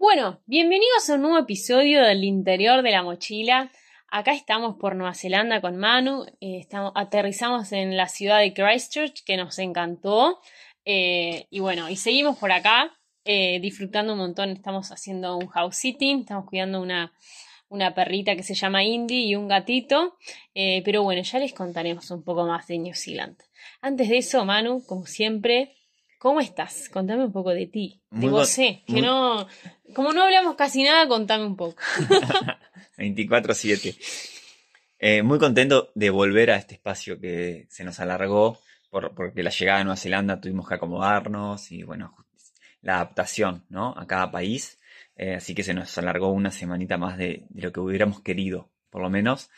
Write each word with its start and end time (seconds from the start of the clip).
Bueno, 0.00 0.40
bienvenidos 0.46 1.10
a 1.10 1.16
un 1.16 1.20
nuevo 1.20 1.36
episodio 1.36 2.02
del 2.02 2.24
interior 2.24 2.82
de 2.82 2.90
la 2.90 3.02
mochila. 3.02 3.70
Acá 4.10 4.32
estamos 4.32 4.76
por 4.76 4.96
Nueva 4.96 5.12
Zelanda 5.12 5.60
con 5.60 5.76
Manu. 5.76 6.24
eh, 6.40 6.56
estamos, 6.58 6.92
aterrizamos 6.94 7.70
en 7.72 7.98
la 7.98 8.08
ciudad 8.08 8.38
de 8.38 8.54
Christchurch, 8.54 9.22
que 9.24 9.36
nos 9.36 9.58
encantó. 9.58 10.40
eh, 10.86 11.48
y 11.50 11.60
bueno, 11.60 11.90
y 11.90 11.96
seguimos 11.96 12.38
por 12.38 12.50
acá 12.50 12.98
eh, 13.26 13.60
disfrutando 13.60 14.14
un 14.14 14.20
montón. 14.20 14.48
Estamos 14.48 14.90
haciendo 14.90 15.36
un 15.36 15.48
house 15.48 15.76
sitting, 15.76 16.20
estamos 16.20 16.46
cuidando 16.46 16.80
una, 16.80 17.12
una 17.68 17.92
perrita 17.94 18.34
que 18.36 18.42
se 18.42 18.54
llama 18.54 18.82
Indy 18.82 19.26
y 19.26 19.36
un 19.36 19.48
gatito. 19.48 20.16
pero 20.54 21.02
bueno, 21.02 21.20
ya 21.20 21.38
les 21.38 21.52
contaremos 21.52 22.10
un 22.10 22.24
poco 22.24 22.46
más 22.46 22.66
de 22.68 22.78
New 22.78 22.94
Zealand. 22.94 23.36
Antes 23.82 24.08
de 24.08 24.16
eso, 24.16 24.46
Manu, 24.46 24.82
como 24.86 25.04
siempre, 25.04 25.74
¿cómo 26.20 26.40
estás? 26.40 26.88
Contame 26.90 27.24
un 27.24 27.32
poco 27.32 27.50
de 27.50 27.66
ti, 27.66 27.98
de 28.10 28.28
vos, 28.28 28.48
sé, 28.48 28.82
que 28.86 28.92
muy- 28.92 29.02
no, 29.02 29.48
como 29.94 30.12
no 30.12 30.22
hablamos 30.22 30.54
casi 30.54 30.82
nada, 30.84 31.08
contame 31.08 31.44
un 31.46 31.56
poco. 31.56 31.80
24-7. 32.98 33.96
Eh, 34.98 35.22
muy 35.22 35.38
contento 35.38 35.90
de 35.94 36.10
volver 36.10 36.50
a 36.50 36.56
este 36.56 36.74
espacio 36.74 37.18
que 37.18 37.66
se 37.70 37.84
nos 37.84 38.00
alargó 38.00 38.58
por, 38.90 39.14
porque 39.14 39.42
la 39.42 39.50
llegada 39.50 39.80
a 39.80 39.84
Nueva 39.84 39.96
Zelanda 39.96 40.40
tuvimos 40.40 40.68
que 40.68 40.74
acomodarnos 40.74 41.72
y 41.72 41.82
bueno, 41.84 42.14
la 42.82 42.96
adaptación 42.96 43.64
¿no? 43.70 43.94
a 43.96 44.06
cada 44.06 44.30
país. 44.30 44.78
Eh, 45.16 45.36
así 45.36 45.54
que 45.54 45.62
se 45.62 45.72
nos 45.74 45.96
alargó 45.96 46.28
una 46.28 46.50
semanita 46.50 46.98
más 46.98 47.16
de, 47.16 47.46
de 47.48 47.62
lo 47.62 47.72
que 47.72 47.80
hubiéramos 47.80 48.20
querido, 48.20 48.68
por 48.90 49.00
lo 49.02 49.08
menos, 49.10 49.48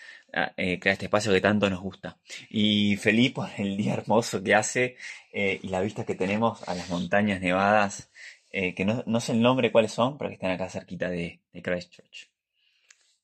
eh, 0.57 0.79
crear 0.81 0.95
este 0.95 1.07
espacio 1.07 1.33
que 1.33 1.41
tanto 1.41 1.69
nos 1.69 1.81
gusta. 1.81 2.19
Y 2.51 2.97
feliz 2.97 3.33
por 3.33 3.49
el 3.59 3.77
día 3.77 3.95
hermoso 3.95 4.43
que 4.43 4.55
hace 4.55 4.97
eh, 5.33 5.61
y 5.63 5.69
la 5.69 5.81
vista 5.81 6.05
que 6.05 6.15
tenemos 6.15 6.67
a 6.69 6.75
las 6.75 6.89
montañas 6.91 7.41
nevadas, 7.41 8.11
eh, 8.51 8.75
que 8.75 8.85
no, 8.85 9.03
no 9.07 9.21
sé 9.21 9.33
el 9.33 9.41
nombre 9.41 9.73
cuáles 9.73 9.93
son, 9.93 10.19
pero 10.19 10.29
que 10.29 10.35
están 10.35 10.51
acá 10.51 10.69
cerquita 10.69 11.09
de, 11.09 11.41
de 11.53 11.63
Christchurch. 11.63 12.29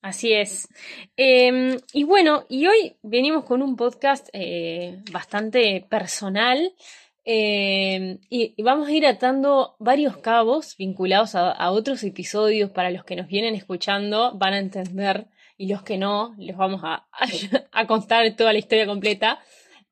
Así 0.00 0.33
es. 0.33 0.68
Eh, 1.16 1.77
y 1.92 2.05
bueno, 2.05 2.46
y 2.48 2.66
hoy 2.66 2.96
venimos 3.02 3.44
con 3.44 3.62
un 3.62 3.77
podcast 3.77 4.28
eh, 4.33 5.02
bastante 5.11 5.84
personal 5.88 6.72
y, 7.30 8.55
y 8.56 8.62
vamos 8.62 8.88
a 8.88 8.92
ir 8.92 9.06
atando 9.06 9.77
varios 9.78 10.16
cabos 10.16 10.74
vinculados 10.78 11.34
a, 11.34 11.50
a 11.50 11.72
otros 11.72 12.02
episodios 12.02 12.70
para 12.70 12.90
los 12.90 13.05
que 13.05 13.16
nos 13.16 13.27
vienen 13.27 13.55
escuchando, 13.55 14.33
van 14.38 14.55
a 14.55 14.58
entender 14.58 15.27
y 15.59 15.69
los 15.69 15.83
que 15.83 15.98
no, 15.98 16.34
les 16.39 16.56
vamos 16.56 16.81
a, 16.84 17.06
a, 17.73 17.87
contar 17.87 18.34
toda 18.37 18.53
la 18.55 18.59
historia 18.61 18.87
completa. 18.87 19.41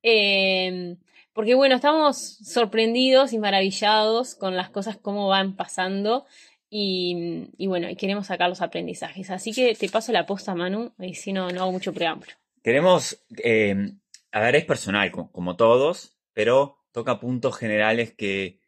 Eh, 0.03 0.97
porque 1.33 1.55
bueno, 1.55 1.75
estamos 1.75 2.17
sorprendidos 2.17 3.35
y 3.35 3.39
maravillados 3.39 4.35
con 4.35 4.57
las 4.57 4.71
cosas 4.71 4.97
como 4.97 5.29
van 5.29 5.55
pasando 5.55 6.25
y, 6.71 7.49
y 7.59 7.67
bueno, 7.67 7.91
y 7.91 7.97
queremos 7.97 8.29
sacar 8.29 8.49
los 8.49 8.63
aprendizajes. 8.63 9.29
Así 9.31 9.53
que 9.53 9.75
te 9.75 9.89
paso 9.91 10.13
la 10.13 10.25
posta, 10.25 10.55
Manu, 10.55 10.93
y 10.99 11.15
si 11.15 11.33
no, 11.35 11.51
no 11.51 11.61
hago 11.63 11.73
mucho 11.73 11.93
preámbulo. 11.93 12.33
Queremos, 12.63 13.23
eh, 13.45 13.93
a 14.33 14.41
ver, 14.41 14.57
es 14.57 14.65
personal, 14.65 15.11
como, 15.11 15.31
como 15.31 15.57
todos, 15.57 16.17
pero 16.33 16.79
toca 16.93 17.21
puntos 17.21 17.57
generales 17.59 18.15
que, 18.15 18.61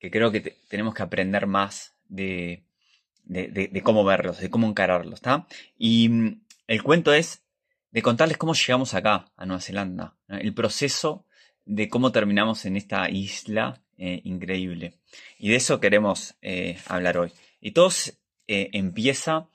que 0.00 0.10
creo 0.10 0.32
que 0.32 0.40
te- 0.40 0.56
tenemos 0.68 0.94
que 0.94 1.02
aprender 1.04 1.46
más 1.46 1.94
de, 2.08 2.64
de, 3.24 3.46
de- 3.48 3.68
de 3.68 3.82
cómo 3.82 4.04
verlos, 4.04 4.38
de 4.40 4.50
cómo 4.50 4.66
encararlos, 4.66 5.14
¿está? 5.14 5.46
Y 5.78 6.10
el 6.66 6.82
cuento 6.82 7.12
es 7.12 7.42
de 7.90 8.02
contarles 8.02 8.36
cómo 8.36 8.54
llegamos 8.54 8.94
acá, 8.94 9.26
a 9.36 9.46
Nueva 9.46 9.60
Zelanda, 9.60 10.16
¿no? 10.28 10.36
el 10.36 10.52
proceso 10.54 11.24
de 11.64 11.88
cómo 11.88 12.12
terminamos 12.12 12.64
en 12.66 12.76
esta 12.76 13.08
isla 13.10 13.82
eh, 13.98 14.20
increíble. 14.24 14.98
Y 15.38 15.48
de 15.48 15.56
eso 15.56 15.80
queremos 15.80 16.36
eh, 16.42 16.78
hablar 16.86 17.18
hoy. 17.18 17.32
Y 17.60 17.70
todo 17.72 17.88
eh, 18.46 18.68
empieza, 18.72 19.48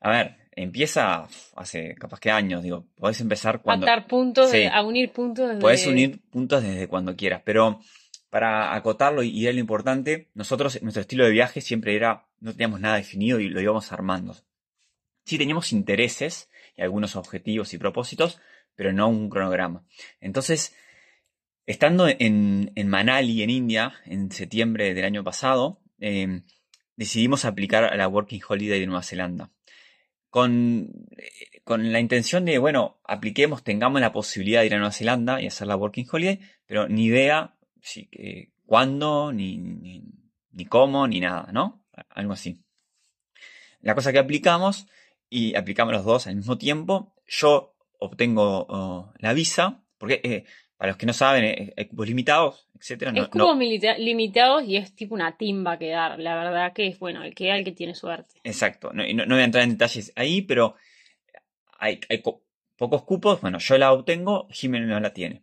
a 0.00 0.10
ver, 0.10 0.36
empieza 0.52 1.28
hace 1.56 1.94
capaz 1.96 2.18
que 2.20 2.30
años, 2.30 2.62
digo, 2.62 2.86
podés 2.96 3.20
empezar 3.20 3.60
cuando... 3.62 3.86
Atar 3.86 4.06
puntos, 4.06 4.50
Sí. 4.50 4.64
a 4.64 4.82
unir 4.82 5.10
puntos. 5.12 5.48
desde- 5.48 5.60
Puedes 5.60 5.86
unir 5.86 6.20
puntos 6.30 6.62
desde 6.62 6.88
cuando 6.88 7.14
quieras, 7.16 7.42
pero 7.44 7.80
para 8.30 8.74
acotarlo 8.74 9.22
y 9.22 9.44
dar 9.44 9.52
lo 9.54 9.60
importante, 9.60 10.30
nosotros, 10.34 10.80
nuestro 10.82 11.02
estilo 11.02 11.24
de 11.26 11.30
viaje 11.32 11.60
siempre 11.60 11.94
era, 11.94 12.26
no 12.40 12.52
teníamos 12.52 12.80
nada 12.80 12.96
definido 12.96 13.38
y 13.40 13.48
lo 13.50 13.60
íbamos 13.60 13.92
armando. 13.92 14.34
Sí 15.24 15.38
teníamos 15.38 15.72
intereses 15.72 16.50
y 16.76 16.82
algunos 16.82 17.16
objetivos 17.16 17.72
y 17.74 17.78
propósitos, 17.78 18.40
pero 18.74 18.92
no 18.92 19.08
un 19.08 19.28
cronograma. 19.28 19.84
Entonces, 20.20 20.74
estando 21.66 22.08
en, 22.08 22.72
en 22.74 22.88
Manali, 22.88 23.42
en 23.42 23.50
India, 23.50 23.94
en 24.06 24.30
septiembre 24.30 24.94
del 24.94 25.04
año 25.04 25.24
pasado, 25.24 25.80
eh, 26.00 26.42
decidimos 26.96 27.44
aplicar 27.44 27.84
a 27.84 27.96
la 27.96 28.08
Working 28.08 28.40
Holiday 28.48 28.80
de 28.80 28.86
Nueva 28.86 29.02
Zelanda. 29.02 29.50
Con, 30.30 30.90
con 31.62 31.92
la 31.92 32.00
intención 32.00 32.46
de, 32.46 32.58
bueno, 32.58 33.00
apliquemos, 33.04 33.62
tengamos 33.62 34.00
la 34.00 34.12
posibilidad 34.12 34.60
de 34.60 34.66
ir 34.66 34.74
a 34.74 34.78
Nueva 34.78 34.92
Zelanda 34.92 35.42
y 35.42 35.46
hacer 35.46 35.66
la 35.66 35.76
Working 35.76 36.06
Holiday, 36.10 36.40
pero 36.66 36.88
ni 36.88 37.04
idea 37.04 37.54
si, 37.82 38.08
eh, 38.12 38.50
cuándo, 38.64 39.32
ni, 39.32 39.58
ni 40.52 40.64
cómo, 40.66 41.06
ni 41.06 41.20
nada, 41.20 41.50
¿no? 41.52 41.84
Algo 42.10 42.32
así. 42.32 42.62
La 43.80 43.94
cosa 43.94 44.12
que 44.12 44.18
aplicamos, 44.18 44.86
y 45.32 45.54
aplicamos 45.56 45.94
los 45.94 46.04
dos 46.04 46.26
al 46.26 46.36
mismo 46.36 46.58
tiempo, 46.58 47.14
yo 47.26 47.74
obtengo 47.98 49.12
la 49.18 49.32
visa, 49.32 49.82
porque 49.98 50.20
eh, 50.22 50.44
para 50.76 50.90
los 50.90 50.96
que 50.98 51.06
no 51.06 51.12
saben, 51.12 51.44
eh, 51.44 51.72
hay 51.76 51.86
cupos 51.86 52.06
limitados, 52.06 52.68
etcétera. 52.78 53.12
no- 53.12 53.22
es 53.22 53.28
cupos 53.28 53.56
no- 53.56 53.94
limitados 53.98 54.64
y 54.64 54.76
es 54.76 54.94
tipo 54.94 55.14
una 55.14 55.36
timba 55.36 55.78
que 55.78 55.88
dar. 55.90 56.18
La 56.18 56.34
verdad 56.34 56.72
que 56.72 56.88
es 56.88 56.98
bueno, 56.98 57.22
el 57.22 57.34
que 57.34 57.48
da 57.48 57.56
el 57.56 57.64
que 57.64 57.72
tiene 57.72 57.94
suerte. 57.94 58.40
Exacto, 58.44 58.92
no, 58.92 59.04
no- 59.14 59.24
no 59.26 59.34
voy 59.36 59.42
a 59.42 59.44
entrar 59.44 59.64
en 59.64 59.70
detalles 59.70 60.12
ahí, 60.16 60.42
pero 60.42 60.74
hay, 61.78 62.00
hay 62.08 62.20
co- 62.20 62.42
pocos 62.76 63.02
cupos, 63.04 63.40
bueno, 63.40 63.58
yo 63.58 63.78
la 63.78 63.92
obtengo, 63.92 64.48
Jiménez 64.50 64.88
no 64.88 65.00
la 65.00 65.12
tiene. 65.12 65.42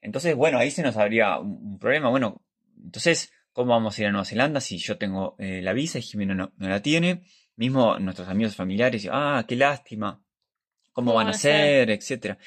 Entonces, 0.00 0.34
bueno, 0.34 0.58
ahí 0.58 0.70
se 0.72 0.82
nos 0.82 0.96
habría 0.96 1.38
un, 1.38 1.52
un 1.62 1.78
problema, 1.78 2.08
bueno, 2.10 2.42
entonces, 2.84 3.32
¿cómo 3.52 3.70
vamos 3.72 3.96
a 3.96 4.00
ir 4.02 4.08
a 4.08 4.10
Nueva 4.10 4.24
Zelanda 4.24 4.60
si 4.60 4.78
yo 4.78 4.98
tengo 4.98 5.36
eh, 5.38 5.60
la 5.62 5.72
visa 5.72 5.98
y 5.98 6.02
Jiménez 6.02 6.36
no 6.36 6.50
la 6.68 6.82
tiene? 6.82 7.22
Mismo 7.58 7.98
nuestros 7.98 8.28
amigos 8.28 8.54
familiares, 8.54 9.08
ah, 9.10 9.44
qué 9.48 9.56
lástima, 9.56 10.22
¿cómo 10.92 11.12
van 11.12 11.26
a 11.28 11.32
ser? 11.32 11.90
etcétera. 11.90 12.38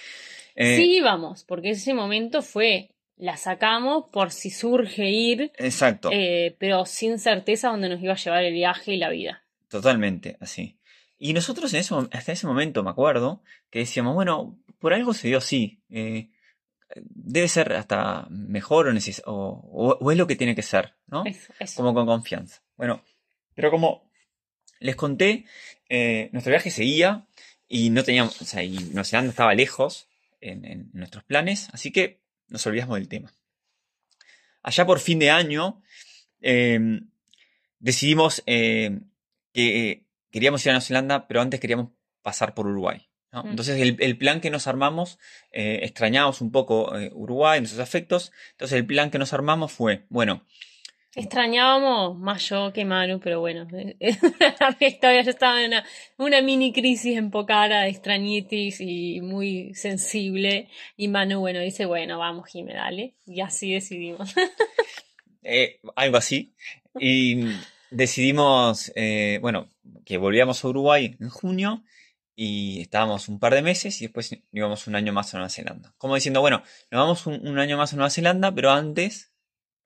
Eh, 0.55 0.77
sí, 0.77 1.01
vamos, 1.01 1.43
porque 1.43 1.71
ese 1.71 1.93
momento 1.93 2.41
fue, 2.41 2.91
la 3.17 3.35
sacamos 3.35 4.05
por 4.09 4.31
si 4.31 4.49
surge 4.51 5.09
ir, 5.09 5.51
Exacto. 5.57 6.09
eh, 6.13 6.55
pero 6.59 6.85
sin 6.85 7.19
certeza 7.19 7.67
dónde 7.69 7.89
nos 7.89 8.01
iba 8.01 8.13
a 8.13 8.15
llevar 8.15 8.43
el 8.45 8.53
viaje 8.53 8.93
y 8.93 8.97
la 8.97 9.09
vida. 9.09 9.43
Totalmente, 9.67 10.37
así. 10.39 10.77
Y 11.19 11.33
nosotros 11.33 11.73
en 11.73 11.81
ese, 11.81 11.93
hasta 12.13 12.31
ese 12.31 12.47
momento, 12.47 12.81
me 12.81 12.89
acuerdo, 12.89 13.43
que 13.69 13.79
decíamos, 13.79 14.15
bueno, 14.15 14.57
por 14.79 14.93
algo 14.93 15.13
se 15.13 15.27
dio 15.27 15.39
así. 15.39 15.81
eh, 15.89 16.29
debe 16.95 17.47
ser 17.49 17.73
hasta 17.73 18.27
mejor 18.29 18.87
o- 19.25 19.97
o 20.01 20.11
es 20.11 20.17
lo 20.17 20.27
que 20.27 20.35
tiene 20.37 20.55
que 20.55 20.61
ser, 20.61 20.93
¿no? 21.07 21.23
Eso, 21.25 21.53
eso. 21.59 21.75
Como 21.77 21.93
con 21.93 22.05
confianza. 22.05 22.61
Bueno, 22.77 23.01
pero 23.55 23.71
como 23.71 24.10
les 24.81 24.95
conté, 24.95 25.45
eh, 25.87 26.29
nuestro 26.33 26.51
viaje 26.51 26.71
seguía 26.71 27.25
y 27.67 27.89
no 27.89 28.03
teníamos, 28.03 28.41
o 28.41 28.45
sea, 28.45 28.63
y 28.63 28.77
Nueva 28.77 29.05
Zelanda 29.05 29.29
estaba 29.29 29.53
lejos 29.53 30.09
en, 30.41 30.65
en 30.65 30.89
nuestros 30.93 31.23
planes, 31.23 31.69
así 31.71 31.91
que 31.91 32.19
nos 32.49 32.65
olvidamos 32.67 32.97
del 32.97 33.07
tema. 33.07 33.33
Allá 34.61 34.85
por 34.85 34.99
fin 34.99 35.19
de 35.19 35.31
año, 35.31 35.81
eh, 36.41 37.01
decidimos 37.79 38.43
eh, 38.45 38.99
que 39.53 40.05
queríamos 40.31 40.65
ir 40.65 40.69
a 40.69 40.73
Nueva 40.73 40.85
Zelanda, 40.85 41.27
pero 41.27 41.41
antes 41.41 41.59
queríamos 41.59 41.89
pasar 42.21 42.53
por 42.53 42.67
Uruguay. 42.67 43.07
¿no? 43.31 43.43
Mm. 43.43 43.49
Entonces 43.49 43.79
el, 43.79 43.97
el 43.99 44.17
plan 44.17 44.41
que 44.41 44.49
nos 44.49 44.67
armamos, 44.67 45.19
eh, 45.51 45.79
extrañamos 45.83 46.41
un 46.41 46.51
poco 46.51 46.97
eh, 46.97 47.11
Uruguay, 47.13 47.59
nuestros 47.59 47.81
afectos, 47.81 48.31
entonces 48.51 48.77
el 48.77 48.85
plan 48.85 49.11
que 49.11 49.19
nos 49.19 49.33
armamos 49.33 49.71
fue, 49.71 50.05
bueno, 50.09 50.45
Extrañábamos 51.13 52.17
más 52.17 52.47
yo 52.47 52.71
que 52.71 52.85
Manu, 52.85 53.19
pero 53.19 53.41
bueno, 53.41 53.67
la 53.99 54.87
historia 54.87 55.21
ya 55.23 55.31
estaba 55.31 55.61
en 55.61 55.73
una, 56.17 56.41
mini 56.41 56.71
crisis 56.71 57.17
en 57.17 57.31
Pocara 57.31 57.81
de 57.81 57.89
extrañitis 57.89 58.79
y 58.79 59.19
muy 59.19 59.73
sensible. 59.75 60.69
Y 60.95 61.09
Manu, 61.09 61.41
bueno, 61.41 61.59
dice, 61.59 61.85
bueno, 61.85 62.17
vamos, 62.17 62.49
Jime, 62.49 62.73
dale. 62.73 63.15
Y 63.25 63.41
así 63.41 63.73
decidimos. 63.73 64.33
eh, 65.43 65.81
algo 65.97 66.15
así, 66.15 66.53
y 66.97 67.43
decidimos, 67.89 68.93
eh, 68.95 69.39
bueno, 69.41 69.69
que 70.05 70.17
volvíamos 70.17 70.63
a 70.63 70.67
Uruguay 70.69 71.17
en 71.19 71.29
junio 71.29 71.83
y 72.37 72.79
estábamos 72.81 73.27
un 73.27 73.37
par 73.37 73.53
de 73.53 73.61
meses 73.61 74.01
y 74.01 74.05
después 74.05 74.33
íbamos 74.53 74.87
un 74.87 74.95
año 74.95 75.11
más 75.11 75.33
a 75.33 75.37
Nueva 75.37 75.49
Zelanda. 75.49 75.93
Como 75.97 76.15
diciendo, 76.15 76.39
bueno, 76.39 76.63
nos 76.89 77.01
vamos 77.01 77.27
un 77.27 77.59
año 77.59 77.77
más 77.77 77.91
a 77.91 77.97
Nueva 77.97 78.09
Zelanda, 78.09 78.53
pero 78.53 78.71
antes 78.71 79.30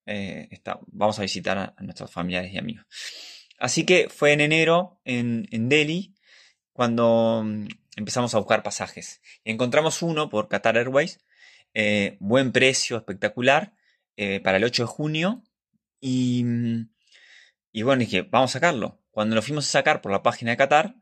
eh, 0.05 0.47
está- 0.51 0.79
vamos 0.87 1.19
a 1.19 1.23
visitar 1.23 1.57
a, 1.57 1.75
nuestros 1.81 2.11
familiares 2.11 2.53
y 2.53 2.57
amigos. 2.57 2.85
Así 3.57 3.85
que 3.85 4.09
fue 4.09 4.33
en 4.33 4.41
enero 4.41 4.99
en, 5.05 5.47
en 5.51 5.69
Delhi 5.69 6.15
cuando 6.73 7.43
mm, 7.45 7.67
empezamos 7.97 8.35
a 8.35 8.37
buscar 8.39 8.63
pasajes. 8.63 9.21
Encontramos 9.43 10.01
uno 10.01 10.29
por 10.29 10.47
Qatar 10.49 10.77
Airways, 10.77 11.19
eh, 11.73 12.17
buen 12.19 12.51
precio, 12.51 12.97
espectacular, 12.97 13.73
eh, 14.17 14.39
para 14.41 14.57
el 14.57 14.63
8 14.63 14.83
de 14.83 14.87
junio. 14.87 15.43
Y, 15.99 16.43
mm, 16.43 16.89
y 17.71 17.81
bueno, 17.83 18.01
dije, 18.01 18.21
vamos 18.23 18.51
a 18.51 18.53
sacarlo. 18.53 19.01
cuando 19.11 19.35
lo 19.35 19.41
fuimos 19.41 19.65
a 19.67 19.71
sacar 19.71 20.01
por 20.01 20.11
la 20.11 20.23
página 20.23 20.51
de 20.51 20.57
Qatar, 20.57 20.95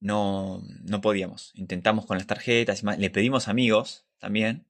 no, 0.00 0.62
no 0.84 1.00
podíamos. 1.00 1.50
Intentamos 1.54 2.06
con 2.06 2.16
las 2.18 2.26
tarjetas, 2.28 2.82
y 2.82 2.84
más, 2.84 2.98
le 2.98 3.10
pedimos 3.10 3.48
amigos 3.48 4.06
también 4.18 4.66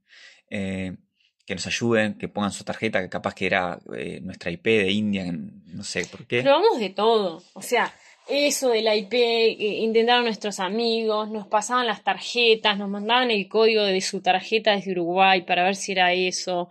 que 1.45 1.55
nos 1.55 1.67
ayuden, 1.67 2.15
que 2.15 2.29
pongan 2.29 2.53
su 2.53 2.65
tarjeta, 2.65 3.01
que 3.01 3.09
capaz 3.09 3.35
que 3.35 3.47
era 3.47 3.79
eh, 3.97 4.21
nuestra 4.23 4.51
IP 4.51 4.65
de 4.65 4.91
India, 4.91 5.25
no 5.27 5.85
sé 5.85 6.07
por 6.07 6.27
qué. 6.27 6.43
Probamos 6.43 6.79
de 6.79 6.91
todo, 6.91 7.43
o 7.55 7.63
sea, 7.63 7.93
eso 8.29 8.69
de 8.69 8.83
la 8.83 8.95
IP, 8.95 9.15
eh, 9.15 9.57
intentaron 9.81 10.25
nuestros 10.25 10.61
amigos, 10.61 11.31
nos 11.31 11.49
pasaban 11.49 11.87
las 11.87 12.05
tarjetas, 12.05 12.79
nos 12.79 12.89
mandaban 12.89 13.31
el 13.31 13.49
código 13.49 13.83
de 13.83 14.01
su 14.01 14.21
tarjeta 14.21 14.73
desde 14.73 14.93
Uruguay 14.93 15.43
para 15.43 15.65
ver 15.65 15.75
si 15.75 15.93
era 15.93 16.13
eso. 16.13 16.71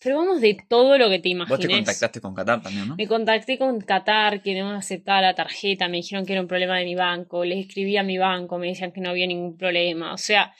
Probamos 0.00 0.40
de 0.40 0.56
todo 0.68 0.96
lo 0.96 1.10
que 1.10 1.18
te 1.18 1.28
imagines. 1.28 1.58
Vos 1.58 1.66
te 1.66 1.74
contactaste 1.74 2.20
con 2.20 2.34
Qatar 2.34 2.62
también, 2.62 2.88
¿no? 2.88 2.96
Me 2.96 3.06
contacté 3.06 3.58
con 3.58 3.80
Qatar, 3.82 4.42
que 4.42 4.58
no 4.58 4.70
aceptaba 4.70 5.20
la 5.20 5.34
tarjeta, 5.34 5.88
me 5.88 5.98
dijeron 5.98 6.24
que 6.24 6.32
era 6.32 6.40
un 6.40 6.48
problema 6.48 6.78
de 6.78 6.86
mi 6.86 6.94
banco, 6.94 7.44
les 7.44 7.66
escribí 7.66 7.96
a 7.96 8.02
mi 8.02 8.16
banco, 8.16 8.58
me 8.58 8.68
decían 8.68 8.92
que 8.92 9.00
no 9.00 9.10
había 9.10 9.26
ningún 9.26 9.56
problema. 9.56 10.14
O 10.14 10.18
sea, 10.18 10.54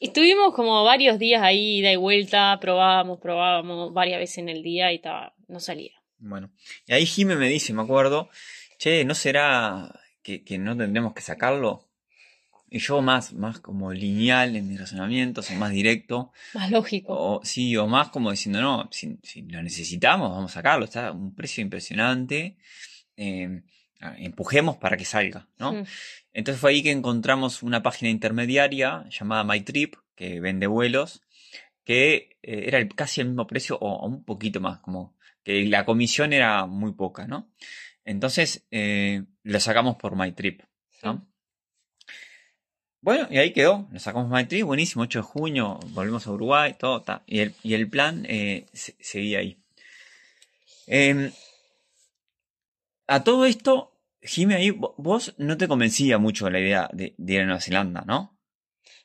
estuvimos 0.00 0.54
como 0.54 0.84
varios 0.84 1.18
días 1.18 1.42
ahí, 1.42 1.78
ida 1.78 1.92
y 1.92 1.96
vuelta, 1.96 2.58
probábamos, 2.60 3.18
probábamos 3.18 3.92
varias 3.92 4.18
veces 4.18 4.38
en 4.38 4.48
el 4.48 4.62
día 4.62 4.92
y 4.92 4.96
estaba, 4.96 5.34
no 5.48 5.60
salía. 5.60 5.92
Bueno, 6.18 6.50
y 6.86 6.92
ahí 6.92 7.06
Jime 7.06 7.36
me 7.36 7.48
dice, 7.48 7.72
me 7.72 7.82
acuerdo, 7.82 8.28
che, 8.78 9.04
¿no 9.04 9.14
será 9.14 10.00
que, 10.22 10.42
que 10.42 10.58
no 10.58 10.76
tendremos 10.76 11.14
que 11.14 11.22
sacarlo? 11.22 11.88
Y 12.70 12.80
yo 12.80 13.00
más, 13.00 13.32
más 13.32 13.60
como 13.60 13.92
lineal 13.92 14.54
en 14.54 14.68
mis 14.68 14.78
razonamientos, 14.78 15.50
o 15.50 15.54
más 15.54 15.70
directo. 15.70 16.32
Más 16.52 16.70
lógico. 16.70 17.14
O, 17.14 17.40
sí, 17.42 17.74
o 17.78 17.86
más 17.86 18.10
como 18.10 18.30
diciendo, 18.30 18.60
no, 18.60 18.88
si, 18.92 19.16
si 19.22 19.42
lo 19.42 19.62
necesitamos, 19.62 20.30
vamos 20.30 20.50
a 20.50 20.54
sacarlo. 20.54 20.84
Está 20.84 21.08
a 21.08 21.12
un 21.12 21.34
precio 21.34 21.62
impresionante. 21.62 22.56
Eh, 23.16 23.62
empujemos 24.18 24.76
para 24.76 24.96
que 24.96 25.04
salga, 25.04 25.48
¿no? 25.58 25.72
Mm. 25.72 25.84
Entonces 26.32 26.60
fue 26.60 26.70
ahí 26.70 26.82
que 26.82 26.90
encontramos 26.92 27.62
una 27.62 27.82
página 27.82 28.10
intermediaria 28.10 29.04
llamada 29.10 29.44
MyTrip, 29.44 29.94
que 30.14 30.40
vende 30.40 30.66
vuelos, 30.66 31.22
que 31.84 32.38
eh, 32.42 32.64
era 32.66 32.78
el- 32.78 32.94
casi 32.94 33.20
el 33.20 33.28
mismo 33.28 33.46
precio 33.46 33.76
o, 33.78 33.88
o 33.96 34.06
un 34.06 34.24
poquito 34.24 34.60
más, 34.60 34.80
como 34.80 35.16
que 35.44 35.64
la 35.66 35.84
comisión 35.84 36.32
era 36.32 36.66
muy 36.66 36.92
poca, 36.92 37.26
¿no? 37.26 37.50
Entonces 38.04 38.66
eh, 38.70 39.24
lo 39.42 39.60
sacamos 39.60 39.96
por 39.96 40.16
MyTrip, 40.16 40.62
¿no? 41.02 41.26
Bueno, 43.00 43.28
y 43.30 43.38
ahí 43.38 43.52
quedó, 43.52 43.88
lo 43.92 43.98
sacamos 44.00 44.28
MyTrip, 44.30 44.64
buenísimo, 44.64 45.04
8 45.04 45.20
de 45.20 45.22
junio, 45.22 45.78
volvimos 45.90 46.26
a 46.26 46.32
Uruguay, 46.32 46.74
todo, 46.78 47.02
ta, 47.02 47.22
y, 47.26 47.40
el, 47.40 47.54
y 47.62 47.74
el 47.74 47.88
plan 47.88 48.26
eh, 48.28 48.66
se- 48.72 48.96
seguía 49.00 49.38
ahí. 49.38 49.58
A 53.08 53.24
todo 53.24 53.44
esto, 53.46 53.92
Jimmy, 54.22 54.54
ahí 54.54 54.70
vo- 54.70 54.94
vos 54.98 55.34
no 55.38 55.56
te 55.56 55.66
convencía 55.66 56.18
mucho 56.18 56.48
la 56.50 56.60
idea 56.60 56.88
de, 56.92 57.14
de 57.16 57.32
ir 57.34 57.40
a 57.40 57.44
Nueva 57.44 57.60
Zelanda, 57.60 58.04
¿no? 58.06 58.38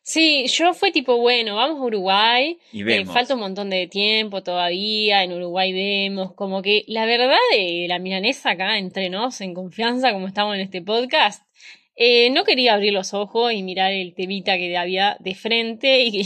Sí, 0.06 0.48
yo 0.48 0.74
fue 0.74 0.92
tipo, 0.92 1.16
bueno, 1.18 1.56
vamos 1.56 1.80
a 1.80 1.84
Uruguay, 1.86 2.58
Y 2.74 2.82
eh, 2.82 2.84
vemos. 2.84 3.14
falta 3.14 3.36
un 3.36 3.40
montón 3.40 3.70
de 3.70 3.88
tiempo 3.88 4.44
todavía, 4.44 5.24
en 5.24 5.32
Uruguay 5.32 5.72
vemos, 5.72 6.34
como 6.34 6.62
que 6.62 6.84
la 6.88 7.06
verdad 7.06 7.38
de 7.56 7.86
la 7.88 8.00
milanesa 8.00 8.52
acá 8.52 8.78
entre 8.78 9.10
nos, 9.10 9.40
en 9.40 9.54
confianza, 9.54 10.12
como 10.12 10.28
estamos 10.28 10.56
en 10.56 10.62
este 10.62 10.82
podcast, 10.82 11.44
eh, 11.96 12.30
no 12.32 12.44
quería 12.44 12.74
abrir 12.74 12.92
los 12.92 13.14
ojos 13.14 13.54
y 13.54 13.64
mirar 13.64 13.94
el 13.94 14.14
temita 14.14 14.58
que 14.58 14.76
había 14.78 15.16
de 15.22 15.36
frente 15.36 16.02
y, 16.04 16.24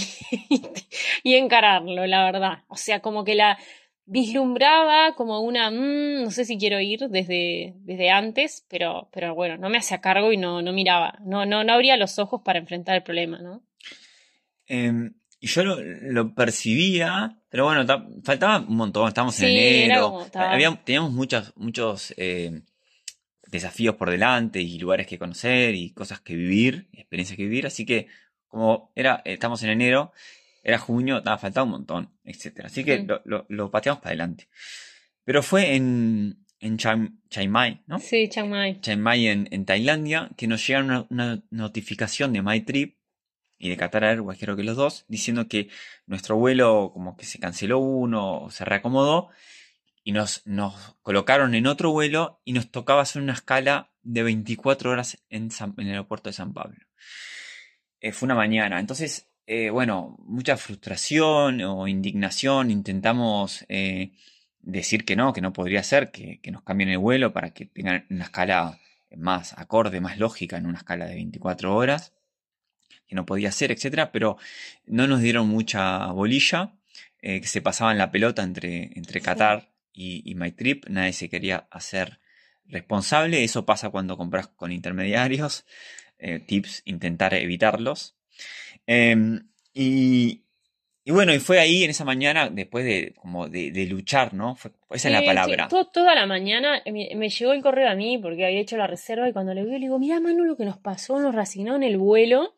y 1.23 1.35
encararlo, 1.35 2.07
la 2.07 2.23
verdad. 2.25 2.63
O 2.69 2.77
sea, 2.77 3.01
como 3.01 3.23
que 3.23 3.35
la 3.35 3.59
vislumbraba 4.07 5.13
como 5.15 5.41
una, 5.41 5.69
"Mm, 5.69 6.23
no 6.23 6.31
sé 6.31 6.45
si 6.45 6.57
quiero 6.57 6.79
ir 6.79 7.01
desde, 7.09 7.73
desde 7.81 8.09
antes, 8.09 8.65
pero, 8.69 9.09
pero 9.13 9.35
bueno, 9.35 9.57
no 9.57 9.69
me 9.69 9.77
hacía 9.77 9.99
cargo 10.01 10.31
y 10.31 10.37
no, 10.37 10.61
no 10.61 10.73
miraba, 10.73 11.19
no, 11.23 11.45
no, 11.45 11.63
no 11.63 11.73
abría 11.73 11.97
los 11.97 12.17
ojos 12.17 12.41
para 12.43 12.57
enfrentar 12.59 12.95
el 12.95 13.03
problema, 13.03 13.39
¿no? 13.39 13.61
Em, 14.65 15.13
y 15.39 15.47
yo 15.47 15.63
lo, 15.63 15.77
lo 15.81 16.33
percibía, 16.33 17.37
pero 17.49 17.65
bueno, 17.65 17.85
ta- 17.85 18.05
faltaba 18.23 18.59
un 18.59 18.75
montón, 18.75 19.07
estábamos 19.07 19.39
en 19.41 19.49
Sí, 19.49 19.57
enero, 19.59 20.09
como 20.11 20.25
estaba- 20.25 20.51
había- 20.51 20.75
teníamos 20.83 21.11
muchos, 21.11 21.53
muchos 21.55 22.13
eh, 22.17 22.61
desafíos 23.49 23.95
por 23.95 24.09
delante 24.09 24.61
y 24.61 24.77
lugares 24.79 25.07
que 25.07 25.19
conocer 25.19 25.75
y 25.75 25.91
cosas 25.91 26.19
que 26.21 26.35
vivir, 26.35 26.87
experiencias 26.93 27.37
que 27.37 27.43
vivir, 27.43 27.65
así 27.67 27.85
que 27.85 28.07
como 28.47 28.91
era, 28.95 29.21
estamos 29.25 29.61
en 29.63 29.69
enero, 29.69 30.11
era 30.67 30.77
junio, 30.77 31.23
ta, 31.23 31.37
faltaba 31.37 31.63
un 31.63 31.71
montón, 31.71 32.09
etcétera. 32.25 32.67
Así 32.67 32.83
que 32.83 32.99
lo, 33.07 33.21
lo- 33.25 33.45
lo 33.47 33.71
pateamos 33.71 34.01
para 34.01 34.09
adelante. 34.11 34.49
Pero 35.23 35.41
fue 35.41 35.75
en, 35.75 36.45
en 36.59 36.77
Chiang, 36.77 37.21
Chiang 37.29 37.49
Mai, 37.49 37.81
¿no? 37.87 37.99
Sí, 37.99 38.27
Chiang 38.29 38.49
Mai. 38.49 38.79
Chiang 38.81 38.99
Mai 38.99 39.27
en, 39.27 39.47
en 39.51 39.65
Tailandia, 39.65 40.29
que 40.37 40.47
nos 40.47 40.65
llega 40.67 40.81
una, 40.81 41.05
una 41.09 41.41
notificación 41.51 42.33
de 42.33 42.41
MyTrip 42.41 42.97
y 43.57 43.69
de 43.69 43.77
Qatar 43.77 44.03
Airways, 44.03 44.39
creo 44.39 44.55
que 44.57 44.63
los 44.63 44.75
dos, 44.75 45.05
diciendo 45.07 45.47
que 45.47 45.69
nuestro 46.05 46.35
vuelo 46.37 46.91
como 46.93 47.15
que 47.17 47.25
se 47.25 47.39
canceló 47.39 47.79
uno, 47.79 48.41
o 48.43 48.51
se 48.51 48.65
reacomodó, 48.65 49.29
y 50.03 50.11
nos, 50.11 50.45
nos 50.45 50.95
colocaron 51.01 51.55
en 51.55 51.65
otro 51.67 51.91
vuelo 51.91 52.39
y 52.45 52.53
nos 52.53 52.69
tocaba 52.71 53.01
hacer 53.01 53.21
una 53.21 53.33
escala 53.33 53.91
de 54.03 54.23
24 54.23 54.91
horas 54.91 55.23
en, 55.29 55.49
San- 55.51 55.73
en 55.77 55.87
el 55.87 55.93
aeropuerto 55.93 56.29
de 56.29 56.33
San 56.33 56.53
Pablo. 56.53 56.77
Eh, 57.99 58.11
fue 58.11 58.27
una 58.27 58.35
mañana, 58.35 58.79
entonces, 58.79 59.27
eh, 59.47 59.69
bueno, 59.69 60.17
mucha 60.25 60.57
frustración 60.57 61.61
o 61.61 61.87
indignación, 61.87 62.69
intentamos 62.69 63.65
eh, 63.69 64.11
decir 64.61 65.05
que 65.05 65.15
no, 65.15 65.33
que 65.33 65.41
no 65.41 65.53
podría 65.53 65.83
ser, 65.83 66.11
que, 66.11 66.39
que 66.41 66.51
nos 66.51 66.63
cambien 66.63 66.89
el 66.89 66.97
vuelo 66.97 67.33
para 67.33 67.51
que 67.51 67.65
tengan 67.65 68.05
una 68.09 68.25
escala 68.25 68.79
más 69.15 69.57
acorde, 69.57 70.01
más 70.01 70.17
lógica 70.19 70.57
en 70.57 70.65
una 70.65 70.79
escala 70.79 71.05
de 71.07 71.15
24 71.15 71.75
horas, 71.75 72.13
que 73.07 73.15
no 73.15 73.25
podía 73.25 73.51
ser, 73.51 73.71
etcétera, 73.71 74.11
pero 74.11 74.37
no 74.85 75.07
nos 75.07 75.21
dieron 75.21 75.47
mucha 75.47 76.07
bolilla, 76.07 76.73
eh, 77.21 77.39
que 77.39 77.47
se 77.47 77.61
pasaban 77.61 77.97
la 77.97 78.11
pelota 78.11 78.43
entre, 78.43 78.91
entre 78.95 79.21
Sí. 79.21 79.25
Qatar 79.25 79.69
y, 79.93 80.29
y 80.29 80.35
MyTrip, 80.35 80.87
nadie 80.89 81.13
se 81.13 81.29
quería 81.29 81.67
hacer 81.71 82.19
responsable, 82.65 83.43
eso 83.45 83.65
pasa 83.65 83.89
cuando 83.89 84.17
compras 84.17 84.47
con 84.47 84.73
intermediarios, 84.73 85.65
eh, 86.19 86.39
tips, 86.39 86.81
intentar 86.85 87.33
evitarlos. 87.33 88.16
Em, 88.85 89.47
y, 89.73 90.41
y 91.03 91.11
bueno, 91.11 91.33
y 91.33 91.39
fue 91.39 91.59
ahí 91.59 91.83
en 91.83 91.89
esa 91.89 92.05
mañana, 92.05 92.49
después 92.49 92.85
de, 92.85 93.13
como 93.15 93.47
de, 93.47 93.71
de 93.71 93.85
luchar, 93.85 94.33
¿no? 94.33 94.55
Fue- 94.55 94.71
esa 94.91 95.09
es 95.09 95.13
la 95.13 95.19
palabra. 95.25 95.67
sí, 95.69 95.75
toda 95.93 96.15
la 96.15 96.25
mañana 96.25 96.81
eh, 96.85 96.91
me, 96.91 97.09
me 97.15 97.29
llegó 97.29 97.53
el 97.53 97.61
correo 97.61 97.89
a 97.89 97.95
mí 97.95 98.17
porque 98.17 98.45
había 98.45 98.59
hecho 98.59 98.77
la 98.77 98.87
reserva 98.87 99.27
y 99.27 99.33
cuando 99.33 99.53
le 99.53 99.63
vi 99.63 99.71
le 99.71 99.79
digo, 99.79 99.99
mira 99.99 100.19
Manu 100.19 100.43
lo 100.45 100.55
que 100.57 100.65
nos 100.65 100.77
pasó, 100.77 101.19
nos 101.19 101.35
reasignó 101.35 101.75
en 101.75 101.83
el 101.83 101.97
vuelo. 101.97 102.55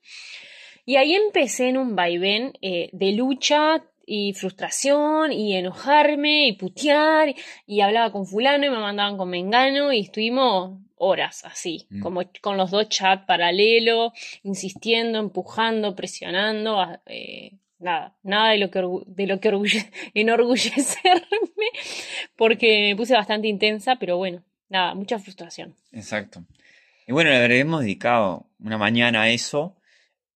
Y 0.85 0.95
ahí 0.95 1.13
empecé 1.13 1.69
en 1.69 1.77
un 1.77 1.95
vaivén 1.95 2.53
eh, 2.61 2.89
de 2.93 3.11
lucha 3.11 3.83
y 4.05 4.33
frustración 4.33 5.31
y 5.31 5.55
enojarme 5.55 6.47
y 6.47 6.53
putear 6.53 7.35
y 7.67 7.81
hablaba 7.81 8.11
con 8.11 8.25
fulano 8.25 8.65
y 8.65 8.69
me 8.71 8.79
mandaban 8.79 9.15
con 9.17 9.29
mengano 9.29 9.93
y 9.93 9.99
estuvimos 9.99 10.79
horas 10.99 11.43
así, 11.45 11.87
Mm. 11.89 12.01
como 12.01 12.21
con 12.41 12.57
los 12.57 12.69
dos 12.71 12.87
chats 12.89 13.25
paralelo, 13.25 14.13
insistiendo, 14.43 15.17
empujando, 15.19 15.95
presionando, 15.95 16.85
eh, 17.07 17.53
nada, 17.79 18.15
nada 18.23 18.51
de 18.51 18.57
lo 18.59 18.69
que, 18.69 18.79
de 19.07 19.25
lo 19.27 19.39
que 19.39 19.49
orgulle- 19.49 19.89
enorgullecerme 20.13 21.67
porque 22.35 22.89
me 22.89 22.95
puse 22.95 23.13
bastante 23.13 23.47
intensa, 23.47 23.95
pero 23.97 24.17
bueno, 24.17 24.43
nada, 24.69 24.93
mucha 24.95 25.19
frustración. 25.19 25.75
Exacto. 25.91 26.43
Y 27.07 27.11
bueno, 27.11 27.29
le 27.31 27.37
habremos 27.37 27.81
dedicado 27.81 28.47
una 28.59 28.77
mañana 28.77 29.23
a 29.23 29.29
eso, 29.29 29.75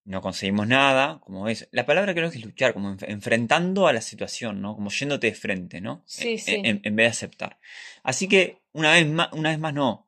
no 0.06 0.22
conseguimos 0.22 0.68
nada, 0.68 1.20
como 1.22 1.48
es. 1.48 1.70
La 1.72 1.86
palabra 1.86 2.14
creo 2.14 2.30
que 2.30 2.38
es 2.40 2.44
luchar, 2.46 2.74
como 2.74 2.90
enf- 2.94 3.06
enfrentando 3.08 3.88
a 3.88 3.94
la 3.94 4.02
situación, 4.02 4.62
¿no? 4.62 4.76
Como 4.76 4.90
yéndote 4.90 5.28
de 5.28 5.36
frente, 5.36 5.80
¿no? 5.82 6.04
Sí, 6.06 6.32
En- 6.34 6.40
sí. 6.40 6.62
En, 6.64 6.82
en 6.84 6.96
vez 6.96 7.06
de 7.06 7.10
aceptar. 7.12 7.58
Así 8.04 8.28
que 8.28 8.58
una 8.74 8.92
vez 8.94 9.08
más, 9.08 9.30
una 9.34 9.50
vez 9.52 9.60
más 9.60 9.74
no. 9.74 10.03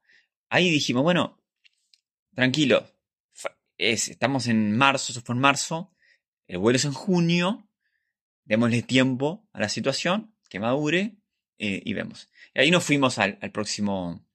Ahí 0.55 0.69
dijimos, 0.69 1.03
bueno, 1.03 1.37
tranquilo. 2.33 2.89
Es, 3.77 4.07
estamos 4.07 4.47
en 4.47 4.77
marzo, 4.77 5.11
eso 5.11 5.21
fue 5.21 5.35
en 5.35 5.41
marzo. 5.41 5.93
El 6.47 6.59
vuelo 6.59 6.77
es 6.77 6.85
en 6.85 6.93
junio. 6.93 7.67
Démosle 8.45 8.81
tiempo 8.81 9.45
a 9.51 9.59
la 9.59 9.67
situación, 9.67 10.33
que 10.47 10.61
madure, 10.61 11.17
eh, 11.57 11.81
y 11.83 11.93
vemos. 11.93 12.29
Y 12.53 12.61
ahí 12.61 12.71
nos 12.71 12.85
fuimos 12.85 13.17
al, 13.17 13.37
próximo 13.51 14.25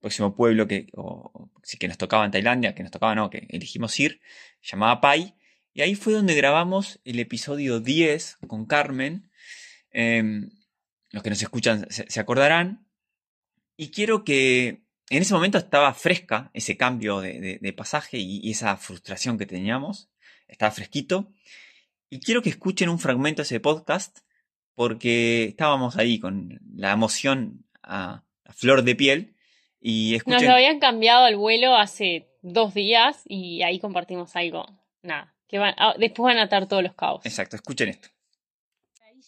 próximo 0.00 0.34
pueblo 0.34 0.66
que, 0.66 0.86
o, 0.94 1.50
que 1.78 1.88
nos 1.88 1.98
tocaba 1.98 2.24
en 2.24 2.30
Tailandia, 2.30 2.74
que 2.74 2.82
nos 2.82 2.90
tocaba, 2.90 3.14
no, 3.14 3.28
que 3.28 3.46
elegimos 3.50 4.00
ir, 4.00 4.22
llamaba 4.62 5.02
Pai, 5.02 5.34
y 5.74 5.82
ahí 5.82 5.94
fue 5.94 6.14
donde 6.14 6.34
grabamos 6.34 7.00
el 7.04 7.18
episodio 7.18 7.80
10 7.80 8.38
con 8.46 8.64
Carmen. 8.64 9.30
Em, 9.90 10.48
los 11.10 11.22
que 11.22 11.28
nos 11.28 11.42
escuchan 11.42 11.86
se 11.90 12.18
acordarán. 12.18 12.86
Y 13.76 13.90
quiero 13.90 14.24
que 14.24 14.86
en 15.10 15.22
ese 15.22 15.34
momento 15.34 15.58
estaba 15.58 15.92
fresca 15.92 16.50
ese 16.54 16.76
cambio 16.76 17.20
de, 17.20 17.38
de- 17.40 17.58
de 17.60 17.72
pasaje 17.72 18.16
y, 18.18 18.40
y 18.42 18.52
esa 18.52 18.76
frustración 18.76 19.36
que 19.38 19.46
teníamos. 19.46 20.08
Estaba 20.48 20.70
fresquito. 20.72 21.32
Y 22.08 22.20
quiero 22.20 22.42
que 22.42 22.50
escuchen 22.50 22.88
un 22.88 22.98
fragmento 22.98 23.42
de 23.42 23.44
ese 23.44 23.60
podcast 23.60 24.18
porque 24.74 25.44
estábamos 25.44 25.96
ahí 25.96 26.18
con 26.18 26.60
la 26.74 26.92
emoción 26.92 27.66
a, 27.82 28.24
a 28.44 28.52
flor 28.52 28.82
de 28.82 28.94
piel 28.96 29.36
Y 29.80 30.12
Nos 30.12 30.16
escuchen, 30.18 30.50
habían 30.50 30.78
cambiado 30.80 31.24
al 31.24 31.36
vuelo 31.36 31.76
hace 31.76 32.28
dos 32.42 32.74
días 32.74 33.22
y 33.26 33.62
ahí 33.62 33.78
compartimos 33.80 34.34
algo. 34.36 34.66
Nada, 35.02 35.34
que 35.48 35.58
van, 35.58 35.74
ah, 35.78 35.94
después 35.98 36.24
van 36.32 36.38
a 36.38 36.44
atar 36.44 36.66
todos 36.68 36.82
los 36.82 36.94
cabos. 36.94 37.24
exacto, 37.26 37.56
escuchen 37.56 37.88
esto. 37.90 38.08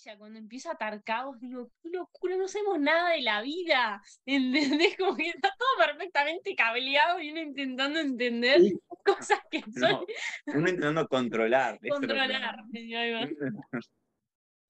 Maravilla, 0.05 0.19
Cuando 0.19 0.39
empiezo 0.39 0.69
a 0.71 0.73
atar 0.73 1.03
cabos, 1.03 1.41
digo, 1.41 1.71
qué 1.83 1.91
locura, 1.91 2.37
no 2.37 2.49
sabemos 2.49 2.81
nada 2.81 3.11
de 3.11 3.23
la 3.23 3.43
vida. 3.43 4.03
¿Entendés? 4.27 4.97
Como 4.99 5.17
que 5.17 5.29
está 5.29 5.51
todo 5.59 5.87
perfectamente 5.87 6.55
cableado 6.55 7.21
y 7.21 7.31
uno 7.31 7.41
intentando 7.41 8.01
entender 8.01 8.61
Sí. 8.61 8.79
cosas 9.05 9.41
que 9.51 9.61
son 9.63 9.73
No, 9.91 10.05
uno 10.47 10.69
intentando 10.69 11.09
controlar. 11.09 11.79
controlar. 11.89 12.59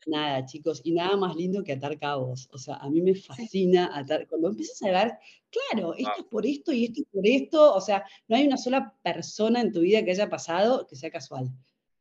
Nada, 0.05 0.45
chicos, 0.47 0.81
y 0.83 0.95
nada 0.95 1.17
más 1.17 1.37
lindo 1.37 1.63
que 1.63 1.75
atar 1.75 1.97
cabos. 1.97 2.49
O 2.53 2.59
sea, 2.59 2.75
a 2.75 2.91
mí 2.91 3.01
me 3.01 3.15
fascina 3.15 3.97
atar. 3.97 4.27
Cuando 4.27 4.49
empiezas 4.49 4.83
a 4.83 4.91
ver, 4.91 5.13
claro, 5.49 5.95
esto 5.95 6.13
es 6.19 6.25
por 6.25 6.45
esto 6.45 6.73
y 6.73 6.87
esto 6.87 7.03
es 7.03 7.07
por 7.13 7.25
esto. 7.25 7.73
O 7.73 7.81
sea, 7.81 8.05
no 8.27 8.35
hay 8.37 8.45
una 8.49 8.57
sola 8.57 8.97
persona 9.01 9.61
en 9.61 9.71
tu 9.71 9.79
vida 9.79 10.05
que 10.05 10.11
haya 10.11 10.29
pasado 10.29 10.89
que 10.89 10.97
sea 10.97 11.13
casual. 11.13 11.51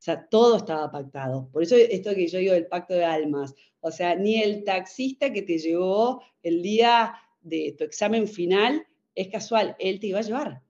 O 0.02 0.04
sea, 0.04 0.28
todo 0.28 0.58
estaba 0.58 0.90
pactado. 0.90 1.48
Por 1.52 1.62
eso 1.62 1.76
esto 1.76 2.16
que 2.16 2.28
yo 2.28 2.40
digo 2.40 2.54
del 2.54 2.66
pacto 2.66 2.96
de 2.96 3.06
almas. 3.06 3.54
O 3.82 3.92
sea, 3.92 4.16
ni 4.16 4.42
el 4.42 4.64
taxista 4.64 5.32
que 5.32 5.44
te 5.44 5.60
llevó 5.60 6.24
el 6.42 6.64
día 6.64 7.14
de 7.40 7.76
tu 7.78 7.84
examen 7.84 8.28
final 8.28 8.88
es 9.14 9.28
casual, 9.28 9.76
él 9.78 10.00
te 10.00 10.08
iba 10.08 10.18
a 10.18 10.24
llevar. 10.24 10.64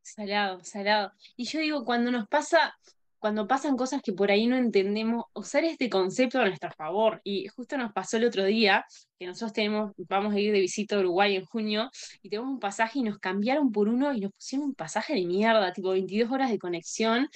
Salado, 0.00 0.64
salado. 0.64 1.12
Y 1.36 1.44
yo 1.44 1.60
digo, 1.60 1.84
cuando 1.84 2.10
nos 2.10 2.28
pasa, 2.28 2.78
cuando 3.26 3.48
pasan 3.48 3.76
cosas 3.76 4.02
que 4.02 4.12
por 4.12 4.30
ahí 4.30 4.46
no 4.46 4.54
entendemos, 4.56 5.24
usar 5.34 5.64
este 5.64 5.90
concepto 5.90 6.38
a 6.38 6.44
nuestro 6.44 6.70
favor. 6.70 7.20
Y 7.24 7.48
justo 7.48 7.76
nos 7.76 7.92
pasó 7.92 8.18
el 8.18 8.24
otro 8.24 8.44
día, 8.44 8.86
que 9.18 9.26
nosotros 9.26 9.52
tenemos, 9.52 9.90
vamos 9.96 10.32
a 10.32 10.38
ir 10.38 10.52
de 10.52 10.60
visita 10.60 10.94
a 10.94 11.00
Uruguay 11.00 11.34
en 11.34 11.44
junio, 11.44 11.90
y 12.22 12.30
tenemos 12.30 12.52
un 12.52 12.60
pasaje 12.60 13.00
y 13.00 13.02
nos 13.02 13.18
cambiaron 13.18 13.72
por 13.72 13.88
uno 13.88 14.14
y 14.14 14.20
nos 14.20 14.32
pusieron 14.32 14.68
un 14.68 14.74
pasaje 14.76 15.14
de 15.14 15.24
mierda, 15.26 15.72
tipo 15.72 15.90
22 15.90 16.30
horas 16.30 16.52
de 16.52 16.58
conexión. 16.60 17.28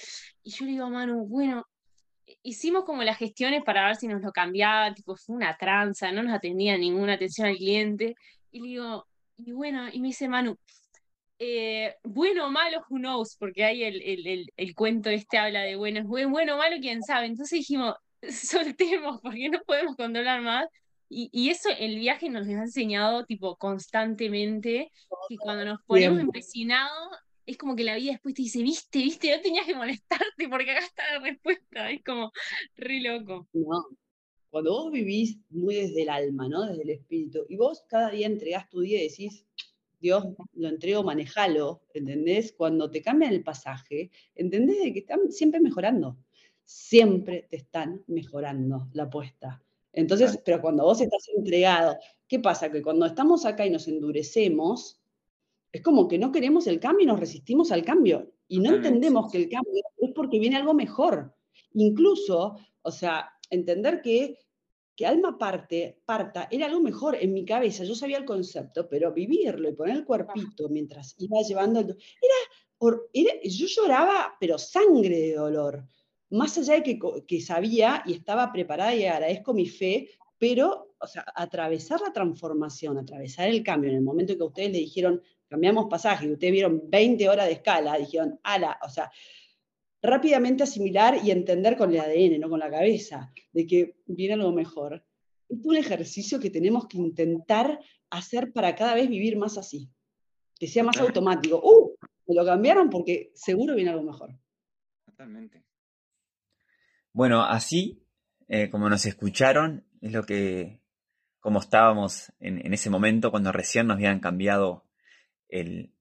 Y 0.43 0.51
yo 0.51 0.63
le 0.63 0.71
digo 0.71 0.85
a 0.85 0.89
Manu, 0.89 1.27
bueno, 1.27 1.65
hicimos 2.41 2.85
como 2.85 3.03
las 3.03 3.17
gestiones 3.17 3.61
para 3.65 3.85
ver 3.87 3.97
si 3.97 4.07
nos 4.07 4.21
lo 4.21 4.31
cambiaba, 4.31 4.93
tipo, 4.93 5.17
fue 5.17 5.35
una 5.35 5.57
tranza, 5.57 6.09
no 6.13 6.23
nos 6.23 6.33
atendía 6.33 6.77
ninguna 6.77 7.15
atención 7.15 7.47
al 7.47 7.57
cliente. 7.57 8.15
Y 8.49 8.61
le 8.61 8.67
digo, 8.69 9.07
y 9.35 9.51
bueno, 9.51 9.89
y 9.91 9.99
me 9.99 10.07
dice 10.07 10.29
Manu, 10.29 10.55
eh, 11.43 11.95
bueno 12.03 12.45
o 12.45 12.51
malo, 12.51 12.85
who 12.87 12.99
knows, 12.99 13.35
porque 13.35 13.63
hay 13.63 13.83
el, 13.83 13.99
el, 14.03 14.27
el, 14.27 14.53
el 14.55 14.75
cuento 14.75 15.09
este 15.09 15.39
habla 15.39 15.61
de 15.61 15.75
bueno, 15.75 16.03
bueno 16.05 16.53
o 16.53 16.57
malo, 16.59 16.77
quién 16.79 17.01
sabe. 17.01 17.25
Entonces 17.25 17.57
dijimos, 17.59 17.95
soltemos, 18.29 19.19
porque 19.21 19.49
no 19.49 19.59
podemos 19.65 19.95
controlar 19.95 20.41
más. 20.41 20.67
Y, 21.09 21.29
y 21.33 21.49
eso 21.49 21.69
el 21.79 21.97
viaje 21.97 22.29
nos 22.29 22.47
ha 22.47 22.51
enseñado, 22.51 23.25
tipo, 23.25 23.57
constantemente, 23.57 24.91
que 25.27 25.37
cuando 25.37 25.65
nos 25.65 25.81
ponemos 25.87 26.19
empecinados, 26.19 27.09
es 27.47 27.57
como 27.57 27.75
que 27.75 27.85
la 27.85 27.95
vida 27.95 28.11
después 28.11 28.35
te 28.35 28.43
dice, 28.43 28.61
viste, 28.61 28.99
viste, 28.99 29.35
no 29.35 29.41
tenías 29.41 29.65
que 29.65 29.75
molestarte 29.75 30.47
porque 30.47 30.71
acá 30.71 30.85
está 30.85 31.03
la 31.13 31.23
respuesta. 31.23 31.89
Es 31.89 32.03
como 32.03 32.31
re 32.75 33.01
loco. 33.01 33.47
No. 33.53 33.87
Cuando 34.51 34.73
vos 34.73 34.91
vivís 34.91 35.39
muy 35.49 35.73
desde 35.75 36.03
el 36.03 36.09
alma, 36.09 36.47
¿no? 36.47 36.67
Desde 36.67 36.83
el 36.83 36.89
espíritu, 36.91 37.45
y 37.49 37.55
vos 37.55 37.83
cada 37.89 38.11
día 38.11 38.27
entregás 38.27 38.69
tu 38.69 38.81
día 38.81 38.99
y 38.99 39.09
decís, 39.09 39.45
Dios, 40.01 40.25
lo 40.53 40.67
entrego, 40.67 41.03
manejalo, 41.03 41.81
¿entendés? 41.93 42.53
Cuando 42.53 42.89
te 42.89 43.01
cambian 43.01 43.31
el 43.31 43.43
pasaje, 43.43 44.11
¿entendés 44.35 44.83
de 44.83 44.93
que 44.93 44.99
están 44.99 45.31
siempre 45.31 45.59
mejorando? 45.59 46.17
Siempre 46.65 47.47
te 47.49 47.57
están 47.57 48.03
mejorando 48.07 48.89
la 48.93 49.03
apuesta. 49.03 49.63
Entonces, 49.93 50.41
pero 50.43 50.61
cuando 50.61 50.83
vos 50.83 51.01
estás 51.01 51.27
entregado, 51.35 51.97
¿qué 52.27 52.39
pasa? 52.39 52.71
Que 52.71 52.81
cuando 52.81 53.05
estamos 53.05 53.45
acá 53.45 53.65
y 53.65 53.69
nos 53.69 53.87
endurecemos, 53.87 54.99
es 55.71 55.81
como 55.81 56.07
que 56.07 56.17
no 56.17 56.31
queremos 56.31 56.67
el 56.67 56.79
cambio 56.79 57.03
y 57.03 57.07
nos 57.07 57.19
resistimos 57.19 57.71
al 57.71 57.83
cambio. 57.83 58.31
Y 58.47 58.59
no 58.59 58.75
entendemos 58.75 59.31
que 59.31 59.37
el 59.37 59.49
cambio 59.49 59.83
es 59.99 60.11
porque 60.13 60.39
viene 60.39 60.57
algo 60.57 60.73
mejor. 60.73 61.33
Incluso, 61.73 62.57
o 62.81 62.91
sea, 62.91 63.29
entender 63.49 64.01
que, 64.01 64.37
que 65.01 65.07
alma 65.07 65.35
parte, 65.35 65.99
parta 66.05 66.47
era 66.51 66.67
algo 66.67 66.79
mejor 66.79 67.15
en 67.19 67.33
mi 67.33 67.43
cabeza. 67.43 67.83
Yo 67.83 67.95
sabía 67.95 68.17
el 68.19 68.25
concepto, 68.25 68.87
pero 68.87 69.11
vivirlo 69.11 69.67
y 69.67 69.73
poner 69.73 69.95
el 69.97 70.05
cuerpito 70.05 70.69
mientras 70.69 71.15
iba 71.17 71.41
llevando. 71.41 71.79
el- 71.79 71.87
Era, 71.89 72.99
era- 73.13 73.39
yo 73.43 73.65
lloraba, 73.65 74.35
pero 74.39 74.59
sangre 74.59 75.17
de 75.19 75.33
dolor. 75.33 75.83
Más 76.29 76.55
allá 76.59 76.75
de 76.75 76.83
que, 76.83 76.99
que 77.27 77.41
sabía 77.41 78.03
y 78.05 78.13
estaba 78.13 78.51
preparada 78.51 78.93
y 78.93 79.05
agradezco 79.05 79.55
mi 79.55 79.65
fe, 79.67 80.07
pero, 80.37 80.93
o 80.99 81.07
sea, 81.07 81.25
atravesar 81.35 81.99
la 82.01 82.13
transformación, 82.13 82.99
atravesar 82.99 83.49
el 83.49 83.63
cambio, 83.63 83.89
en 83.89 83.97
el 83.97 84.03
momento 84.03 84.37
que 84.37 84.43
ustedes 84.43 84.71
le 84.71 84.77
dijeron, 84.77 85.19
cambiamos 85.47 85.87
pasaje, 85.89 86.27
y 86.27 86.31
ustedes 86.33 86.53
vieron 86.53 86.83
20 86.85 87.27
horas 87.27 87.47
de 87.47 87.53
escala, 87.53 87.97
dijeron, 87.97 88.39
ala, 88.43 88.79
o 88.85 88.89
sea, 88.89 89.11
rápidamente 90.01 90.63
asimilar 90.63 91.19
y 91.23 91.31
entender 91.31 91.77
con 91.77 91.93
el 91.93 91.99
ADN, 91.99 92.39
no 92.39 92.49
con 92.49 92.59
la 92.59 92.69
cabeza, 92.69 93.31
de 93.53 93.67
que 93.67 93.95
viene 94.05 94.33
algo 94.33 94.51
mejor. 94.51 95.05
Es 95.47 95.59
un 95.63 95.75
ejercicio 95.75 96.39
que 96.39 96.49
tenemos 96.49 96.87
que 96.87 96.97
intentar 96.97 97.79
hacer 98.09 98.51
para 98.51 98.75
cada 98.75 98.95
vez 98.95 99.09
vivir 99.09 99.37
más 99.37 99.57
así, 99.57 99.89
que 100.59 100.67
sea 100.67 100.83
más 100.83 100.97
automático. 100.99 101.61
¡Uh! 101.63 101.95
Me 102.27 102.35
lo 102.35 102.45
cambiaron 102.45 102.89
porque 102.89 103.31
seguro 103.35 103.75
viene 103.75 103.91
algo 103.91 104.03
mejor. 104.03 104.31
Totalmente. 105.05 105.63
Bueno, 107.13 107.43
así 107.43 108.01
eh, 108.53 108.69
como 108.69 108.89
nos 108.89 109.05
escucharon, 109.05 109.85
es 110.01 110.11
lo 110.11 110.23
que, 110.23 110.81
como 111.39 111.59
estábamos 111.59 112.33
en, 112.39 112.65
en 112.65 112.73
ese 112.73 112.89
momento 112.89 113.31
cuando 113.31 113.53
recién 113.53 113.87
nos 113.87 113.95
habían 113.95 114.19
cambiado 114.19 114.85
el, 115.47 115.93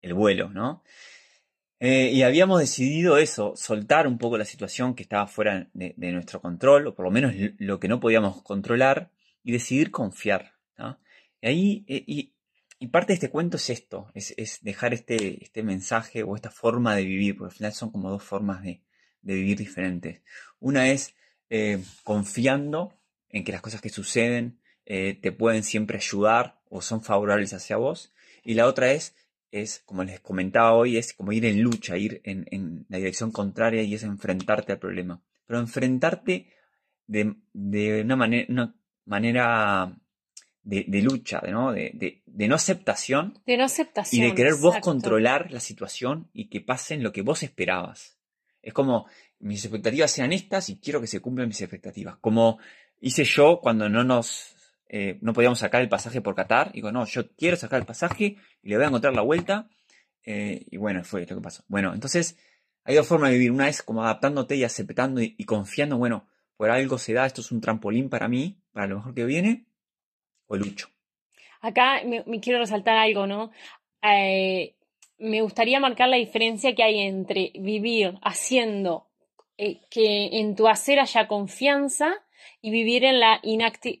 el 0.00 0.14
vuelo, 0.14 0.50
¿no? 0.50 0.84
Eh, 1.84 2.12
y 2.12 2.22
habíamos 2.22 2.60
decidido 2.60 3.16
eso, 3.18 3.54
soltar 3.56 4.06
un 4.06 4.16
poco 4.16 4.38
la 4.38 4.44
situación 4.44 4.94
que 4.94 5.02
estaba 5.02 5.26
fuera 5.26 5.68
de, 5.74 6.12
nuestro 6.12 6.40
control, 6.40 6.86
o 6.86 6.94
por 6.94 7.04
lo 7.04 7.10
menos 7.10 7.34
lo 7.58 7.80
que 7.80 7.88
no 7.88 7.98
podíamos 7.98 8.40
controlar, 8.42 9.10
y 9.42 9.50
decidir 9.50 9.90
confiar. 9.90 10.52
Y 11.40 11.48
ahí, 11.48 11.84
eh, 11.88 12.04
y, 12.06 12.86
parte 12.86 13.08
de 13.08 13.14
este 13.14 13.30
cuento 13.30 13.56
es 13.56 13.68
esto, 13.68 14.12
es, 14.14 14.60
dejar 14.62 14.94
este, 14.94 15.42
este 15.42 15.64
mensaje 15.64 16.22
o 16.22 16.36
esta 16.36 16.52
forma 16.52 16.94
de 16.94 17.02
vivir, 17.04 17.36
porque 17.36 17.50
al 17.50 17.56
final 17.56 17.72
son 17.72 17.90
como 17.90 18.10
dos 18.10 18.22
formas 18.22 18.62
de, 18.62 18.80
de 19.22 19.34
vivir 19.34 19.58
diferentes. 19.58 20.22
Una 20.60 20.88
es 20.88 21.16
eh, 21.50 21.82
confiando 22.04 22.96
en 23.28 23.42
que 23.42 23.50
las 23.50 23.60
cosas 23.60 23.80
que 23.80 23.88
suceden 23.88 24.60
te 24.84 25.32
pueden 25.32 25.64
siempre 25.64 25.96
ayudar 25.96 26.60
o 26.68 26.80
son 26.80 27.02
favorables 27.02 27.54
hacia 27.54 27.76
vos. 27.76 28.12
Y 28.44 28.54
la 28.54 28.66
otra 28.66 28.92
es, 28.92 29.16
es, 29.52 29.82
como 29.84 30.02
les 30.02 30.20
comentaba 30.20 30.72
hoy, 30.72 30.96
es 30.96 31.12
como 31.12 31.30
ir 31.30 31.44
en 31.44 31.60
lucha, 31.62 31.96
ir 31.96 32.20
en, 32.24 32.46
en 32.50 32.86
la 32.88 32.96
dirección 32.96 33.30
contraria 33.30 33.82
y 33.82 33.94
es 33.94 34.02
enfrentarte 34.02 34.72
al 34.72 34.78
problema. 34.78 35.22
Pero 35.46 35.60
enfrentarte 35.60 36.48
de, 37.06 37.36
de 37.52 38.02
una, 38.02 38.16
manera 38.16 38.46
una 38.48 38.74
manera 39.04 39.94
de, 40.62 40.84
de 40.88 41.02
lucha, 41.02 41.42
¿no? 41.48 41.72
De, 41.72 42.22
de, 42.24 42.48
no 42.48 42.54
aceptación 42.54 43.34
De 43.46 43.56
no 43.56 43.64
y 43.64 43.66
aceptación. 43.66 44.28
de 44.28 44.34
querer 44.34 44.54
vos 44.54 44.78
controlar 44.78 45.52
la 45.52 45.60
situación 45.60 46.30
y 46.32 46.48
que 46.48 46.60
pasen 46.60 47.02
lo 47.02 47.12
que 47.12 47.22
vos 47.22 47.42
esperabas. 47.42 48.18
Es 48.62 48.72
como 48.72 49.06
mis 49.40 49.64
expectativas 49.64 50.16
eran 50.18 50.32
estas 50.32 50.70
y 50.70 50.78
quiero 50.78 51.00
que 51.00 51.06
se 51.06 51.20
cumplan 51.20 51.48
mis 51.48 51.60
expectativas. 51.60 52.16
Como 52.20 52.58
hice 53.00 53.24
yo 53.24 53.60
cuando 53.60 53.88
no 53.88 54.02
nos 54.02 54.54
eh, 54.94 55.18
no 55.22 55.32
podíamos 55.32 55.58
sacar 55.58 55.80
el 55.80 55.88
pasaje 55.88 56.20
por 56.20 56.34
Qatar. 56.34 56.70
Digo, 56.70 56.92
no, 56.92 57.06
yo 57.06 57.34
quiero 57.34 57.56
sacar 57.56 57.80
el 57.80 57.86
pasaje 57.86 58.36
y 58.62 58.68
le 58.68 58.76
voy 58.76 58.84
a 58.84 58.88
encontrar 58.88 59.14
la 59.14 59.22
vuelta. 59.22 59.70
Eh, 60.24 60.66
y 60.70 60.76
bueno, 60.76 61.02
fue 61.02 61.22
lo 61.22 61.26
que 61.26 61.42
pasó. 61.42 61.64
Bueno, 61.66 61.94
entonces 61.94 62.38
hay 62.84 62.94
dos 62.94 63.08
formas 63.08 63.30
de 63.30 63.38
vivir. 63.38 63.50
Una 63.50 63.68
es 63.68 63.82
como 63.82 64.04
adaptándote 64.04 64.54
y 64.54 64.64
aceptando 64.64 65.22
y, 65.22 65.34
y 65.38 65.44
confiando, 65.44 65.96
bueno, 65.96 66.28
por 66.58 66.70
algo 66.70 66.98
se 66.98 67.14
da, 67.14 67.24
esto 67.24 67.40
es 67.40 67.50
un 67.50 67.62
trampolín 67.62 68.10
para 68.10 68.28
mí, 68.28 68.60
para 68.70 68.86
lo 68.86 68.96
mejor 68.96 69.14
que 69.14 69.24
viene, 69.24 69.64
o 70.46 70.56
lucho. 70.56 70.88
Acá 71.62 72.02
me, 72.04 72.22
me 72.26 72.40
quiero 72.40 72.58
resaltar 72.58 72.98
algo, 72.98 73.26
¿no? 73.26 73.50
Eh, 74.02 74.74
me 75.16 75.40
gustaría 75.40 75.80
marcar 75.80 76.10
la 76.10 76.18
diferencia 76.18 76.74
que 76.74 76.82
hay 76.82 76.98
entre 76.98 77.52
vivir 77.54 78.18
haciendo 78.22 79.08
eh, 79.56 79.80
que 79.90 80.38
en 80.40 80.54
tu 80.54 80.68
hacer 80.68 81.00
haya 81.00 81.28
confianza 81.28 82.12
y 82.60 82.70
vivir 82.70 83.04
en 83.04 83.20
la 83.20 83.40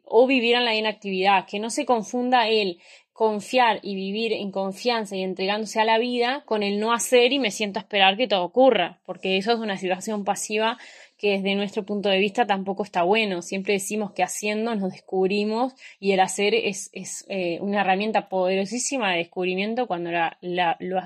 o 0.04 0.26
vivir 0.26 0.56
en 0.56 0.64
la 0.64 0.74
inactividad, 0.74 1.46
que 1.46 1.58
no 1.58 1.70
se 1.70 1.84
confunda 1.84 2.48
el 2.48 2.78
confiar 3.12 3.78
y 3.82 3.94
vivir 3.94 4.32
en 4.32 4.50
confianza 4.50 5.16
y 5.16 5.22
entregándose 5.22 5.80
a 5.80 5.84
la 5.84 5.98
vida 5.98 6.42
con 6.46 6.62
el 6.62 6.80
no 6.80 6.92
hacer 6.92 7.32
y 7.32 7.38
me 7.38 7.50
siento 7.50 7.78
a 7.78 7.82
esperar 7.82 8.16
que 8.16 8.26
todo 8.26 8.42
ocurra, 8.42 9.00
porque 9.04 9.36
eso 9.36 9.52
es 9.52 9.58
una 9.58 9.76
situación 9.76 10.24
pasiva 10.24 10.78
que 11.18 11.32
desde 11.36 11.54
nuestro 11.54 11.84
punto 11.84 12.08
de 12.08 12.18
vista 12.18 12.46
tampoco 12.46 12.82
está 12.82 13.04
bueno. 13.04 13.42
Siempre 13.42 13.74
decimos 13.74 14.12
que 14.12 14.24
haciendo 14.24 14.74
nos 14.74 14.92
descubrimos 14.92 15.74
y 16.00 16.12
el 16.12 16.20
hacer 16.20 16.54
es, 16.54 16.90
es 16.92 17.24
eh, 17.28 17.58
una 17.60 17.82
herramienta 17.82 18.28
poderosísima 18.28 19.12
de 19.12 19.18
descubrimiento 19.18 19.86
cuando 19.86 20.10
la, 20.10 20.36
la, 20.40 20.76
lo, 20.80 21.00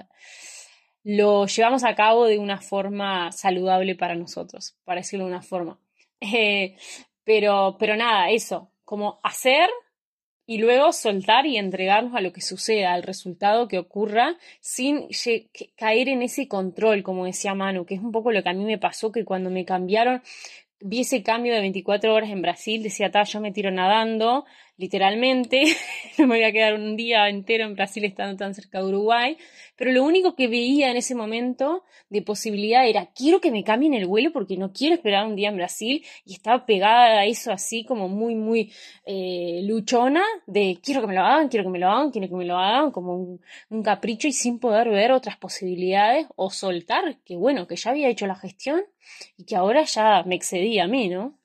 lo, 1.04 1.46
llevamos 1.46 1.84
a 1.84 1.94
cabo 1.94 2.24
de 2.24 2.38
una 2.38 2.62
forma 2.62 3.30
saludable 3.32 3.94
para 3.94 4.14
nosotros, 4.14 4.74
para 4.84 5.00
decirlo 5.00 5.26
de 5.26 5.32
una 5.32 5.42
forma. 5.42 5.78
Eh, 6.20 6.76
pero, 7.26 7.76
pero 7.78 7.96
nada, 7.96 8.30
eso, 8.30 8.70
como 8.84 9.18
hacer 9.24 9.68
y 10.46 10.58
luego 10.58 10.92
soltar 10.92 11.44
y 11.44 11.56
entregarnos 11.56 12.14
a 12.14 12.20
lo 12.20 12.32
que 12.32 12.40
suceda, 12.40 12.94
al 12.94 13.02
resultado 13.02 13.66
que 13.66 13.80
ocurra, 13.80 14.36
sin 14.60 15.08
caer 15.76 16.08
en 16.08 16.22
ese 16.22 16.46
control, 16.46 17.02
como 17.02 17.26
decía 17.26 17.52
Manu, 17.54 17.84
que 17.84 17.96
es 17.96 18.00
un 18.00 18.12
poco 18.12 18.30
lo 18.30 18.44
que 18.44 18.48
a 18.48 18.52
mí 18.52 18.64
me 18.64 18.78
pasó, 18.78 19.10
que 19.10 19.24
cuando 19.24 19.50
me 19.50 19.64
cambiaron, 19.64 20.22
vi 20.78 21.00
ese 21.00 21.24
cambio 21.24 21.52
de 21.52 21.60
24 21.60 22.14
horas 22.14 22.30
en 22.30 22.42
Brasil, 22.42 22.84
decía, 22.84 23.10
ta, 23.10 23.24
yo 23.24 23.40
me 23.40 23.50
tiro 23.50 23.72
nadando, 23.72 24.44
literalmente, 24.78 25.64
no 26.18 26.26
me 26.26 26.36
voy 26.36 26.44
a 26.44 26.52
quedar 26.52 26.74
un 26.74 26.96
día 26.96 27.28
entero 27.28 27.64
en 27.64 27.74
Brasil 27.74 28.04
estando 28.04 28.36
tan 28.36 28.54
cerca 28.54 28.78
de 28.78 28.86
Uruguay, 28.86 29.36
pero 29.76 29.92
lo 29.92 30.04
único 30.04 30.34
que 30.34 30.48
veía 30.48 30.90
en 30.90 30.96
ese 30.96 31.14
momento 31.14 31.84
de 32.08 32.22
posibilidad 32.22 32.86
era, 32.86 33.06
quiero 33.06 33.40
que 33.40 33.50
me 33.50 33.64
cambien 33.64 33.94
el 33.94 34.06
vuelo 34.06 34.32
porque 34.32 34.56
no 34.56 34.72
quiero 34.72 34.94
esperar 34.94 35.26
un 35.26 35.36
día 35.36 35.48
en 35.48 35.56
Brasil 35.56 36.04
y 36.24 36.34
estaba 36.34 36.64
pegada 36.64 37.20
a 37.20 37.24
eso 37.26 37.52
así 37.52 37.84
como 37.84 38.08
muy, 38.08 38.34
muy 38.34 38.72
eh, 39.04 39.60
luchona 39.64 40.22
de 40.46 40.78
quiero 40.82 41.00
que 41.00 41.08
me 41.08 41.14
lo 41.14 41.22
hagan, 41.22 41.48
quiero 41.48 41.64
que 41.64 41.70
me 41.70 41.78
lo 41.78 41.90
hagan, 41.90 42.10
quiero 42.10 42.28
que 42.28 42.34
me 42.34 42.44
lo 42.44 42.58
hagan, 42.58 42.90
como 42.90 43.38
un, 43.70 43.82
capricho 43.82 44.26
y 44.28 44.32
sin 44.32 44.58
poder 44.58 44.88
ver 44.88 45.12
otras 45.12 45.36
posibilidades 45.36 46.26
o 46.34 46.50
soltar 46.50 47.18
que 47.24 47.36
bueno, 47.36 47.66
que 47.66 47.76
ya 47.76 47.90
había 47.90 48.08
hecho 48.08 48.26
la 48.26 48.34
gestión 48.34 48.82
y 49.36 49.44
que 49.44 49.56
ahora 49.56 49.84
ya 49.84 50.22
me 50.24 50.34
excedía 50.34 50.84
a 50.84 50.88
mí, 50.88 51.08
¿no? 51.08 51.38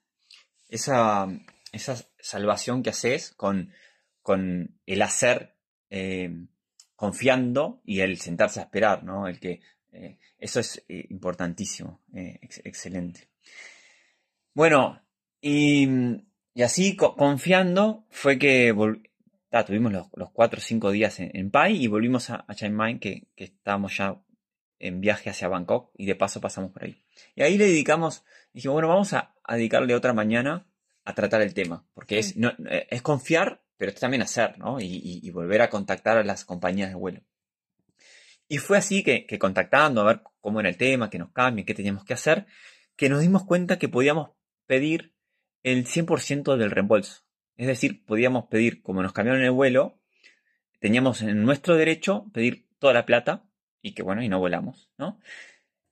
Esa, 0.70 1.28
esa 1.74 1.96
salvación 2.22 2.84
que 2.84 2.92
haces 2.92 3.32
con, 3.32 3.72
con 4.22 4.80
el 4.86 5.02
hacer 5.02 5.56
eh, 5.90 6.46
confiando 6.96 7.82
y 7.84 8.02
el 8.02 8.20
sentarse 8.20 8.60
a 8.60 8.64
esperar, 8.64 9.04
¿no? 9.04 9.28
El 9.28 9.40
que, 9.40 9.62
eh, 9.92 10.18
eso 10.38 10.60
es 10.60 10.84
eh, 10.88 11.06
importantísimo, 11.10 12.02
excelente. 12.14 13.30
Bueno, 14.54 15.02
y, 15.42 15.88
así 16.64 16.96
confiando 16.96 18.06
fue 18.10 18.38
que 18.38 18.74
tuvimos 19.66 19.92
los, 19.92 20.32
cuatro 20.32 20.60
o 20.60 20.62
cinco 20.62 20.92
días 20.92 21.20
en, 21.20 21.52
Pai 21.52 21.76
y 21.76 21.88
volvimos 21.88 22.30
a, 22.30 22.46
a 22.48 22.56
Chiang 22.56 22.74
Mai, 22.74 23.00
que, 23.00 23.28
que 23.36 23.46
estábamos 23.46 23.98
ya 23.98 24.22
en 24.82 25.00
viaje 25.00 25.30
hacia 25.30 25.48
Bangkok 25.48 25.92
y 25.96 26.06
de 26.06 26.16
paso 26.16 26.42
pasamos 26.42 26.72
por 26.72 26.84
ahí. 26.84 27.04
Y 27.36 27.44
ahí 27.44 27.58
le 27.58 27.66
dedicamos, 27.66 28.26
dijimos, 28.54 28.74
bueno, 28.74 28.88
vamos 28.90 29.14
a, 29.14 29.36
dedicarle 29.48 29.96
otra 29.96 30.14
mañana 30.14 30.66
a 31.04 31.16
tratar 31.16 31.42
el 31.42 31.54
tema, 31.54 31.86
porque 31.94 32.20
es, 32.20 32.38
no, 32.38 32.50
eh, 32.70 32.88
es 32.90 33.02
confiar, 33.02 33.64
pero 33.78 33.92
es 33.92 34.00
también 34.00 34.22
hacer, 34.22 34.58
¿no? 34.60 34.80
Y, 34.80 35.30
volver 35.32 35.62
a 35.62 35.70
contactar 35.70 36.18
a 36.18 36.24
las 36.24 36.46
compañías 36.46 36.90
de 36.90 36.96
vuelo. 36.96 37.22
Y 38.48 38.58
fue 38.58 38.78
así 38.78 39.04
que, 39.04 39.26
contactando 39.40 40.02
a 40.02 40.06
ver 40.06 40.22
cómo 40.40 40.60
era 40.60 40.70
el 40.70 40.78
tema, 40.78 41.10
que 41.10 41.18
nos 41.18 41.32
cambien, 41.32 41.66
qué 41.66 41.74
teníamos 41.74 42.04
que 42.04 42.14
hacer, 42.14 42.46
que 42.96 43.10
nos 43.10 43.22
dimos 43.22 43.46
cuenta 43.46 43.80
que 43.80 43.90
podíamos 43.90 44.32
pedir 44.68 45.16
el 45.64 45.88
100% 45.88 46.58
del 46.58 46.72
reembolso. 46.72 47.24
Es 47.56 47.68
decir, 47.68 48.06
podíamos 48.06 48.46
pedir, 48.46 48.82
como 48.82 49.02
nos 49.02 49.14
cambiaron 49.14 49.44
el 49.44 49.52
vuelo, 49.52 50.00
teníamos 50.80 51.22
en 51.22 51.44
nuestro 51.44 51.76
derecho 51.76 52.26
pedir 52.34 52.68
toda 52.78 52.94
la 52.94 53.06
plata 53.06 53.46
y 53.82 53.94
que 53.94 54.04
bueno, 54.04 54.22
y 54.22 54.30
no 54.30 54.40
volamos, 54.40 54.92
¿no? 54.98 55.20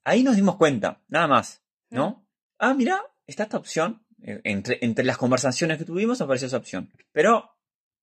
Ahí 0.04 0.24
nos 0.24 0.36
dimos 0.36 0.58
cuenta, 0.58 1.02
nada 1.08 1.28
más, 1.28 1.64
¿no? 1.90 2.10
Mm. 2.10 2.26
Ah, 2.60 2.74
mira, 2.74 3.04
está 3.26 3.44
esta 3.44 3.58
opción. 3.58 4.04
Eh, 4.24 4.42
entre, 4.44 4.80
entre 4.82 5.06
las 5.06 5.18
conversaciones 5.18 5.78
que 5.78 5.86
tuvimos 5.86 6.22
apareció 6.22 6.48
esa 6.48 6.58
opción. 6.58 6.92
Pero, 7.12 7.52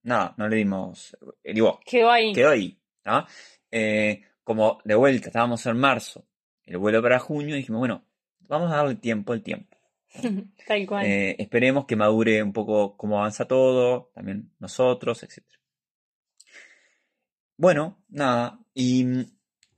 nada, 0.03 0.33
no 0.37 0.47
le 0.47 0.57
dimos. 0.57 1.15
Eh, 1.43 1.53
digo, 1.53 1.79
quedó 1.85 2.11
ahí. 2.11 2.33
Quedó 2.33 2.49
ahí, 2.49 2.79
¿no? 3.05 3.25
Eh, 3.71 4.23
como 4.43 4.79
de 4.83 4.95
vuelta, 4.95 5.27
estábamos 5.27 5.65
en 5.65 5.77
marzo, 5.77 6.25
el 6.63 6.77
vuelo 6.77 7.01
para 7.01 7.19
junio, 7.19 7.55
y 7.55 7.59
dijimos, 7.59 7.79
bueno, 7.79 8.05
vamos 8.41 8.71
a 8.71 8.77
darle 8.77 8.95
tiempo 8.95 9.33
el 9.33 9.43
tiempo. 9.43 9.77
Tal 10.67 10.87
cual. 10.87 11.05
esperemos 11.05 11.85
que 11.85 11.95
madure 11.95 12.41
un 12.41 12.53
poco 12.53 12.95
cómo 12.97 13.19
avanza 13.19 13.45
todo, 13.45 14.11
también 14.15 14.51
nosotros, 14.59 15.21
etc. 15.23 15.43
Bueno, 17.57 18.03
nada, 18.09 18.59
y 18.73 19.05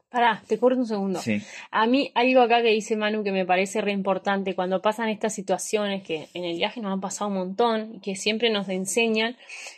Pará, 0.09 0.41
te 0.47 0.57
corto 0.57 0.79
un 0.79 0.87
segundo. 0.87 1.21
A 1.69 1.85
mí 1.85 2.11
algo 2.15 2.41
acá 2.41 2.63
que 2.63 2.69
dice 2.69 2.95
Manu 2.95 3.24
que 3.24 3.31
me 3.31 3.45
parece 3.45 3.79
re 3.79 3.91
importante 3.91 4.55
cuando 4.55 4.81
pasan 4.81 5.09
estas 5.09 5.35
situaciones 5.35 6.01
que 6.01 6.29
en 6.33 6.45
el 6.45 6.57
viaje 6.57 6.81
nos 6.81 6.91
han 6.91 7.00
pasado 7.00 7.29
un 7.29 7.37
montón 7.37 7.95
y 7.95 8.00
que 8.00 8.15
siempre 8.15 8.50
nos 8.50 8.67
enseñan 8.69 9.37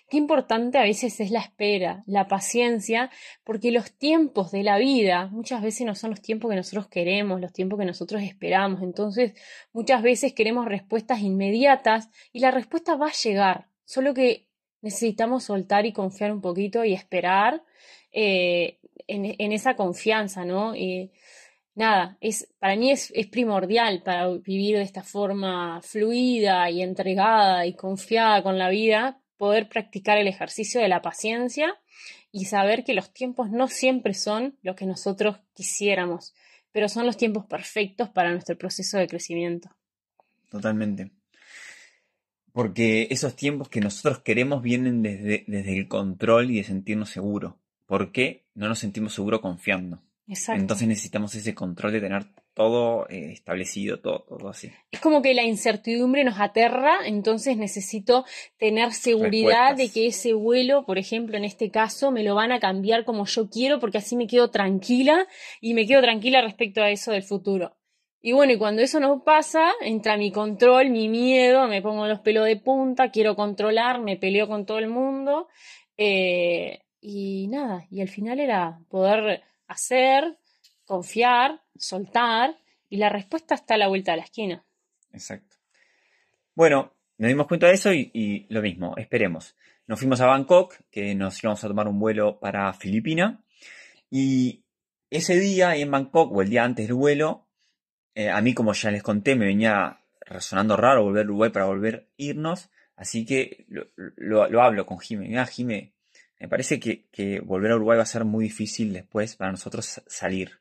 qué 0.09 0.15
importante 0.15 0.77
a 0.77 0.83
veces 0.83 1.19
es 1.19 1.31
la 1.31 1.41
espera, 1.41 2.03
la 2.07 2.29
paciencia, 2.29 3.11
porque 3.43 3.71
los 3.71 3.91
tiempos 3.91 4.51
de 4.51 4.63
la 4.63 4.77
vida 4.77 5.27
muchas 5.27 5.61
veces 5.61 5.85
no 5.85 5.95
son 5.95 6.11
los 6.11 6.21
tiempos 6.21 6.49
que 6.49 6.55
nosotros 6.55 6.87
queremos, 6.87 7.41
los 7.41 7.51
tiempos 7.51 7.77
que 7.77 7.85
nosotros 7.85 8.21
esperamos. 8.21 8.83
Entonces, 8.83 9.33
muchas 9.73 10.01
veces 10.01 10.31
queremos 10.31 10.65
respuestas 10.65 11.19
inmediatas 11.19 12.09
y 12.31 12.39
la 12.39 12.51
respuesta 12.51 12.95
va 12.95 13.07
a 13.07 13.11
llegar, 13.11 13.67
solo 13.83 14.13
que 14.13 14.47
necesitamos 14.81 15.43
soltar 15.43 15.85
y 15.85 15.91
confiar 15.91 16.31
un 16.31 16.39
poquito 16.39 16.85
y 16.85 16.93
esperar. 16.93 17.63
Eh, 18.13 18.77
en, 19.11 19.51
esa 19.51 19.75
confianza, 19.75 20.45
¿no? 20.45 20.73
Nada, 21.73 22.17
es, 22.19 22.53
para 22.59 22.75
mí 22.75 22.91
es, 22.91 23.11
es, 23.15 23.27
primordial 23.27 24.03
para 24.03 24.27
vivir 24.27 24.75
de 24.75 24.83
esta 24.83 25.03
forma 25.03 25.81
fluida 25.81 26.69
y 26.69 26.81
entregada 26.81 27.65
y 27.65 27.75
confiada 27.75 28.43
con 28.43 28.57
la 28.57 28.69
vida, 28.69 29.21
poder 29.37 29.69
practicar 29.69 30.17
el 30.17 30.27
ejercicio 30.27 30.81
de 30.81 30.89
la 30.89 31.01
paciencia 31.01 31.79
y 32.31 32.45
saber 32.45 32.83
que 32.83 32.93
los 32.93 33.13
tiempos 33.13 33.49
no 33.51 33.67
siempre 33.67 34.13
son 34.13 34.57
lo 34.61 34.75
que 34.75 34.85
nosotros 34.85 35.37
quisiéramos, 35.53 36.33
pero 36.71 36.89
son 36.89 37.05
los 37.05 37.17
tiempos 37.17 37.45
perfectos 37.45 38.09
para 38.09 38.31
nuestro 38.31 38.57
proceso 38.57 38.97
de 38.97 39.07
crecimiento. 39.07 39.69
Totalmente. 40.49 41.11
Porque 42.51 43.07
esos 43.11 43.35
tiempos 43.37 43.69
que 43.69 43.79
nosotros 43.79 44.19
queremos 44.19 44.61
vienen 44.61 45.01
desde, 45.01 45.45
desde 45.47 45.77
el 45.77 45.87
control 45.87 46.51
y 46.51 46.57
de 46.57 46.65
sentirnos 46.65 47.09
seguros. 47.09 47.55
¿Por 47.91 48.13
qué 48.13 48.45
no 48.55 48.69
nos 48.69 48.79
sentimos 48.79 49.13
seguros 49.13 49.41
confiando? 49.41 49.99
Exacto. 50.25 50.61
Entonces 50.61 50.87
necesitamos 50.87 51.35
ese 51.35 51.53
control 51.53 51.91
de 51.91 51.99
tener 51.99 52.23
todo 52.53 53.05
eh, 53.09 53.33
establecido, 53.33 53.99
todo, 53.99 54.21
todo 54.29 54.47
así. 54.47 54.71
Es 54.91 55.01
como 55.01 55.21
que 55.21 55.33
la 55.33 55.43
incertidumbre 55.43 56.23
nos 56.23 56.39
aterra, 56.39 56.99
entonces 57.05 57.57
necesito 57.57 58.23
tener 58.57 58.93
seguridad 58.93 59.75
de 59.75 59.89
que 59.89 60.07
ese 60.07 60.31
vuelo, 60.31 60.85
por 60.85 60.99
ejemplo, 60.99 61.35
en 61.35 61.43
este 61.43 61.69
caso, 61.69 62.11
me 62.11 62.23
lo 62.23 62.33
van 62.33 62.53
a 62.53 62.61
cambiar 62.61 63.03
como 63.03 63.25
yo 63.25 63.49
quiero, 63.49 63.81
porque 63.81 63.97
así 63.97 64.15
me 64.15 64.25
quedo 64.25 64.51
tranquila 64.51 65.27
y 65.59 65.73
me 65.73 65.85
quedo 65.85 66.01
tranquila 66.01 66.41
respecto 66.41 66.81
a 66.81 66.91
eso 66.91 67.11
del 67.11 67.23
futuro. 67.23 67.75
Y 68.21 68.31
bueno, 68.31 68.53
y 68.53 68.57
cuando 68.57 68.81
eso 68.83 69.01
no 69.01 69.25
pasa, 69.25 69.69
entra 69.81 70.15
mi 70.15 70.31
control, 70.31 70.91
mi 70.91 71.09
miedo, 71.09 71.67
me 71.67 71.81
pongo 71.81 72.07
los 72.07 72.21
pelos 72.21 72.45
de 72.45 72.55
punta, 72.55 73.11
quiero 73.11 73.35
controlar, 73.35 73.99
me 73.99 74.15
peleo 74.15 74.47
con 74.47 74.65
todo 74.65 74.79
el 74.79 74.87
mundo. 74.87 75.49
Eh, 75.97 76.79
y 77.01 77.47
nada, 77.47 77.85
y 77.89 78.01
al 78.01 78.07
final 78.07 78.39
era 78.39 78.79
poder 78.89 79.43
hacer, 79.67 80.37
confiar, 80.85 81.61
soltar, 81.75 82.57
y 82.89 82.97
la 82.97 83.09
respuesta 83.09 83.55
está 83.55 83.75
a 83.75 83.77
la 83.77 83.87
vuelta 83.87 84.11
de 84.11 84.17
la 84.17 84.23
esquina. 84.23 84.63
Exacto. 85.11 85.57
Bueno, 86.53 86.93
nos 87.17 87.29
dimos 87.29 87.47
cuenta 87.47 87.67
de 87.67 87.73
eso 87.73 87.93
y, 87.93 88.45
lo 88.49 88.61
mismo, 88.61 88.95
esperemos. 88.97 89.55
Nos 89.87 89.99
fuimos 89.99 90.21
a 90.21 90.27
Bangkok, 90.27 90.75
que 90.89 91.15
nos 91.15 91.41
íbamos 91.43 91.63
a 91.63 91.67
tomar 91.67 91.87
un 91.87 91.99
vuelo 91.99 92.39
para 92.39 92.71
Filipina, 92.73 93.43
y 94.09 94.63
ese 95.09 95.39
día 95.39 95.75
en 95.75 95.89
Bangkok, 95.89 96.31
o 96.31 96.41
el 96.41 96.49
día 96.49 96.63
antes 96.63 96.87
del 96.87 96.95
vuelo, 96.95 97.47
eh, 98.13 98.29
a 98.29 98.41
mí, 98.41 98.53
como 98.53 98.73
ya 98.73 98.91
les 98.91 99.03
conté, 99.03 99.35
me 99.35 99.45
venía 99.45 100.01
resonando 100.21 100.77
raro 100.77 101.03
volver 101.03 101.23
a 101.23 101.29
Uruguay 101.29 101.49
para 101.49 101.65
volver 101.65 101.95
a 101.95 102.03
irnos, 102.17 102.69
así 102.95 103.25
que 103.25 103.65
lo, 103.67 104.61
hablo 104.61 104.85
con 104.85 104.99
Jimé. 104.99 105.27
Mira, 105.27 105.45
Jimé, 105.45 105.93
me 106.41 106.47
parece 106.47 106.79
que, 106.79 107.39
volver 107.43 107.71
a 107.71 107.75
Uruguay 107.75 107.97
va 107.97 108.03
a 108.03 108.07
ser 108.07 108.25
muy 108.25 108.45
difícil 108.45 108.93
después 108.93 109.35
para 109.35 109.51
nosotros 109.51 110.01
salir. 110.07 110.59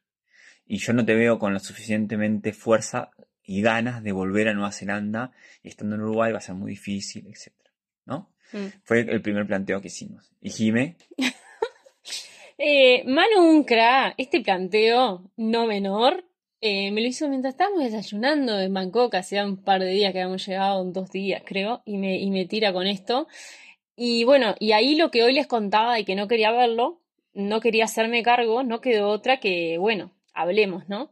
Y 0.67 0.77
yo 0.77 0.93
no 0.93 1.07
te 1.07 1.15
veo 1.15 1.39
con 1.39 1.55
la 1.55 1.59
suficientemente 1.59 2.53
fuerza 2.53 3.11
y 3.43 3.63
ganas 3.63 4.03
de 4.03 4.13
volver 4.13 4.49
a 4.49 4.53
Nueva 4.53 4.73
Zelanda 4.73 5.33
y 5.63 5.69
estando 5.69 5.97
en 5.97 6.03
Uruguay 6.03 6.33
va 6.33 6.39
a 6.39 6.43
ser 6.43 6.55
muy 6.55 6.73
difícil, 6.73 7.27
etc. 7.29 7.55
¿No? 8.05 8.31
Mm. 8.53 8.67
Fue 8.85 9.01
el 9.01 9.23
primer 9.23 9.47
planteo 9.47 9.81
que 9.81 9.89
hicimos. 9.89 10.31
¿Y 10.43 10.51
Jime? 10.51 10.97
eh, 12.59 13.03
Manu 13.07 13.41
Uncra, 13.41 14.15
este 14.19 14.43
planteo 14.43 15.33
no 15.39 15.67
menor, 15.67 16.27
eh, 16.61 16.91
me 16.91 17.01
lo 17.01 17.07
hizo 17.07 17.27
mientras 17.27 17.55
estábamos 17.55 17.83
desayunando 17.83 18.61
en 18.61 18.75
Bangkok, 18.75 19.15
hacía 19.15 19.47
un 19.47 19.57
par 19.57 19.81
de 19.81 19.89
días 19.89 20.13
que 20.13 20.21
habíamos 20.21 20.47
llegado, 20.47 20.85
dos 20.85 21.11
días 21.11 21.43
creo, 21.47 21.81
y 21.87 21.97
me, 21.97 22.19
y 22.19 22.31
me 22.31 22.45
tira 22.45 22.71
con 22.71 22.87
esto. 22.87 23.29
Y 23.97 24.25
bueno, 24.25 24.55
y 24.59 24.73
ahí 24.73 24.95
lo 24.95 25.11
que 25.11 25.23
hoy 25.23 25.33
les 25.33 25.47
contaba 25.47 25.95
de 25.95 26.05
que 26.05 26.15
no 26.15 26.29
quería 26.29 26.51
verlo, 26.51 27.01
no 27.35 27.61
quería 27.61 27.85
hacerme 27.85 28.23
cargo, 28.23 28.63
no 28.63 28.81
quedó 28.81 29.09
otra 29.09 29.39
que, 29.39 29.79
bueno, 29.79 30.13
hablemos, 30.33 30.89
¿no? 30.89 31.11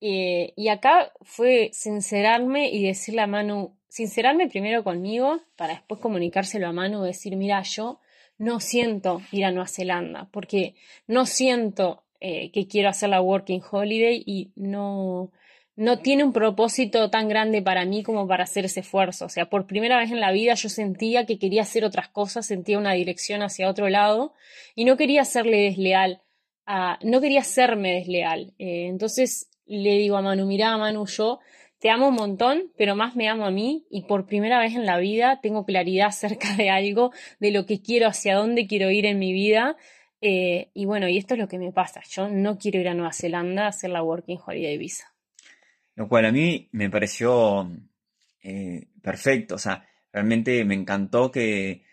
Eh, 0.00 0.52
y 0.56 0.68
acá 0.68 1.12
fue 1.20 1.70
sincerarme 1.72 2.70
y 2.70 2.84
decirle 2.84 3.20
a 3.20 3.26
Manu, 3.26 3.76
sincerarme 3.88 4.48
primero 4.48 4.82
conmigo, 4.82 5.40
para 5.56 5.74
después 5.74 6.00
comunicárselo 6.00 6.66
a 6.66 6.72
Manu, 6.72 7.02
decir, 7.02 7.36
mira, 7.36 7.62
yo 7.62 8.00
no 8.38 8.58
siento 8.58 9.22
ir 9.30 9.44
a 9.44 9.52
Nueva 9.52 9.68
Zelanda, 9.68 10.28
porque 10.32 10.74
no 11.06 11.26
siento 11.26 12.02
eh, 12.18 12.50
que 12.50 12.66
quiero 12.66 12.88
hacer 12.88 13.10
la 13.10 13.20
Working 13.20 13.62
Holiday 13.70 14.22
y 14.26 14.50
no, 14.56 15.30
no 15.76 15.98
tiene 16.00 16.24
un 16.24 16.32
propósito 16.32 17.08
tan 17.10 17.28
grande 17.28 17.62
para 17.62 17.84
mí 17.84 18.02
como 18.02 18.26
para 18.28 18.44
hacer 18.44 18.64
ese 18.64 18.80
esfuerzo. 18.80 19.26
O 19.26 19.28
sea, 19.28 19.48
por 19.48 19.66
primera 19.66 19.98
vez 19.98 20.10
en 20.10 20.20
la 20.20 20.32
vida 20.32 20.54
yo 20.54 20.68
sentía 20.68 21.24
que 21.26 21.38
quería 21.38 21.62
hacer 21.62 21.84
otras 21.84 22.08
cosas, 22.08 22.46
sentía 22.46 22.78
una 22.78 22.92
dirección 22.92 23.42
hacia 23.42 23.68
otro 23.68 23.88
lado 23.88 24.34
y 24.74 24.84
no 24.84 24.96
quería 24.96 25.24
serle 25.24 25.62
desleal, 25.62 26.20
no 27.02 27.20
quería 27.20 27.42
serme 27.42 27.94
desleal. 27.94 28.54
Eh, 28.58 28.86
entonces 28.88 29.48
le 29.66 29.96
digo 29.96 30.16
a 30.16 30.22
Manu, 30.22 30.46
mira 30.46 30.76
Manu, 30.76 31.06
yo 31.06 31.40
te 31.78 31.90
amo 31.90 32.08
un 32.08 32.14
montón, 32.14 32.70
pero 32.76 32.94
más 32.94 33.16
me 33.16 33.28
amo 33.28 33.44
a 33.44 33.50
mí 33.50 33.86
y 33.90 34.02
por 34.02 34.26
primera 34.26 34.60
vez 34.60 34.74
en 34.74 34.86
la 34.86 34.98
vida 34.98 35.40
tengo 35.42 35.64
claridad 35.64 36.06
acerca 36.08 36.54
de 36.56 36.70
algo, 36.70 37.12
de 37.40 37.50
lo 37.50 37.66
que 37.66 37.80
quiero, 37.80 38.08
hacia 38.08 38.36
dónde 38.36 38.66
quiero 38.66 38.90
ir 38.90 39.06
en 39.06 39.18
mi 39.18 39.32
vida. 39.32 39.76
Eh, 40.20 40.70
y 40.74 40.84
bueno, 40.84 41.08
y 41.08 41.18
esto 41.18 41.34
es 41.34 41.40
lo 41.40 41.48
que 41.48 41.58
me 41.58 41.72
pasa. 41.72 42.02
Yo 42.08 42.28
no 42.28 42.58
quiero 42.58 42.78
ir 42.78 42.88
a 42.88 42.94
Nueva 42.94 43.12
Zelanda 43.12 43.64
a 43.64 43.68
hacer 43.68 43.90
la 43.90 44.02
Working 44.04 44.38
Holiday 44.46 44.78
Visa. 44.78 45.11
Lo 45.94 46.08
cual 46.08 46.26
a 46.26 46.32
mí 46.32 46.68
me 46.72 46.90
pareció 46.90 47.70
eh, 48.42 48.88
perfecto. 49.00 49.56
O 49.56 49.58
sea, 49.58 49.86
realmente 50.12 50.64
me 50.64 50.74
encantó 50.74 51.30
que, 51.30 51.84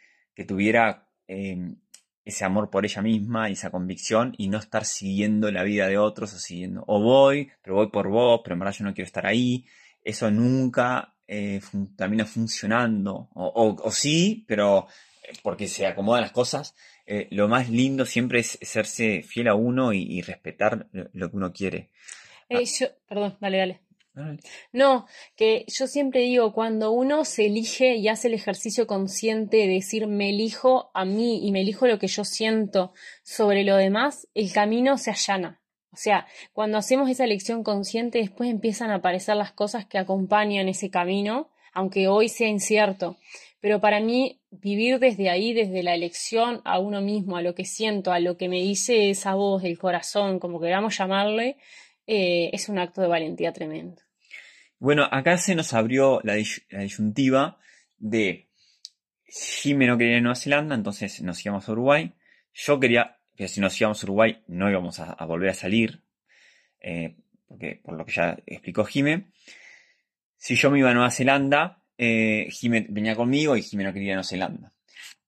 tuviera 0.47 1.09
em, 1.27 1.75
ese 2.23 2.45
amor 2.45 2.69
por 2.69 2.85
ella 2.85 3.01
misma 3.01 3.49
y 3.49 3.53
esa 3.53 3.71
convicción 3.71 4.33
y 4.37 4.47
no 4.47 4.57
estar 4.57 4.85
siguiendo 4.85 5.51
la 5.51 5.63
vida 5.63 5.87
de 5.87 5.97
otros 5.97 6.33
o 6.33 6.39
siguiendo, 6.39 6.85
o 6.87 7.01
voy, 7.01 7.51
pero 7.61 7.75
voy 7.75 7.89
por 7.89 8.07
vos, 8.07 8.39
pero 8.41 8.53
en 8.53 8.59
verdad 8.59 8.73
yo 8.73 8.85
no 8.85 8.93
quiero 8.93 9.05
estar 9.05 9.25
ahí. 9.25 9.65
Eso 10.01 10.31
nunca 10.31 11.13
eh, 11.27 11.59
termina 11.97 12.25
funcionando. 12.25 13.29
O, 13.33 13.91
sí, 13.91 14.45
pero 14.47 14.87
eh, 15.23 15.33
porque 15.43 15.67
se 15.67 15.85
acomodan 15.87 16.21
las 16.21 16.31
cosas. 16.31 16.73
lo 17.31 17.49
más 17.49 17.69
lindo 17.69 18.05
siempre 18.05 18.39
es 18.39 18.57
serse 18.61 19.23
fiel 19.23 19.49
a 19.49 19.55
uno 19.55 19.91
y, 19.91 20.21
respetar 20.21 20.87
lo, 20.93 21.29
que 21.29 21.35
uno 21.35 21.51
quiere. 21.51 21.89
perdón, 23.09 23.37
dale, 23.41 23.57
dale. 23.57 23.88
No, 24.71 25.05
que 25.35 25.65
yo 25.67 25.87
siempre 25.87 26.21
digo, 26.21 26.53
cuando 26.53 26.91
uno 26.91 27.25
se 27.25 27.45
elige 27.45 27.95
y 27.95 28.07
hace 28.07 28.27
el 28.27 28.33
ejercicio 28.33 28.87
consciente 28.87 29.57
de 29.57 29.67
decir 29.67 30.07
me 30.07 30.29
elijo 30.29 30.91
a 30.93 31.05
mí 31.05 31.45
y 31.45 31.51
me 31.51 31.61
elijo 31.61 31.87
lo 31.87 31.99
que 31.99 32.07
yo 32.07 32.23
siento 32.25 32.93
sobre 33.23 33.63
lo 33.63 33.75
demás, 33.77 34.27
el 34.33 34.51
camino 34.51 34.97
se 34.97 35.11
allana. 35.11 35.61
O 35.91 35.97
sea, 35.97 36.27
cuando 36.53 36.77
hacemos 36.77 37.09
esa 37.09 37.23
elección 37.23 37.63
consciente, 37.63 38.19
después 38.19 38.49
empiezan 38.49 38.91
a 38.91 38.95
aparecer 38.95 39.35
las 39.35 39.51
cosas 39.51 39.85
que 39.85 39.97
acompañan 39.97 40.69
ese 40.69 40.89
camino, 40.89 41.49
aunque 41.73 42.07
hoy 42.07 42.29
sea 42.29 42.47
incierto. 42.47 43.17
Pero 43.59 43.81
para 43.81 43.99
mí, 43.99 44.39
vivir 44.51 44.99
desde 44.99 45.29
ahí, 45.29 45.53
desde 45.53 45.83
la 45.83 45.93
elección 45.93 46.61
a 46.63 46.79
uno 46.79 47.01
mismo, 47.01 47.37
a 47.37 47.41
lo 47.41 47.55
que 47.55 47.65
siento, 47.65 48.11
a 48.11 48.19
lo 48.19 48.37
que 48.37 48.47
me 48.47 48.61
dice 48.61 49.09
esa 49.09 49.35
voz 49.35 49.63
del 49.63 49.77
corazón, 49.77 50.39
como 50.39 50.61
queramos 50.61 50.97
llamarle, 50.97 51.57
eh, 52.07 52.49
es 52.53 52.69
un 52.69 52.79
acto 52.79 53.01
de 53.01 53.07
valentía 53.07 53.51
tremendo. 53.51 54.01
Bueno, 54.79 55.05
acá 55.11 55.37
se 55.37 55.55
nos 55.55 55.73
abrió 55.73 56.21
la, 56.23 56.35
disyuntiva 56.35 57.59
de 57.97 58.49
Jimmy 59.25 59.85
no 59.85 59.97
quería 59.97 60.13
ir 60.13 60.19
a 60.19 60.21
Nueva 60.21 60.35
Zelanda, 60.35 60.73
entonces 60.73 61.21
nos 61.21 61.45
íbamos 61.45 61.67
a 61.67 61.71
Uruguay. 61.73 62.13
Yo 62.53 62.79
quería, 62.79 63.17
que 63.35 63.49
si 63.49 63.59
nos 63.59 63.79
íbamos 63.79 64.01
a 64.01 64.05
Uruguay 64.05 64.41
no 64.47 64.69
íbamos 64.69 65.01
a, 65.01 65.25
volver 65.25 65.49
a 65.49 65.53
salir, 65.53 66.01
eh, 66.79 67.17
porque, 67.45 67.81
por 67.83 67.97
lo 67.97 68.05
que 68.05 68.13
ya 68.13 68.37
explicó 68.45 68.85
Jime. 68.85 69.31
Si 70.37 70.55
yo 70.55 70.71
me 70.71 70.79
iba 70.79 70.91
a 70.91 70.93
Nueva 70.93 71.11
Zelanda, 71.11 71.83
eh, 71.97 72.47
venía 72.87 73.17
conmigo 73.17 73.57
y 73.57 73.61
Jime 73.61 73.83
no 73.83 73.91
quería 73.91 74.07
ir 74.07 74.13
a 74.13 74.15
Nueva 74.15 74.29
Zelanda. 74.29 74.73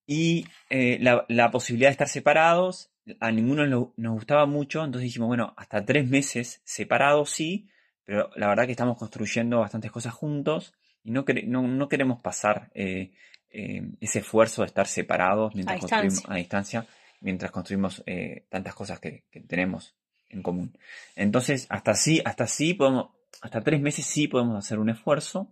Y 0.08 0.46
eh, 0.70 0.98
la, 1.02 1.52
posibilidad 1.52 1.90
de 1.90 1.94
estar 1.94 2.08
separados 2.08 2.90
a 3.20 3.32
ninguno 3.32 3.68
nos 3.68 4.14
gustaba 4.14 4.46
mucho, 4.46 4.84
entonces 4.84 5.08
dijimos, 5.08 5.28
bueno, 5.28 5.54
hasta 5.58 5.84
tres 5.84 6.08
meses 6.08 6.62
separados 6.64 7.32
sí, 7.32 7.70
pero 8.12 8.30
la 8.36 8.50
verdad 8.50 8.66
que 8.66 8.72
estamos 8.72 8.98
construyendo 8.98 9.62
bastantes 9.62 9.90
cosas 9.90 10.14
juntos 10.14 10.74
y 11.02 11.12
no, 11.12 11.24
no, 11.24 11.88
queremos 11.88 12.22
pasar 12.22 12.70
eh, 12.76 13.12
eh, 13.50 13.84
ese 14.02 14.20
esfuerzo 14.20 14.64
de 14.64 14.68
estar 14.68 14.86
separados 14.86 15.56
mientras 15.56 15.78
a 15.78 15.80
construimos 15.80 16.16
distancia. 16.16 16.34
a 16.34 16.38
distancia, 16.38 16.86
mientras 17.22 17.52
construimos 17.52 18.04
eh, 18.06 18.44
tantas 18.50 18.76
cosas 18.76 19.00
que, 19.00 19.24
tenemos 19.48 19.96
en 20.28 20.42
común. 20.42 20.78
Entonces, 21.16 21.68
hasta 21.70 21.94
sí, 21.94 22.22
hasta 22.26 22.48
sí 22.48 22.74
podemos, 22.74 23.12
hasta 23.42 23.62
tres 23.62 23.80
meses 23.80 24.06
sí 24.06 24.28
podemos 24.28 24.58
hacer 24.58 24.78
un 24.80 24.90
esfuerzo. 24.90 25.48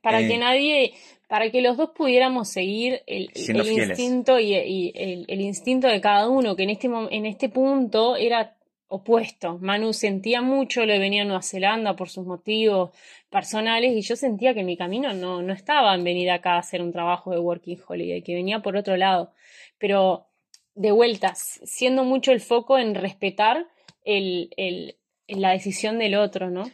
Para 0.00 0.20
que 0.20 0.38
nadie, 0.38 0.94
para 1.28 1.50
que 1.50 1.60
los 1.60 1.76
dos 1.76 1.90
pudiéramos 1.94 2.48
seguir 2.48 3.02
el, 3.06 3.30
instinto 3.34 4.40
y, 4.40 4.54
el, 4.54 5.40
instinto 5.42 5.88
de 5.88 6.00
cada 6.00 6.26
uno, 6.26 6.56
que 6.56 6.62
en 6.62 6.70
este, 6.70 6.86
en 6.86 7.26
este 7.26 7.50
punto 7.50 8.16
era 8.16 8.56
opuesto. 8.88 9.58
Manu 9.58 9.92
sentía 9.92 10.42
mucho, 10.42 10.84
le 10.84 10.98
venía 10.98 11.22
a 11.22 11.24
Nueva 11.24 11.42
Zelanda 11.42 11.96
por 11.96 12.08
sus 12.08 12.26
motivos 12.26 12.90
personales 13.30 13.92
y 13.92 14.02
yo 14.02 14.16
sentía 14.16 14.54
que 14.54 14.64
mi 14.64 14.76
camino 14.76 15.12
no, 15.14 15.42
no 15.42 15.52
estaba 15.52 15.94
en 15.94 16.04
venir 16.04 16.30
acá 16.30 16.54
a 16.54 16.58
hacer 16.58 16.82
un 16.82 16.92
trabajo 16.92 17.30
de 17.30 17.38
Working 17.38 17.78
Holiday, 17.86 18.22
que 18.22 18.34
venía 18.34 18.60
por 18.60 18.76
otro 18.76 18.96
lado. 18.96 19.32
Pero 19.78 20.26
de 20.74 20.90
vueltas, 20.90 21.60
siendo 21.64 22.04
mucho 22.04 22.32
el 22.32 22.40
foco 22.40 22.78
en 22.78 22.94
respetar 22.94 23.66
el, 24.04 24.50
el, 24.56 24.96
la 25.28 25.50
decisión 25.50 25.98
del 25.98 26.14
otro, 26.14 26.50
¿no? 26.50 26.70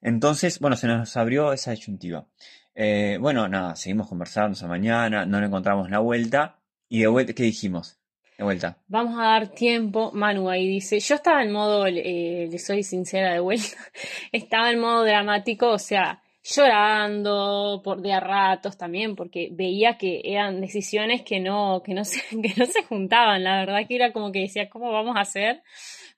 Entonces, 0.00 0.58
bueno, 0.58 0.76
se 0.76 0.88
nos 0.88 1.16
abrió 1.16 1.52
esa 1.52 1.70
disyuntiva. 1.70 2.26
Eh, 2.74 3.18
bueno, 3.20 3.48
nada, 3.48 3.76
seguimos 3.76 4.08
conversando 4.08 4.54
esa 4.54 4.66
mañana, 4.66 5.26
no 5.26 5.40
le 5.40 5.46
encontramos 5.46 5.90
la 5.90 6.00
vuelta. 6.00 6.58
Y 6.88 7.00
de 7.00 7.06
vuelta, 7.06 7.32
¿qué 7.32 7.44
dijimos? 7.44 8.01
Vuelta. 8.42 8.78
Vamos 8.88 9.18
a 9.18 9.24
dar 9.24 9.48
tiempo. 9.48 10.10
Manu 10.12 10.50
ahí 10.50 10.66
dice, 10.68 11.00
yo 11.00 11.14
estaba 11.14 11.42
en 11.42 11.52
modo, 11.52 11.86
eh, 11.86 12.48
le 12.50 12.58
soy 12.58 12.82
sincera 12.82 13.32
de 13.32 13.40
vuelta, 13.40 13.76
estaba 14.32 14.70
en 14.70 14.80
modo 14.80 15.04
dramático, 15.04 15.68
o 15.68 15.78
sea, 15.78 16.22
llorando 16.42 17.82
por 17.84 18.02
de 18.02 18.12
a 18.12 18.20
ratos 18.20 18.76
también, 18.76 19.14
porque 19.14 19.50
veía 19.52 19.96
que 19.96 20.22
eran 20.24 20.60
decisiones 20.60 21.22
que 21.22 21.40
no, 21.40 21.82
que 21.84 21.94
no 21.94 22.04
se, 22.04 22.20
que 22.42 22.54
no 22.56 22.66
se 22.66 22.82
juntaban. 22.84 23.44
La 23.44 23.60
verdad 23.60 23.86
que 23.86 23.94
era 23.96 24.12
como 24.12 24.32
que 24.32 24.40
decía, 24.40 24.68
¿cómo 24.68 24.90
vamos 24.92 25.16
a 25.16 25.20
hacer? 25.20 25.62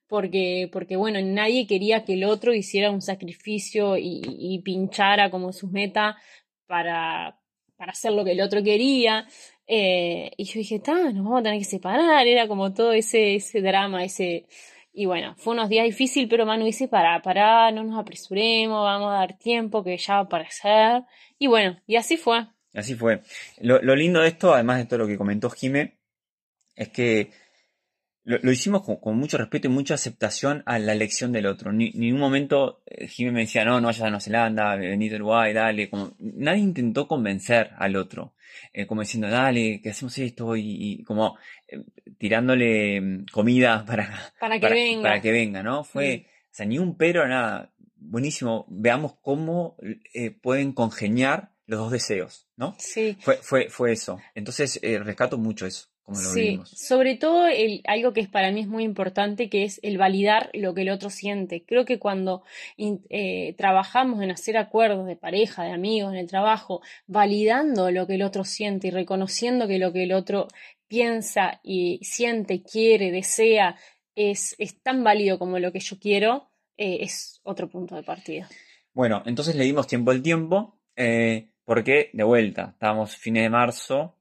Porque, 0.07 0.69
porque 0.73 0.97
bueno, 0.97 1.21
nadie 1.23 1.67
quería 1.67 2.05
que 2.05 2.15
el 2.15 2.25
otro 2.25 2.55
hiciera 2.55 2.91
un 2.91 3.03
sacrificio 3.03 3.97
y, 3.97 4.61
pinchara 4.65 5.31
como 5.31 5.53
su 5.53 5.69
meta 5.69 6.17
para, 6.67 7.39
para 7.77 7.93
hacer 7.93 8.13
lo 8.13 8.25
que 8.25 8.33
el 8.33 8.41
otro 8.41 8.63
quería. 8.63 9.27
Eh, 9.67 10.31
y 10.37 10.45
yo 10.45 10.59
dije, 10.59 10.81
nos 10.87 11.15
vamos 11.15 11.41
a 11.41 11.43
tener 11.43 11.59
que 11.59 11.65
separar. 11.65 12.27
Era 12.27 12.49
como 12.49 12.73
todo 12.73 12.93
ese, 12.93 13.37
ese 13.37 13.61
drama, 13.61 14.05
ese. 14.05 14.47
Y 14.93 15.07
bueno, 15.07 15.35
fue 15.37 15.55
unos 15.55 15.69
días 15.69 15.85
difíciles, 15.85 16.29
pero 16.31 16.47
Manu 16.47 16.65
dice, 16.65 16.89
para, 16.89 17.21
para, 17.23 17.71
no 17.73 17.83
nos 17.83 17.99
apresuremos, 17.99 18.85
vamos 18.85 19.11
a 19.11 19.19
dar 19.19 19.39
tiempo 19.39 19.83
que 19.83 19.97
ya 19.97 20.15
va 20.15 20.21
a 20.21 20.23
aparecer. 20.23 21.03
Y 21.39 21.49
bueno, 21.49 21.81
y 21.87 21.97
así 21.97 22.17
fue. 22.17 22.47
Así 22.75 22.95
fue. 22.95 23.23
Lo, 23.59 23.83
lo 23.83 23.97
lindo 23.97 24.21
de 24.21 24.29
esto, 24.29 24.55
además 24.55 24.79
de 24.79 24.87
todo 24.87 25.01
lo 25.01 25.07
que 25.07 25.19
comentó 25.19 25.51
Jime, 25.51 25.99
es 26.77 26.89
que 26.91 27.31
lo, 28.25 28.51
hicimos 28.51 28.83
con, 28.83 29.17
mucho 29.19 29.37
respeto 29.37 29.69
y 29.69 29.71
mucha 29.71 29.95
aceptación 29.95 30.63
a 30.65 30.79
la 30.79 30.93
elección 30.93 31.31
del 31.33 31.47
otro. 31.47 31.73
Ni, 31.73 31.89
en 31.89 32.01
ningún 32.01 32.21
momento 32.21 32.83
eh, 32.87 33.09
me 33.31 33.41
decía, 33.41 33.65
no, 33.65 33.81
no 33.81 33.89
vayas 33.89 34.03
a 34.03 34.11
Nueva 34.11 34.21
Zelanda, 34.21 34.77
vení 34.77 35.11
a 35.11 35.17
Uruguay, 35.17 35.53
dale. 35.53 35.91
Como, 35.91 36.15
nadie 36.19 36.63
intentó 36.63 37.07
convencer 37.07 37.71
al 37.77 37.97
otro, 37.97 38.35
eh, 38.73 38.87
como 38.87 39.03
diciendo, 39.03 39.29
dale, 39.29 39.81
que 39.83 39.91
hacemos 39.91 40.17
esto, 40.19 40.57
y, 40.57 41.03
como 41.05 41.37
eh, 41.69 41.83
tirándole 42.19 43.01
mm, 43.01 43.27
comida 43.33 43.85
para, 43.87 44.33
para 44.39 44.59
que 44.59 44.69
venga. 44.69 45.03
Para 45.03 45.21
que 45.21 45.33
venga, 45.33 45.63
¿no? 45.63 45.85
Fue, 45.85 46.27
o 46.45 46.55
sea, 46.55 46.67
ni 46.67 46.79
un 46.79 46.97
pero, 46.97 47.27
nada. 47.29 47.73
Buenísimo. 47.97 48.67
Veamos 48.69 49.15
cómo 49.23 49.77
eh, 50.13 50.31
pueden 50.31 50.73
congeniar 50.73 51.53
los 51.67 51.81
dos 51.81 51.93
deseos, 51.93 52.49
¿no? 52.57 52.77
Sí. 52.79 53.17
Fue, 53.21 53.37
fue, 53.37 53.71
fue 53.71 53.93
eso. 53.93 54.21
Entonces, 54.35 54.79
rescato 54.83 55.39
mucho 55.39 55.67
eso 55.67 55.94
sí, 56.13 56.61
sobre 56.65 57.17
todo 57.17 57.47
el, 57.47 57.81
algo 57.87 58.13
que 58.13 58.21
es 58.21 58.29
para 58.29 58.51
mí 58.51 58.61
es 58.61 58.69
muy 58.69 58.85
importante, 58.85 59.49
que 59.49 59.65
es 59.65 59.81
el 59.83 59.97
validar 59.97 60.51
lo 60.53 60.75
que 60.75 60.83
el 60.83 60.91
otro 60.91 61.11
siente. 61.11 61.65
Creo 61.65 61.85
que 61.85 61.99
cuando 61.99 62.43
eh, 62.77 63.55
trabajamos 63.57 64.23
en 64.23 64.31
hacer 64.31 64.57
acuerdos 64.57 65.07
de 65.07 65.17
pareja, 65.17 65.65
de 65.65 65.73
amigos, 65.73 66.13
en 66.13 66.19
el 66.19 66.29
trabajo, 66.29 66.83
validando 67.07 67.91
lo 67.91 68.07
que 68.07 68.17
el 68.17 68.23
otro 68.23 68.45
siente 68.45 68.89
y 68.89 68.91
reconociendo 68.91 69.67
que 69.67 69.79
lo 69.79 69.93
que 69.93 70.03
el 70.03 70.13
otro 70.13 70.49
piensa 70.89 71.61
y 71.63 72.01
siente, 72.03 72.63
quiere, 72.63 73.11
desea, 73.11 73.77
es, 74.15 74.55
es 74.59 74.81
tan 74.83 75.03
válido 75.03 75.39
como 75.39 75.59
lo 75.59 75.73
que 75.73 75.81
yo 75.81 75.99
quiero, 75.99 76.51
eh, 76.77 76.99
es 77.01 77.41
otro 77.45 77.69
punto 77.69 77.97
de 77.97 78.03
partida. 78.03 78.49
Bueno, 78.93 79.23
entonces 79.27 79.57
le 79.57 79.65
dimos 79.65 79.87
tiempo 79.87 80.11
al 80.11 80.23
tiempo, 80.23 80.79
eh, 80.97 81.49
porque 81.65 82.11
de 82.13 82.25
vuelta, 82.25 82.71
estábamos 82.75 83.17
fines 83.17 83.45
de 83.45 83.51
marzo, 83.51 84.17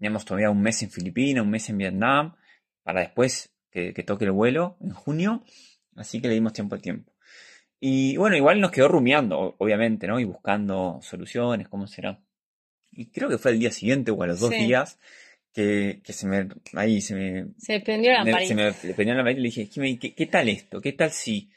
Teníamos 0.00 0.24
todavía 0.24 0.48
un 0.48 0.62
mes 0.62 0.82
en 0.82 0.90
Filipinas, 0.90 1.44
un 1.44 1.50
mes 1.50 1.68
en 1.68 1.76
Vietnam, 1.76 2.34
para 2.82 3.00
después 3.00 3.52
que, 3.70 3.92
toque 4.02 4.24
el 4.24 4.32
vuelo 4.32 4.78
en 4.80 4.92
junio. 4.92 5.44
Así 5.94 6.22
que 6.22 6.28
le 6.28 6.34
dimos 6.34 6.54
tiempo 6.54 6.74
al 6.74 6.80
tiempo. 6.80 7.12
Y 7.78 8.16
bueno, 8.16 8.34
igual 8.34 8.62
nos 8.62 8.70
quedó 8.70 8.88
rumiando, 8.88 9.56
obviamente, 9.58 10.06
¿no? 10.06 10.18
Y 10.18 10.24
buscando 10.24 11.00
soluciones, 11.02 11.68
cómo 11.68 11.86
será. 11.86 12.18
Y 12.90 13.10
creo 13.10 13.28
que 13.28 13.36
fue 13.36 13.50
el 13.50 13.58
día 13.58 13.70
siguiente 13.70 14.10
o 14.10 14.22
a 14.22 14.26
los 14.26 14.40
dos 14.40 14.48
días 14.48 14.98
que, 15.52 16.00
se 16.06 16.26
me. 16.26 16.48
Ahí 16.72 17.02
se 17.02 17.14
me. 17.14 17.48
Se 17.58 17.80
prendió 17.80 18.12
la 18.12 18.24
Se 18.46 18.54
me 18.54 18.72
prendió 18.72 19.14
la 19.14 19.30
y 19.30 19.34
le 19.34 19.42
dije, 19.42 19.68
¿qué, 19.68 20.14
¿qué, 20.14 20.26
tal 20.26 20.48
esto? 20.48 20.80
¿Qué 20.80 20.94
tal 20.94 21.10
si 21.10 21.50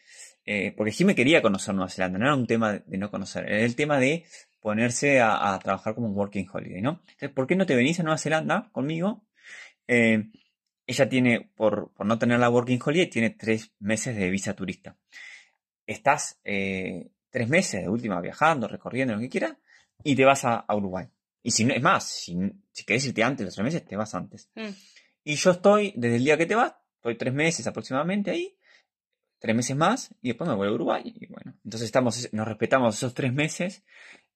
eh, 0.45 0.73
porque 0.75 0.91
Jime 0.91 1.15
quería 1.15 1.41
conocer 1.41 1.73
Nueva 1.73 1.89
Zelanda, 1.89 2.19
no 2.19 2.25
era 2.25 2.35
un 2.35 2.47
tema 2.47 2.73
de 2.73 2.97
no 2.97 3.09
conocer, 3.09 3.45
era 3.45 3.63
el 3.63 3.75
tema 3.75 3.97
de 3.97 4.25
ponerse 4.63 5.19
a, 5.19 5.59
trabajar 5.61 5.93
como 5.93 6.07
un 6.07 6.15
working 6.15 6.47
holiday, 6.51 6.81
¿no? 6.81 7.01
Entonces, 7.01 7.31
¿por 7.31 7.45
qué 7.45 7.57
no 7.57 7.65
te 7.65 7.75
venís 7.75 7.99
a 7.99 8.03
Nueva 8.03 8.17
Zelanda 8.17 8.69
conmigo? 8.71 9.25
Eh, 9.89 10.31
ella 10.87 11.09
tiene, 11.09 11.51
por, 11.53 11.91
no 11.99 12.17
tener 12.17 12.39
la 12.39 12.49
working 12.49 12.79
holiday, 12.83 13.09
tiene 13.09 13.31
tres 13.31 13.73
meses 13.79 14.15
de 14.15 14.29
visa 14.29 14.55
turista. 14.55 14.97
Estás 15.85 16.39
eh, 16.45 17.11
tres 17.29 17.49
meses 17.49 17.81
de 17.81 17.89
última 17.89 18.21
viajando, 18.21 18.69
recorriendo, 18.69 19.13
lo 19.13 19.19
que 19.19 19.27
quieras, 19.27 19.57
y 20.01 20.15
te 20.15 20.23
vas 20.23 20.45
a, 20.45 20.65
Uruguay. 20.69 21.09
Y 21.43 21.51
si 21.51 21.65
no, 21.65 21.73
es 21.73 21.81
más, 21.81 22.05
si, 22.05 22.37
si 22.71 22.85
querés 22.85 23.05
irte 23.05 23.21
antes 23.21 23.39
de 23.39 23.45
los 23.45 23.55
tres 23.55 23.65
meses, 23.65 23.83
te 23.83 23.97
vas 23.97 24.15
antes. 24.15 24.49
Mm. 24.55 24.69
Y 25.25 25.35
yo 25.35 25.51
estoy, 25.51 25.93
desde 25.97 26.15
el 26.15 26.23
día 26.23 26.37
que 26.37 26.45
te 26.45 26.55
vas, 26.55 26.73
estoy 26.95 27.17
tres 27.17 27.33
meses 27.33 27.67
aproximadamente 27.67 28.31
ahí, 28.31 28.57
tres 29.39 29.57
meses 29.57 29.75
más, 29.75 30.15
y 30.21 30.29
después 30.29 30.49
me 30.49 30.55
voy 30.55 30.69
a 30.69 30.71
Uruguay. 30.71 31.03
Y 31.03 31.27
bueno, 31.27 31.53
entonces 31.65 31.87
estamos, 31.87 32.29
nos 32.31 32.47
respetamos 32.47 32.95
esos 32.95 33.13
tres 33.13 33.33
meses. 33.33 33.83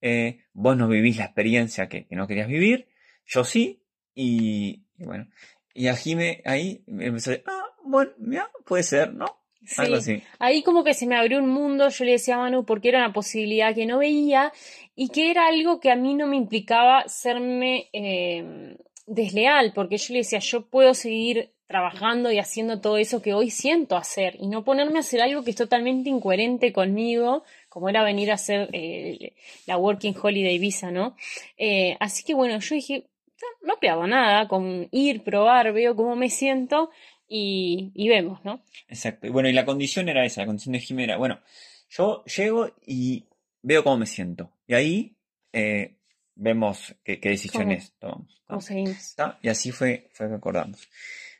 Eh, 0.01 0.39
vos 0.53 0.77
no 0.77 0.88
vivís 0.88 1.17
la 1.17 1.25
experiencia 1.25 1.88
que, 1.89 2.07
no 2.12 2.27
querías 2.27 2.47
vivir, 2.47 2.88
yo 3.25 3.43
sí, 3.43 3.83
y, 4.13 4.83
bueno. 4.97 5.27
Y 5.73 5.88
a 5.88 5.95
Jime 5.95 6.41
ahí 6.45 6.83
me 6.88 7.07
empezó 7.07 7.29
a 7.29 7.33
decir, 7.33 7.45
ah, 7.47 7.65
bueno, 7.83 8.12
mira, 8.17 8.49
puede 8.65 8.83
ser, 8.83 9.13
¿no? 9.13 9.25
Sí, 9.67 10.23
ahí 10.39 10.63
como 10.63 10.83
que 10.83 10.93
se 10.93 11.05
me 11.07 11.17
abrió 11.17 11.39
un 11.39 11.49
mundo, 11.49 11.89
yo 11.89 12.05
le 12.05 12.13
decía 12.13 12.36
a 12.36 12.39
Manu, 12.39 12.63
porque 12.63 12.88
era 12.88 12.99
una 12.99 13.12
posibilidad 13.12 13.75
que 13.75 13.86
no 13.86 13.97
veía 13.97 14.53
y 14.95 15.10
que 15.10 15.29
era 15.29 15.47
algo 15.47 15.81
que 15.81 15.91
a 15.91 15.95
mí 15.95 16.13
no 16.13 16.25
me 16.25 16.38
implicaba 16.38 17.07
serme 17.10 17.89
eh, 17.91 18.77
desleal, 19.07 19.73
porque 19.75 19.97
yo 19.97 20.13
le 20.13 20.19
decía, 20.19 20.39
yo 20.39 20.67
puedo 20.67 20.93
seguir 20.93 21.51
trabajando 21.67 22.31
y 22.31 22.39
haciendo 22.39 22.79
todo 22.79 22.97
eso 22.97 23.21
que 23.21 23.33
hoy 23.33 23.49
siento 23.49 23.97
hacer 23.97 24.38
y 24.39 24.47
no 24.47 24.63
ponerme 24.63 24.97
a 24.97 25.01
hacer 25.01 25.21
algo 25.21 25.43
que 25.43 25.51
es 25.51 25.57
totalmente 25.57 26.10
incoherente 26.10 26.71
conmigo, 26.71 27.43
como 27.78 27.90
era 27.90 28.04
venir 28.04 28.32
a 28.32 28.34
hacer 28.34 28.72
eh, 28.74 29.36
la 29.68 29.78
Working 29.78 30.16
Holiday 30.20 30.58
Visa, 30.58 30.90
¿no? 30.90 31.16
Eh, 31.60 31.96
así 32.00 32.24
que 32.24 32.34
bueno, 32.34 32.58
yo 32.58 32.74
dije, 32.74 33.08
no, 33.40 33.68
no 33.68 33.80
pierdo 33.80 34.08
nada 34.08 34.48
con 34.48 34.88
ir, 34.90 35.24
probar, 35.24 35.72
veo 35.74 35.96
cómo 35.96 36.16
me 36.16 36.32
siento 36.32 36.90
y, 37.28 38.10
vemos, 38.10 38.44
¿no? 38.44 38.63
Exacto. 38.88 39.28
Y 39.28 39.30
bueno, 39.30 39.48
y 39.48 39.54
la 39.54 39.63
condición 39.63 40.10
era 40.10 40.26
esa, 40.26 40.42
la 40.42 40.48
condición 40.48 40.74
de 40.74 40.80
Jimena. 40.80 41.18
Bueno, 41.18 41.40
yo 41.88 42.24
llego 42.24 42.72
y 42.84 43.28
veo 43.62 43.84
cómo 43.84 43.98
me 43.98 44.08
siento. 44.08 44.52
Y 44.66 44.74
ahí 44.74 45.16
eh, 45.54 46.00
vemos 46.34 46.96
qué, 47.04 47.20
decisiones 47.22 47.94
tomamos. 48.00 48.42
¿Cómo 48.48 48.60
seguimos? 48.60 49.16
Y 49.44 49.50
así 49.50 49.72
fue, 49.72 50.10
fue 50.13 50.30
que 50.30 50.34
acordamos. 50.34 50.90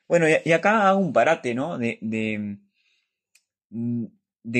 Bueno, 0.08 0.28
y, 0.30 0.52
acá 0.52 0.88
hago 0.88 1.00
un 1.00 1.14
parate, 1.14 1.56
¿no? 1.56 1.80
De, 1.80 1.98
de, 2.00 2.60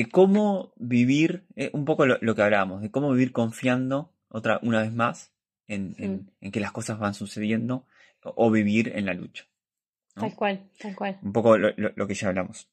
mm, 0.06 0.10
cómo 0.10 0.72
vivir, 0.76 1.46
eh, 1.56 1.70
un 1.72 1.84
poco 1.84 2.06
lo, 2.06 2.34
que 2.34 2.42
hablábamos, 2.42 2.82
de 2.82 2.90
cómo 2.90 3.12
vivir 3.12 3.32
confiando 3.32 4.12
otra, 4.28 4.60
una 4.62 4.82
vez 4.82 4.92
más 4.92 5.32
en, 5.66 6.30
en 6.40 6.50
que 6.50 6.60
las 6.60 6.72
cosas 6.72 6.98
van 6.98 7.14
sucediendo 7.14 7.86
o 8.22 8.50
vivir 8.50 8.92
en 8.94 9.06
la 9.06 9.14
lucha. 9.14 9.44
Tal 10.14 10.34
cual, 10.34 10.70
tal 10.78 10.94
cual. 10.94 11.18
Un 11.22 11.32
poco 11.32 11.56
lo, 11.56 12.06
que 12.06 12.14
ya 12.14 12.28
hablamos. 12.28 12.68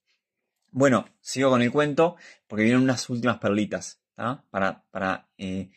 Bueno, 0.71 1.06
sigo 1.21 1.49
con 1.49 1.62
el 1.62 1.71
cuento 1.71 2.15
porque 2.47 2.63
vienen 2.63 2.82
unas 2.82 3.10
últimas 3.10 3.38
perlitas, 3.38 4.01
Para, 4.15 4.84
para, 4.91 5.30
eh, 5.38 5.69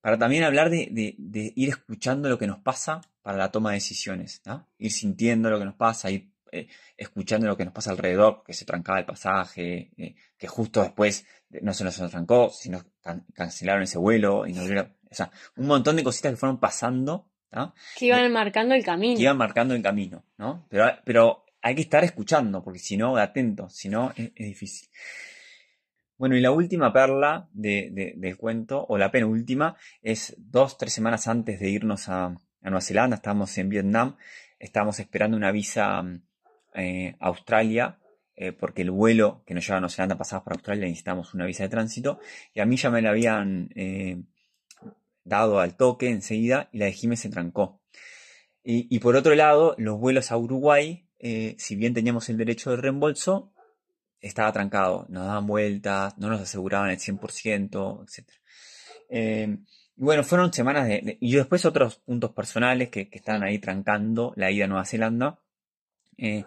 para 0.00 0.18
también 0.18 0.44
hablar 0.44 0.70
de, 0.70 1.14
ir 1.56 1.68
escuchando 1.68 2.28
lo 2.28 2.38
que 2.38 2.46
nos 2.46 2.58
pasa 2.58 3.00
para 3.22 3.38
la 3.38 3.50
toma 3.50 3.70
de 3.70 3.76
decisiones, 3.76 4.42
Ir 4.78 4.92
sintiendo 4.92 5.50
lo 5.50 5.58
que 5.58 5.64
nos 5.64 5.74
pasa, 5.74 6.10
ir 6.10 6.30
eh, 6.56 6.68
escuchando 6.96 7.46
lo 7.46 7.56
que 7.56 7.64
nos 7.64 7.74
pasa 7.74 7.90
alrededor, 7.90 8.42
que 8.44 8.52
se 8.52 8.64
trancaba 8.64 8.98
el 8.98 9.06
pasaje, 9.06 9.90
eh, 9.96 10.14
que 10.36 10.48
justo 10.48 10.82
después 10.82 11.26
no 11.62 11.72
se 11.72 11.84
nos 11.84 11.96
trancó, 12.10 12.50
sino 12.50 12.84
cancelaron 13.34 13.82
ese 13.82 13.98
vuelo 13.98 14.46
y 14.46 14.52
nos 14.52 14.68
o 14.68 15.14
sea, 15.14 15.30
un 15.56 15.66
montón 15.66 15.96
de 15.96 16.02
cositas 16.02 16.32
que 16.32 16.36
fueron 16.36 16.58
pasando 16.58 17.30
que 17.96 18.06
iban 18.06 18.32
marcando 18.32 18.74
el 18.74 18.84
camino. 18.84 19.16
Que 19.16 19.22
iban 19.22 19.36
marcando 19.36 19.74
el 19.74 19.82
camino, 19.82 20.24
¿no? 20.36 20.66
Pero, 20.68 20.86
pero 21.04 21.44
hay 21.62 21.74
que 21.74 21.82
estar 21.82 22.04
escuchando, 22.04 22.62
porque 22.62 22.78
si 22.78 22.96
no, 22.96 23.16
atento, 23.16 23.68
si 23.68 23.88
no, 23.88 24.12
es, 24.16 24.34
difícil. 24.34 24.88
Bueno, 26.18 26.36
y 26.36 26.40
la 26.40 26.50
última 26.50 26.92
perla 26.92 27.48
del 27.52 28.36
cuento, 28.36 28.84
o 28.88 28.98
la 28.98 29.10
penúltima, 29.10 29.76
es 30.02 30.34
dos, 30.38 30.78
tres 30.78 30.92
semanas 30.92 31.28
antes 31.28 31.60
de 31.60 31.70
irnos 31.70 32.08
a, 32.08 32.34
Nueva 32.62 32.80
Zelanda, 32.80 33.16
estábamos 33.16 33.56
en 33.58 33.68
Vietnam, 33.68 34.16
estábamos 34.58 34.98
esperando 34.98 35.36
una 35.36 35.52
visa 35.52 36.02
eh, 36.76 37.16
Australia, 37.20 37.98
eh, 38.36 38.52
porque 38.52 38.82
el 38.82 38.90
vuelo 38.90 39.42
que 39.46 39.54
nos 39.54 39.66
lleva 39.66 39.78
a 39.78 39.80
Nueva 39.80 39.94
Zelanda 39.94 40.18
pasaba 40.18 40.44
por 40.44 40.52
Australia, 40.52 40.84
necesitábamos 40.86 41.34
una 41.34 41.46
visa 41.46 41.62
de 41.62 41.68
tránsito, 41.68 42.20
y 42.54 42.60
a 42.60 42.66
mí 42.66 42.76
ya 42.76 42.90
me 42.90 43.02
la 43.02 43.10
habían 43.10 43.70
eh, 43.74 44.22
dado 45.24 45.60
al 45.60 45.76
toque 45.76 46.10
enseguida 46.10 46.68
y 46.72 46.78
la 46.78 46.86
de 46.86 46.92
Jiménez 46.92 47.20
se 47.20 47.30
trancó. 47.30 47.80
Y, 48.68 48.98
por 48.98 49.14
otro 49.14 49.32
lado, 49.36 49.76
los 49.78 49.96
vuelos 49.96 50.32
a 50.32 50.36
Uruguay, 50.36 51.06
si 51.56 51.76
bien 51.76 51.94
teníamos 51.94 52.28
el 52.28 52.36
derecho 52.36 52.72
de 52.72 52.78
reembolso, 52.78 53.52
estaba 54.20 54.52
trancado, 54.52 55.06
nos 55.08 55.24
daban 55.24 55.46
vueltas, 55.46 56.18
no 56.18 56.28
nos 56.28 56.40
aseguraban 56.40 56.90
el 56.90 56.98
100%, 56.98 58.02
etc. 58.02 58.28
Y 59.96 60.04
bueno, 60.04 60.24
fueron 60.24 60.52
semanas 60.52 60.88
de, 60.88 61.16
Y 61.20 61.34
después 61.34 61.64
otros 61.64 61.96
puntos 61.96 62.32
personales 62.32 62.90
que, 62.90 63.08
que 63.08 63.18
estaban 63.18 63.42
ahí 63.42 63.58
trancando 63.58 64.32
la 64.36 64.50
ida 64.50 64.66
a 64.66 64.68
Nueva 64.68 64.84
Zelanda. 64.84 65.38
Eh, 66.18 66.44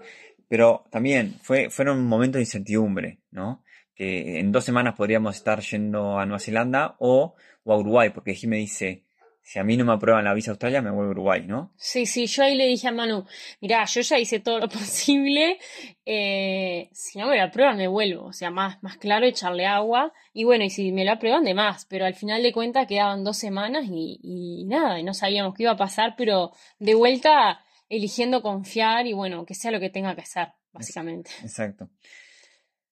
pero 0.48 0.86
también 0.90 1.36
fue, 1.42 1.70
fueron 1.70 2.06
momentos 2.06 2.40
de 2.40 2.44
incertidumbre, 2.44 3.20
¿no? 3.32 3.64
Que 3.96 4.40
en 4.40 4.52
dos 4.52 4.66
semanas 4.66 4.96
podríamos 4.96 5.36
estar 5.36 5.62
yendo 5.62 6.18
a 6.18 6.26
Nueva 6.26 6.40
Zelanda 6.40 6.96
o 7.00 7.36
a 7.66 7.78
Uruguay, 7.78 8.10
porque 8.10 8.36
me 8.48 8.58
dice, 8.58 9.04
si 9.42 9.60
a 9.60 9.64
mí 9.64 9.78
no 9.78 9.86
me 9.86 9.94
aprueban 9.94 10.26
la 10.26 10.34
visa 10.34 10.52
a 10.52 10.54
Australia, 10.54 10.82
me 10.82 10.92
vuelvo 10.92 11.10
a 11.10 11.12
Uruguay, 11.12 11.44
¿no? 11.46 11.72
Sí, 11.76 12.06
sí, 12.06 12.26
yo 12.26 12.44
ahí 12.44 12.56
le 12.56 12.66
dije 12.66 12.88
a 12.88 12.92
Manu, 12.92 13.26
mira, 13.62 13.86
yo 13.86 14.02
ya 14.02 14.18
hice 14.18 14.40
todo 14.40 14.60
lo 14.60 14.70
posible, 14.70 15.60
eh, 16.06 16.90
si 16.94 17.20
no 17.20 17.28
me 17.28 17.38
la 17.38 17.46
aprueban, 17.46 17.78
me 17.78 17.88
vuelvo, 17.88 18.26
o 18.26 18.34
sea, 18.34 18.50
más, 18.50 18.82
más 18.84 18.98
claro, 18.98 19.26
echarle 19.26 19.66
agua, 19.66 20.14
y 20.34 20.44
bueno, 20.44 20.64
y 20.64 20.70
si 20.70 20.92
me 20.92 21.06
la 21.06 21.14
aprueban, 21.14 21.44
de 21.44 21.54
más, 21.54 21.86
pero 21.86 22.06
al 22.06 22.16
final 22.16 22.42
de 22.42 22.54
cuentas 22.54 22.88
quedaban 22.88 23.24
dos 23.24 23.38
semanas 23.38 23.86
y 23.88 24.66
nada, 24.68 25.00
y 25.00 25.04
no 25.04 25.14
sabíamos 25.14 25.54
qué 25.54 25.64
iba 25.64 25.74
a 25.74 25.78
pasar, 25.78 26.16
pero 26.18 26.52
de 26.80 26.96
vuelta 26.96 27.60
eligiendo 27.90 28.42
confiar 28.42 29.08
y 29.08 29.14
bueno, 29.14 29.46
que 29.46 29.56
sea 29.56 29.72
lo 29.72 29.80
que 29.80 29.90
tenga 29.90 30.16
que 30.16 30.22
hacer, 30.22 30.50
básicamente. 30.72 31.32
Exacto. 31.42 31.90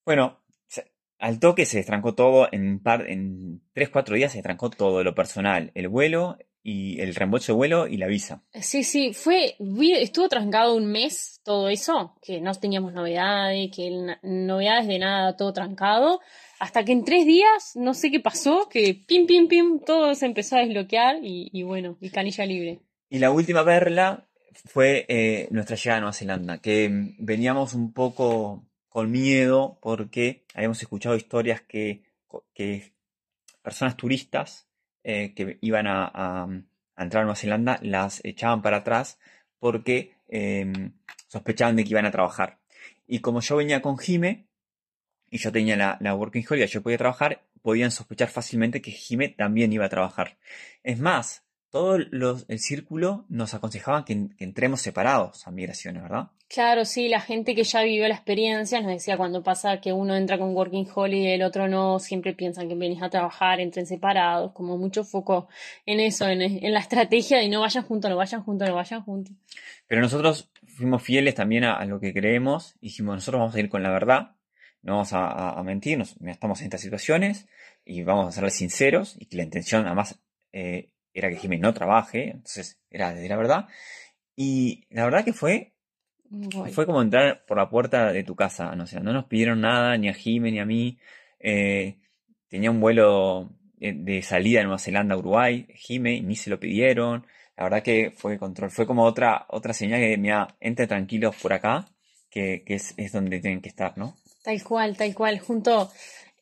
Bueno, 0.05 0.39
al 1.19 1.39
toque 1.39 1.65
se 1.65 1.77
destrancó 1.77 2.15
todo, 2.15 2.47
en, 2.51 2.79
par, 2.79 3.09
en 3.09 3.61
3-4 3.75 4.15
días 4.15 4.31
se 4.31 4.39
destrancó 4.39 4.69
todo, 4.69 5.03
lo 5.03 5.15
personal, 5.15 5.71
el 5.73 5.87
vuelo 5.87 6.37
y 6.63 6.99
el 6.99 7.15
reembolso 7.15 7.53
de 7.53 7.57
vuelo 7.57 7.87
y 7.87 7.97
la 7.97 8.07
visa. 8.07 8.43
Sí, 8.53 8.83
sí, 8.83 9.13
fue, 9.13 9.55
estuvo 9.99 10.27
trancado 10.27 10.75
un 10.75 10.85
mes 10.85 11.39
todo 11.43 11.69
eso, 11.69 12.15
que 12.21 12.41
no 12.41 12.53
teníamos 12.55 12.93
novedades, 12.93 13.71
que 13.73 13.89
novedades 14.21 14.87
de 14.87 14.99
nada, 14.99 15.37
todo 15.37 15.53
trancado, 15.53 16.19
hasta 16.59 16.83
que 16.83 16.91
en 16.91 17.05
tres 17.05 17.25
días, 17.25 17.71
no 17.75 17.93
sé 17.93 18.11
qué 18.11 18.19
pasó, 18.19 18.67
que 18.69 19.01
pim, 19.07 19.25
pim, 19.25 19.47
pim, 19.47 19.79
todo 19.79 20.13
se 20.13 20.25
empezó 20.25 20.57
a 20.57 20.59
desbloquear 20.59 21.19
y, 21.21 21.63
bueno, 21.63 21.97
y 22.01 22.09
canilla 22.09 22.45
libre. 22.45 22.81
Y 23.09 23.19
la 23.19 23.31
última 23.31 23.63
perla 23.63 24.26
fue 24.65 25.05
eh, 25.07 25.47
nuestra 25.51 25.75
llegada 25.75 25.97
a 25.97 26.01
Nueva 26.01 26.13
Zelanda, 26.13 26.57
que 26.59 27.13
veníamos 27.19 27.73
un 27.73 27.93
poco 27.93 28.65
con 28.89 29.11
miedo 29.11 29.77
porque 29.81 30.45
habíamos 30.53 30.81
escuchado 30.81 31.15
historias 31.15 31.61
que, 31.61 32.03
personas 33.61 33.97
turistas 33.97 34.67
eh, 35.03 35.33
que 35.35 35.57
iban 35.61 35.85
a, 35.87 36.47
entrar 36.97 37.21
a 37.21 37.25
Nueva 37.25 37.35
Zelanda 37.35 37.79
las 37.83 38.23
echaban 38.25 38.61
para 38.61 38.77
atrás 38.77 39.19
porque 39.59 40.15
em, 40.27 40.93
sospechaban 41.27 41.75
de 41.75 41.83
que 41.83 41.91
iban 41.91 42.05
a 42.05 42.11
trabajar. 42.11 42.59
Y 43.05 43.19
como 43.19 43.41
yo 43.41 43.55
venía 43.57 43.81
con 43.81 43.97
Jime 43.97 44.47
y 45.29 45.37
yo 45.37 45.51
tenía 45.51 45.75
la, 45.75 45.97
la 45.99 46.15
Working 46.15 46.45
Holiday, 46.49 46.67
yo 46.67 46.81
podía 46.81 46.97
trabajar, 46.97 47.43
podían 47.61 47.91
sospechar 47.91 48.29
fácilmente 48.29 48.81
que 48.81 48.91
Jime 48.91 49.29
también 49.29 49.71
iba 49.73 49.85
a 49.85 49.89
trabajar. 49.89 50.37
Es 50.83 50.99
más, 50.99 51.46
todo 51.77 51.95
el 52.47 52.59
círculo 52.59 53.25
nos 53.29 53.53
aconsejaban 53.53 54.03
que, 54.03 54.13
entremos 54.39 54.81
separados 54.81 55.45
a 55.47 55.51
migraciones, 55.51 56.01
¿verdad? 56.01 56.31
Claro, 56.49 56.85
sí, 56.85 57.07
la 57.07 57.21
gente 57.21 57.53
que 57.53 57.63
ya 57.63 57.83
vivió 57.83 58.07
la 58.07 58.15
experiencia 58.15 58.81
nos 58.81 58.91
decía 58.91 59.15
cuando 59.15 59.43
pasa 59.43 59.79
que 59.79 59.93
uno 59.93 60.15
entra 60.15 60.39
con 60.39 60.55
Working 60.55 60.87
Holiday 60.91 61.27
y 61.27 61.31
el 61.33 61.43
otro 61.43 61.67
no, 61.67 61.99
siempre 61.99 62.33
piensan 62.33 62.67
que 62.67 62.73
venís 62.73 63.03
a 63.03 63.11
trabajar, 63.11 63.59
entren 63.59 63.85
separados, 63.85 64.53
como 64.53 64.75
mucho 64.77 65.03
foco 65.03 65.49
en 65.85 65.99
eso, 65.99 66.27
en, 66.27 66.39
la 66.73 66.79
estrategia 66.79 67.37
de 67.37 67.47
no 67.47 67.61
vayan 67.61 67.83
juntos, 67.83 68.09
no 68.09 68.17
vayan 68.17 68.41
juntos, 68.41 68.67
no 68.67 68.73
vayan 68.73 69.03
juntos. 69.03 69.35
Pero 69.85 70.01
nosotros 70.01 70.49
fuimos 70.65 71.03
fieles 71.03 71.35
también 71.35 71.63
a, 71.63 71.85
lo 71.85 71.99
que 71.99 72.11
creemos, 72.11 72.75
dijimos, 72.81 73.15
nosotros 73.15 73.39
vamos 73.39 73.55
a 73.55 73.59
ir 73.59 73.69
con 73.69 73.83
la 73.83 73.91
verdad, 73.91 74.31
no 74.81 74.93
vamos 74.93 75.09
a, 75.11 75.61
mentir, 75.63 75.99
nos, 75.99 76.15
estamos 76.25 76.59
en 76.61 76.65
estas 76.65 76.81
situaciones 76.81 77.47
y 77.85 78.01
vamos 78.01 78.29
a 78.29 78.31
serles 78.31 78.55
sinceros 78.55 79.15
y 79.19 79.27
que 79.27 79.37
la 79.37 79.43
intención 79.43 79.85
además... 79.85 80.19
Eh, 80.53 80.89
era 81.19 81.29
que 81.29 81.37
Jiménez 81.37 81.63
no 81.63 81.73
trabaje, 81.73 82.31
entonces 82.31 82.79
era 82.89 83.13
de 83.13 83.27
la 83.27 83.37
verdad. 83.37 83.67
Y 84.35 84.85
la 84.89 85.05
verdad 85.05 85.25
que 85.25 85.33
fue 85.33 85.73
fue 86.73 86.85
como 86.85 87.01
entrar 87.01 87.45
por 87.45 87.57
la 87.57 87.69
puerta 87.69 88.11
de 88.11 88.23
tu 88.23 88.35
casa, 88.35 88.75
no, 88.75 88.85
no 89.01 89.13
nos 89.13 89.25
pidieron 89.25 89.61
nada, 89.61 89.97
ni 89.97 90.09
a 90.09 90.13
Jiménez 90.13 90.53
ni 90.53 90.59
a 90.59 90.65
mí. 90.65 90.97
Eh, 91.39 91.97
tenía 92.49 92.71
un 92.71 92.79
vuelo 92.79 93.49
eh, 93.79 93.93
de 93.95 94.21
salida 94.21 94.59
en 94.59 94.65
Nueva 94.65 94.79
Zelanda, 94.79 95.17
Uruguay, 95.17 95.67
Jime, 95.75 96.15
y 96.15 96.21
ni 96.21 96.35
se 96.35 96.49
lo 96.49 96.59
pidieron. 96.59 97.25
La 97.55 97.63
verdad 97.63 97.83
que 97.83 98.11
fue 98.15 98.37
control, 98.37 98.71
fue 98.71 98.85
como 98.85 99.03
otra, 99.03 99.45
otra 99.49 99.73
señal 99.73 99.99
que, 99.99 100.17
mira, 100.17 100.55
entre 100.59 100.87
tranquilos 100.87 101.35
por 101.35 101.53
acá, 101.53 101.85
que, 102.29 102.63
es, 102.67 102.93
es, 102.97 103.11
donde 103.11 103.39
tienen 103.39 103.61
que 103.61 103.69
estar, 103.69 103.97
¿no? 103.97 104.15
Tal 104.43 104.61
cual, 104.63 104.95
tal 104.95 105.13
cual. 105.15 105.39
Junto, 105.39 105.91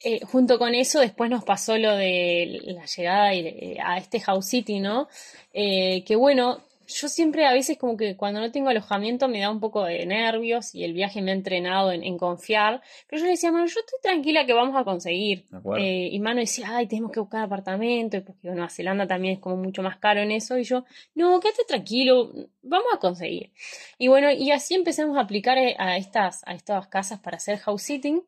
eh, 0.04 0.20
junto 0.26 0.60
con 0.60 0.76
eso, 0.76 1.00
después 1.00 1.30
nos 1.30 1.44
pasó 1.44 1.78
lo 1.78 1.96
de 1.96 2.62
la 2.66 2.86
llegada 2.86 3.30
a 3.30 3.98
este 3.98 4.20
House 4.20 4.48
City, 4.48 4.80
¿no? 4.80 5.08
que 5.54 6.16
bueno, 6.18 6.60
yo 6.88 7.10
siempre 7.10 7.46
a 7.46 7.54
veces 7.54 7.78
como 7.78 7.98
que 7.98 8.16
cuando 8.16 8.40
no 8.40 8.52
tengo 8.52 8.70
alojamiento 8.70 9.28
me 9.28 9.40
da 9.40 9.50
un 9.50 9.60
poco 9.60 9.84
de 9.84 10.06
nervios 10.06 10.76
y 10.76 10.84
el 10.84 10.94
viaje 10.94 11.22
me 11.22 11.32
ha 11.32 11.34
entrenado 11.34 11.92
en, 11.92 12.18
confiar, 12.18 12.82
pero 13.08 13.20
yo 13.20 13.26
le 13.26 13.32
decía, 13.32 13.52
Manu, 13.52 13.66
yo 13.66 13.80
estoy 13.80 14.00
tranquila 14.02 14.46
que 14.46 14.54
vamos 14.54 14.76
a 14.76 14.84
conseguir. 14.84 15.46
Eh, 15.78 16.10
y 16.12 16.20
Manu 16.20 16.40
decía, 16.40 16.68
ay, 16.72 16.88
tenemos 16.88 17.12
que 17.12 17.20
buscar 17.20 17.44
apartamento, 17.44 18.24
porque 18.24 18.50
Nueva 18.50 18.70
Zelanda 18.70 19.08
también 19.08 19.36
es 19.36 19.40
como 19.40 19.58
mucho 19.58 19.82
más 19.82 19.98
caro 19.98 20.22
en 20.22 20.32
eso, 20.32 20.58
y 20.58 20.64
yo, 20.64 20.86
no, 21.16 21.40
quédate 21.40 21.64
tranquilo, 21.68 22.32
vamos 22.62 22.88
a 22.94 23.00
conseguir. 23.00 23.52
Y 23.98 24.08
bueno, 24.08 24.32
y 24.32 24.52
así 24.52 24.76
empezamos 24.76 25.18
a 25.18 25.22
aplicar 25.22 25.58
eh, 25.58 25.76
a 25.78 25.98
estas, 25.98 26.44
a 26.46 26.54
estas 26.54 26.88
casas 26.88 27.20
para 27.20 27.38
hacer 27.38 27.58
house 27.60 27.82
sitting. 27.82 28.24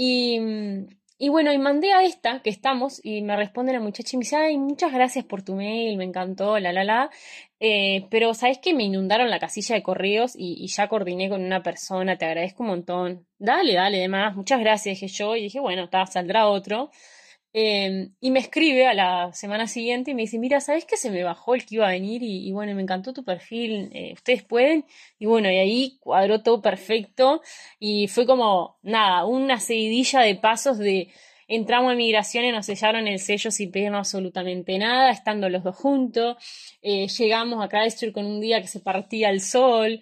Y, 0.00 0.38
y 1.18 1.28
bueno, 1.28 1.52
y 1.52 1.58
mandé 1.58 1.92
a 1.92 2.04
esta 2.04 2.40
que 2.40 2.50
estamos 2.50 3.00
y 3.04 3.22
me 3.22 3.34
responde 3.34 3.72
la 3.72 3.80
muchacha 3.80 4.10
y 4.12 4.18
me 4.18 4.22
dice, 4.22 4.36
ay, 4.36 4.56
muchas 4.56 4.92
gracias 4.92 5.24
por 5.24 5.42
tu 5.42 5.56
mail, 5.56 5.96
me 5.96 6.04
encantó, 6.04 6.56
la, 6.60 6.72
la, 6.72 6.84
la. 6.84 7.10
Eh, 7.58 8.06
pero 8.08 8.32
sabes 8.34 8.58
que 8.58 8.74
me 8.74 8.84
inundaron 8.84 9.28
la 9.28 9.40
casilla 9.40 9.74
de 9.74 9.82
correos 9.82 10.34
y, 10.36 10.64
ya 10.68 10.86
coordiné 10.86 11.28
con 11.28 11.42
una 11.42 11.64
persona, 11.64 12.16
te 12.16 12.26
agradezco 12.26 12.62
un 12.62 12.68
montón. 12.68 13.26
Dale, 13.38 13.74
dale, 13.74 13.98
demás, 13.98 14.36
muchas 14.36 14.60
gracias, 14.60 15.00
dije 15.00 15.08
yo, 15.08 15.34
y 15.34 15.42
dije, 15.42 15.58
bueno, 15.58 15.84
está, 15.84 16.06
saldrá 16.06 16.46
otro. 16.46 16.90
Em, 17.54 18.12
y 18.20 18.30
me 18.30 18.40
escribe 18.40 18.86
a 18.86 18.94
la 18.94 19.32
semana 19.32 19.66
siguiente 19.66 20.10
y 20.10 20.14
me 20.14 20.22
dice, 20.22 20.38
mira, 20.38 20.60
¿sabes 20.60 20.84
que 20.84 20.96
se 20.96 21.10
me 21.10 21.24
bajó 21.24 21.54
el 21.54 21.64
que 21.64 21.76
iba 21.76 21.88
a 21.88 21.92
venir? 21.92 22.22
Y, 22.22 22.52
bueno, 22.52 22.74
me 22.74 22.82
encantó 22.82 23.12
tu 23.12 23.24
perfil, 23.24 23.90
eh, 23.92 24.12
ustedes 24.14 24.44
pueden. 24.44 24.84
Y 25.18 25.26
bueno, 25.26 25.50
y 25.50 25.56
ahí 25.56 25.98
cuadró 26.00 26.42
todo 26.42 26.60
perfecto 26.60 27.40
y 27.78 28.08
fue 28.08 28.26
como, 28.26 28.78
nada, 28.82 29.24
una 29.24 29.60
seguidilla 29.60 30.20
de 30.20 30.34
pasos 30.36 30.78
de 30.78 31.08
Entramos 31.50 31.92
a 31.92 31.96
migración 31.96 32.44
y 32.44 32.52
nos 32.52 32.66
sellaron 32.66 33.08
el 33.08 33.18
sello 33.20 33.50
sin 33.50 33.70
pedirnos 33.70 34.00
absolutamente 34.00 34.76
nada, 34.76 35.10
estando 35.10 35.48
los 35.48 35.64
dos 35.64 35.74
juntos. 35.76 36.36
Eh, 36.82 37.08
llegamos 37.08 37.64
a 37.64 37.68
Christchurch 37.70 38.12
con 38.12 38.26
un 38.26 38.38
día 38.38 38.60
que 38.60 38.68
se 38.68 38.80
partía 38.80 39.30
el 39.30 39.40
sol. 39.40 39.98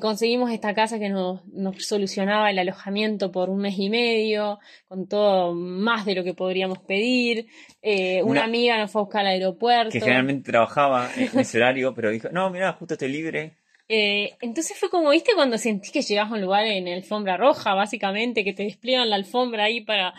conseguimos 0.00 0.50
esta 0.50 0.74
casa 0.74 0.98
que 0.98 1.08
nos, 1.08 1.40
solucionaba 1.78 2.50
el 2.50 2.58
alojamiento 2.58 3.32
por 3.32 3.48
un 3.48 3.62
mes 3.62 3.78
y 3.78 3.88
medio, 3.88 4.58
con 4.86 5.08
todo 5.08 5.54
más 5.54 6.04
de 6.04 6.14
lo 6.14 6.24
que 6.24 6.34
podríamos 6.34 6.78
pedir. 6.80 7.46
Eh, 7.80 8.22
una, 8.22 8.44
amiga 8.44 8.76
nos 8.76 8.90
fue 8.90 9.00
a 9.00 9.04
buscar 9.04 9.20
al 9.22 9.28
aeropuerto. 9.28 9.92
Que 9.92 10.00
generalmente 10.00 10.52
trabajaba 10.52 11.08
en 11.16 11.40
ese 11.40 11.56
horario, 11.56 11.94
pero 11.94 12.10
dijo, 12.10 12.28
no, 12.30 12.50
mira, 12.50 12.70
justo 12.74 12.94
estoy 12.94 13.08
libre, 13.08 13.61
eh, 13.94 14.38
entonces 14.40 14.78
fue 14.78 14.88
como, 14.88 15.10
viste, 15.10 15.34
cuando 15.34 15.58
sentí 15.58 15.90
que 15.90 16.00
llegas 16.00 16.30
a 16.30 16.34
un 16.34 16.40
lugar 16.40 16.64
en 16.64 16.88
alfombra 16.88 17.36
roja, 17.36 17.74
básicamente, 17.74 18.42
que 18.42 18.54
te 18.54 18.62
despliegan 18.62 19.10
la 19.10 19.16
alfombra 19.16 19.64
ahí 19.64 19.82
para, 19.82 20.14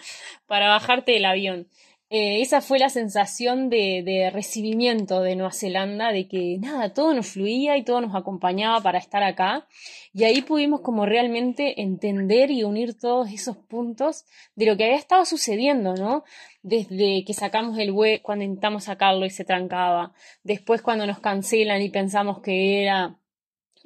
para 0.46 0.70
bajarte 0.70 1.14
del 1.14 1.26
avión. 1.26 1.68
Eh, 2.12 2.42
esa 2.42 2.62
fue 2.62 2.78
la 2.78 2.90
sensación 2.90 3.72
de, 3.72 4.04
de, 4.06 4.30
recibimiento 4.30 5.22
de 5.22 5.36
Nueva 5.36 5.52
Zelanda, 5.54 6.12
de 6.12 6.28
que 6.28 6.60
nada, 6.60 6.94
todo 6.94 7.16
nos 7.16 7.30
fluía 7.30 7.76
y 7.76 7.84
todo 7.84 8.02
nos 8.02 8.14
acompañaba 8.14 8.80
para 8.82 9.00
estar 9.00 9.24
acá. 9.24 9.68
Y 10.14 10.26
ahí 10.26 10.44
pudimos 10.44 10.82
como 10.82 11.08
realmente 11.08 11.82
entender 11.82 12.52
y 12.52 12.64
unir 12.64 13.00
todos 13.00 13.32
esos 13.32 13.58
puntos 13.58 14.26
de 14.56 14.68
lo 14.68 14.78
que 14.78 14.84
había 14.84 14.98
estado 14.98 15.26
sucediendo, 15.26 15.96
¿no? 15.96 16.24
Desde 16.62 17.24
que 17.26 17.34
sacamos 17.34 17.80
el 17.80 17.92
web, 17.92 18.22
cuando 18.22 18.46
intentamos 18.46 18.84
sacarlo 18.84 19.26
y 19.26 19.32
se 19.32 19.46
trancaba. 19.46 20.14
Después 20.44 20.84
cuando 20.84 21.08
nos 21.08 21.20
cancelan 21.20 21.82
y 21.82 21.90
pensamos 21.90 22.40
que 22.42 22.84
era 22.84 23.18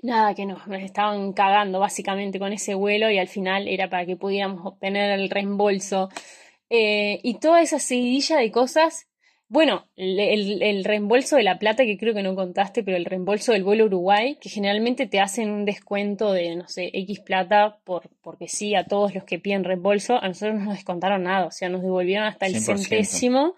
nada, 0.02 0.36
que 0.36 0.46
nos, 0.46 0.60
estaban 0.82 1.34
cagando 1.34 1.80
básicamente 1.80 2.40
con 2.40 2.54
ese 2.54 2.76
vuelo 2.76 3.10
y 3.10 3.18
al 3.18 3.28
final 3.28 3.68
era 3.68 3.90
para 3.90 4.06
que 4.06 4.16
pudiéramos 4.16 4.66
obtener 4.66 5.20
el 5.20 5.30
reembolso. 5.30 6.10
Eh, 6.70 7.20
y 7.24 7.36
toda 7.36 7.62
esa 7.62 7.80
seguidilla 7.80 8.38
de 8.38 8.52
cosas, 8.52 9.08
bueno, 9.50 9.88
el, 9.96 10.62
el, 10.62 10.84
reembolso 10.84 11.38
de 11.38 11.44
la 11.44 11.58
plata 11.58 11.86
que 11.86 11.98
creo 11.98 12.14
que 12.14 12.24
no 12.24 12.36
contaste, 12.36 12.84
pero 12.84 12.98
el 12.98 13.06
reembolso 13.06 13.54
del 13.54 13.64
vuelo 13.64 13.86
Uruguay, 13.86 14.38
que 14.42 14.50
generalmente 14.50 15.08
te 15.08 15.22
hacen 15.22 15.50
un 15.50 15.64
descuento 15.64 16.34
de, 16.34 16.56
no 16.58 16.68
sé, 16.68 16.90
X 16.94 17.22
plata, 17.22 17.78
por, 17.86 18.10
porque 18.22 18.50
sí, 18.50 18.76
a 18.76 18.84
todos 18.84 19.16
los 19.16 19.24
que 19.24 19.40
piden 19.40 19.64
reembolso, 19.64 20.22
a 20.22 20.28
nosotros 20.28 20.60
no 20.60 20.66
nos 20.66 20.76
descontaron 20.76 21.24
nada, 21.24 21.46
o 21.46 21.52
sea, 21.52 21.70
nos 21.70 21.82
devolvieron 21.82 22.28
hasta 22.28 22.48
el 22.48 22.60
centésimo 22.60 23.56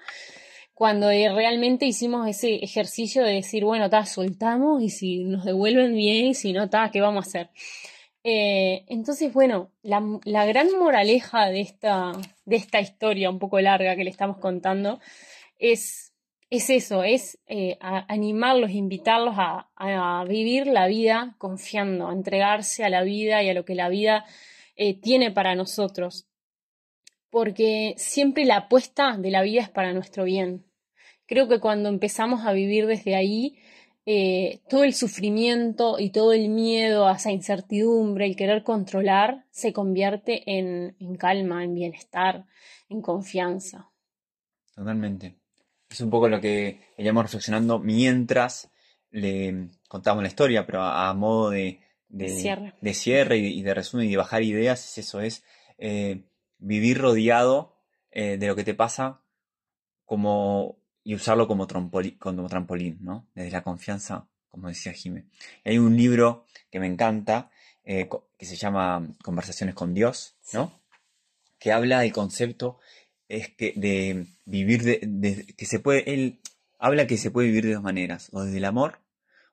cuando 0.80 1.12
eh, 1.12 1.28
realmente 1.28 1.86
hicimos 1.86 2.26
ese 2.26 2.56
ejercicio 2.64 3.26
de 3.26 3.34
decir, 3.34 3.66
bueno, 3.66 3.84
está, 3.84 4.06
soltamos 4.06 4.82
y 4.82 4.88
si 4.88 5.26
nos 5.26 5.44
devuelven 5.44 5.94
bien, 5.94 6.34
si 6.36 6.54
no, 6.54 6.64
está, 6.64 6.90
¿qué 6.90 7.02
vamos 7.02 7.26
a 7.26 7.28
hacer? 7.28 7.50
Eh, 8.24 8.86
entonces, 8.88 9.34
bueno, 9.34 9.74
la, 9.82 10.00
gran 10.46 10.70
moraleja 10.80 11.50
de 11.50 11.60
esta, 11.60 12.14
de 12.46 12.56
esta 12.56 12.80
historia 12.80 13.30
un 13.30 13.40
poco 13.40 13.60
larga 13.60 13.98
que 13.98 14.06
le 14.06 14.10
estamos 14.10 14.38
contando 14.38 15.02
es, 15.58 16.14
es 16.50 16.70
eso, 16.70 17.04
es 17.04 17.38
eh, 17.48 17.78
animarlos, 17.82 18.72
invitarlos 18.72 19.36
a, 19.38 19.70
a, 19.76 20.24
vivir 20.24 20.66
la 20.66 20.88
vida 20.88 21.36
confiando, 21.40 22.08
a 22.08 22.14
entregarse 22.14 22.86
a 22.86 22.90
la 22.90 23.04
vida 23.04 23.44
y 23.44 23.50
a 23.50 23.54
lo 23.54 23.66
que 23.66 23.76
la 23.76 23.90
vida 23.90 24.24
tiene 25.02 25.30
para 25.30 25.56
nosotros. 25.56 26.30
Porque 27.30 27.96
siempre 27.98 28.46
la 28.46 28.56
apuesta 28.56 29.18
de 29.18 29.30
la 29.30 29.42
vida 29.42 29.62
es 29.62 29.70
para 29.70 29.92
nuestro 29.92 30.24
bien. 30.24 30.69
Creo 31.30 31.48
que 31.48 31.60
cuando 31.60 31.90
empezamos 31.90 32.44
a 32.44 32.54
vivir 32.54 32.88
desde 32.88 33.16
ahí, 33.16 33.60
eh, 34.08 34.62
todo 34.68 34.84
el 34.84 34.96
sufrimiento 34.96 36.00
y 36.00 36.10
todo 36.10 36.34
el 36.34 36.50
miedo 36.50 37.08
a 37.08 37.18
esa 37.18 37.32
incertidumbre, 37.32 38.26
el 38.26 38.36
querer 38.36 38.64
controlar, 38.64 39.46
se 39.52 39.72
convierte 39.72 40.42
en, 40.58 40.96
calma, 41.20 41.64
en 41.64 41.76
bienestar, 41.76 42.46
en 42.90 43.04
confianza. 43.04 43.92
Totalmente. 44.74 45.38
Es 45.88 46.02
un 46.02 46.10
poco 46.10 46.30
lo 46.30 46.42
que 46.42 46.82
veníamos 46.98 47.26
reflexionando 47.26 47.78
mientras 47.78 48.72
le 49.12 49.70
contamos 49.88 50.24
la 50.24 50.30
historia, 50.30 50.66
pero 50.66 50.82
a, 50.82 51.14
modo 51.14 51.52
de, 51.52 51.80
cierre, 52.28 52.74
de 52.82 52.94
cierre 52.96 53.38
y, 53.38 53.62
de 53.62 53.76
resumen 53.76 54.08
y 54.08 54.12
de 54.12 54.18
bajar 54.18 54.42
ideas, 54.42 54.98
eso 54.98 55.22
es 55.22 55.44
eh, 55.78 56.24
vivir 56.58 56.98
rodeado 56.98 57.76
eh, 58.10 58.38
de 58.38 58.48
lo 58.48 58.56
que 58.56 58.64
te 58.64 58.74
pasa 58.74 59.22
como 60.06 60.79
y 61.10 61.16
usarlo 61.16 61.48
como, 61.48 61.66
como 62.20 62.48
trampolín, 62.48 63.00
¿no? 63.02 63.28
Desde 63.34 63.50
la 63.50 63.64
confianza, 63.64 64.28
como 64.48 64.68
decía 64.68 64.94
Jimé. 64.94 65.26
Hay 65.66 65.80
un 65.80 65.98
libro 65.98 66.46
que 66.70 66.80
me 66.80 66.86
encanta, 66.86 67.50
eh, 67.84 68.08
que 68.38 68.46
se 68.46 68.56
llama 68.56 69.08
Conversaciones 69.24 69.74
con 69.74 69.96
Dios, 69.96 70.38
¿no? 70.54 70.84
Que 71.58 71.72
habla 71.72 72.02
del 72.02 72.14
concepto 72.14 72.78
es 73.28 73.50
que 73.50 73.74
de 73.76 74.28
vivir 74.46 74.84
de, 74.84 75.48
que 75.58 75.66
se 75.66 75.80
puede, 75.80 76.14
él 76.14 76.42
habla 76.78 77.08
que 77.08 77.18
se 77.18 77.32
puede 77.32 77.48
vivir 77.48 77.66
de 77.66 77.74
dos 77.74 77.84
maneras, 77.84 78.30
o 78.32 78.44
desde 78.44 78.58
el 78.58 78.66
amor 78.66 79.00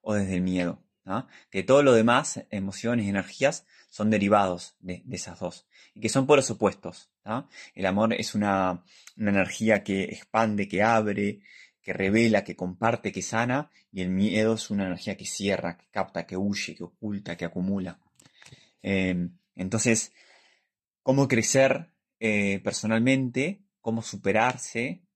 o 0.03 0.12
desde 0.12 0.35
el 0.35 0.42
miedo, 0.42 0.83
¿no? 1.07 1.27
que 1.51 1.62
todo 1.62 1.83
lo 1.83 1.95
demás, 1.95 2.45
emociones 2.51 3.09
energías, 3.09 3.64
son 3.96 4.11
derivados 4.11 4.76
de, 4.80 5.02
esas 5.11 5.40
dos 5.40 5.66
y 5.94 6.00
que 6.00 6.11
son 6.11 6.26
por 6.26 6.37
los 6.37 6.50
opuestos. 6.50 7.11
El 7.74 7.87
amor 7.87 8.12
es 8.12 8.35
una, 8.35 8.85
energía 9.16 9.82
que 9.82 10.04
expande, 10.04 10.68
que 10.68 10.82
abre, 10.82 11.40
que 11.80 11.94
revela, 11.94 12.44
que 12.44 12.54
comparte, 12.54 13.11
que 13.11 13.22
sana, 13.22 13.70
y 13.90 14.02
el 14.02 14.11
miedo 14.11 14.52
es 14.52 14.68
una 14.68 14.85
energía 14.85 15.16
que 15.16 15.24
cierra, 15.24 15.78
que 15.78 15.87
capta, 15.90 16.26
que 16.26 16.37
huye, 16.37 16.74
que 16.74 16.85
oculta, 16.85 17.38
que 17.38 17.46
acumula. 17.46 17.98
Em, 18.82 19.38
entonces, 19.54 20.12
¿cómo 21.02 21.26
crecer 21.26 21.90
eh, 22.20 22.61
personalmente? 22.62 23.62
¿Cómo 23.80 24.02
superarse 24.02 25.06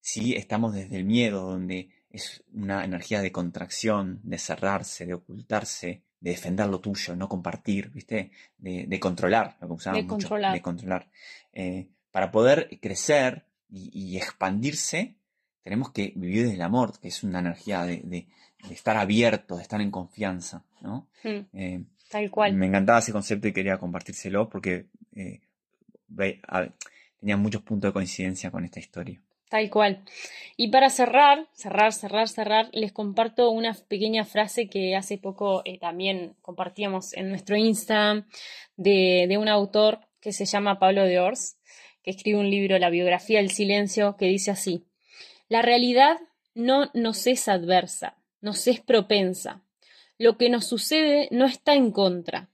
si 0.00 0.34
estamos 0.36 0.72
desde 0.72 0.98
el 0.98 1.04
miedo, 1.04 1.50
donde 1.50 1.90
es 2.10 2.44
una 2.52 2.84
energía 2.84 3.22
de 3.22 3.32
contracción, 3.32 4.20
de 4.22 4.38
cerrarse, 4.38 5.04
de 5.04 5.14
ocultarse, 5.14 6.04
de 6.20 6.30
defender 6.30 6.66
lo 6.66 6.80
tuyo, 6.80 7.16
no 7.16 7.28
compartir, 7.28 7.90
¿viste? 7.90 8.30
De, 8.58 9.00
controlar, 9.00 9.56
lo 9.60 9.68
que 9.68 9.74
usábamos 9.74 10.04
de 10.04 10.08
controlar. 10.08 10.52
de 10.52 10.62
controlar. 10.62 11.08
Eh, 11.52 11.88
para 12.10 12.30
poder 12.30 12.78
crecer 12.80 13.44
y, 13.70 14.16
expandirse, 14.16 15.16
tenemos 15.62 15.92
que 15.92 16.12
vivir 16.16 16.42
desde 16.42 16.56
el 16.56 16.62
amor, 16.62 16.98
que 16.98 17.08
es 17.08 17.22
una 17.22 17.38
energía 17.38 17.84
de, 17.84 18.26
estar 18.70 18.96
abierto, 18.96 19.56
de 19.56 19.62
estar 19.62 19.80
en 19.80 19.90
confianza, 19.90 20.64
¿no? 20.80 21.08
Hmm. 21.22 21.46
Eh, 21.54 21.84
Tal 22.10 22.28
cual. 22.30 22.54
Me 22.54 22.66
encantaba 22.66 22.98
ese 22.98 23.12
concepto 23.12 23.46
y 23.46 23.52
quería 23.52 23.78
compartírselo 23.78 24.48
porque 24.48 24.86
eh, 25.14 25.40
tenía 27.20 27.36
muchos 27.36 27.62
puntos 27.62 27.88
de 27.88 27.92
coincidencia 27.92 28.50
con 28.50 28.64
esta 28.64 28.80
historia. 28.80 29.22
Tal 29.50 29.68
cual. 29.68 30.04
Y 30.56 30.68
para 30.68 30.90
cerrar, 30.90 31.48
cerrar, 31.54 31.92
cerrar, 31.92 32.28
cerrar, 32.28 32.68
les 32.72 32.92
comparto 32.92 33.50
una 33.50 33.74
pequeña 33.74 34.24
frase 34.24 34.68
que 34.68 34.94
hace 34.94 35.18
poco 35.18 35.62
eh, 35.64 35.76
también 35.76 36.36
compartíamos 36.40 37.14
en 37.14 37.30
nuestro 37.30 37.56
Instagram 37.56 38.28
de, 38.76 39.36
un 39.40 39.48
autor 39.48 40.06
que 40.20 40.32
se 40.32 40.44
llama 40.44 40.78
Pablo 40.78 41.02
de 41.02 41.18
Ors. 41.18 41.56
que 42.04 42.12
escribe 42.12 42.38
un 42.38 42.48
libro, 42.48 42.78
La 42.78 42.90
biografía 42.90 43.38
del 43.38 43.50
silencio, 43.50 44.16
que 44.16 44.26
dice 44.26 44.52
así, 44.52 44.86
la 45.48 45.62
realidad 45.62 46.18
no 46.54 46.88
nos 46.94 47.26
es 47.26 47.48
adversa, 47.48 48.16
nos 48.40 48.68
es 48.68 48.80
propensa. 48.80 49.64
Lo 50.16 50.38
que 50.38 50.48
nos 50.48 50.66
sucede 50.66 51.26
no 51.32 51.46
está 51.46 51.74
en 51.74 51.90
contra. 51.90 52.50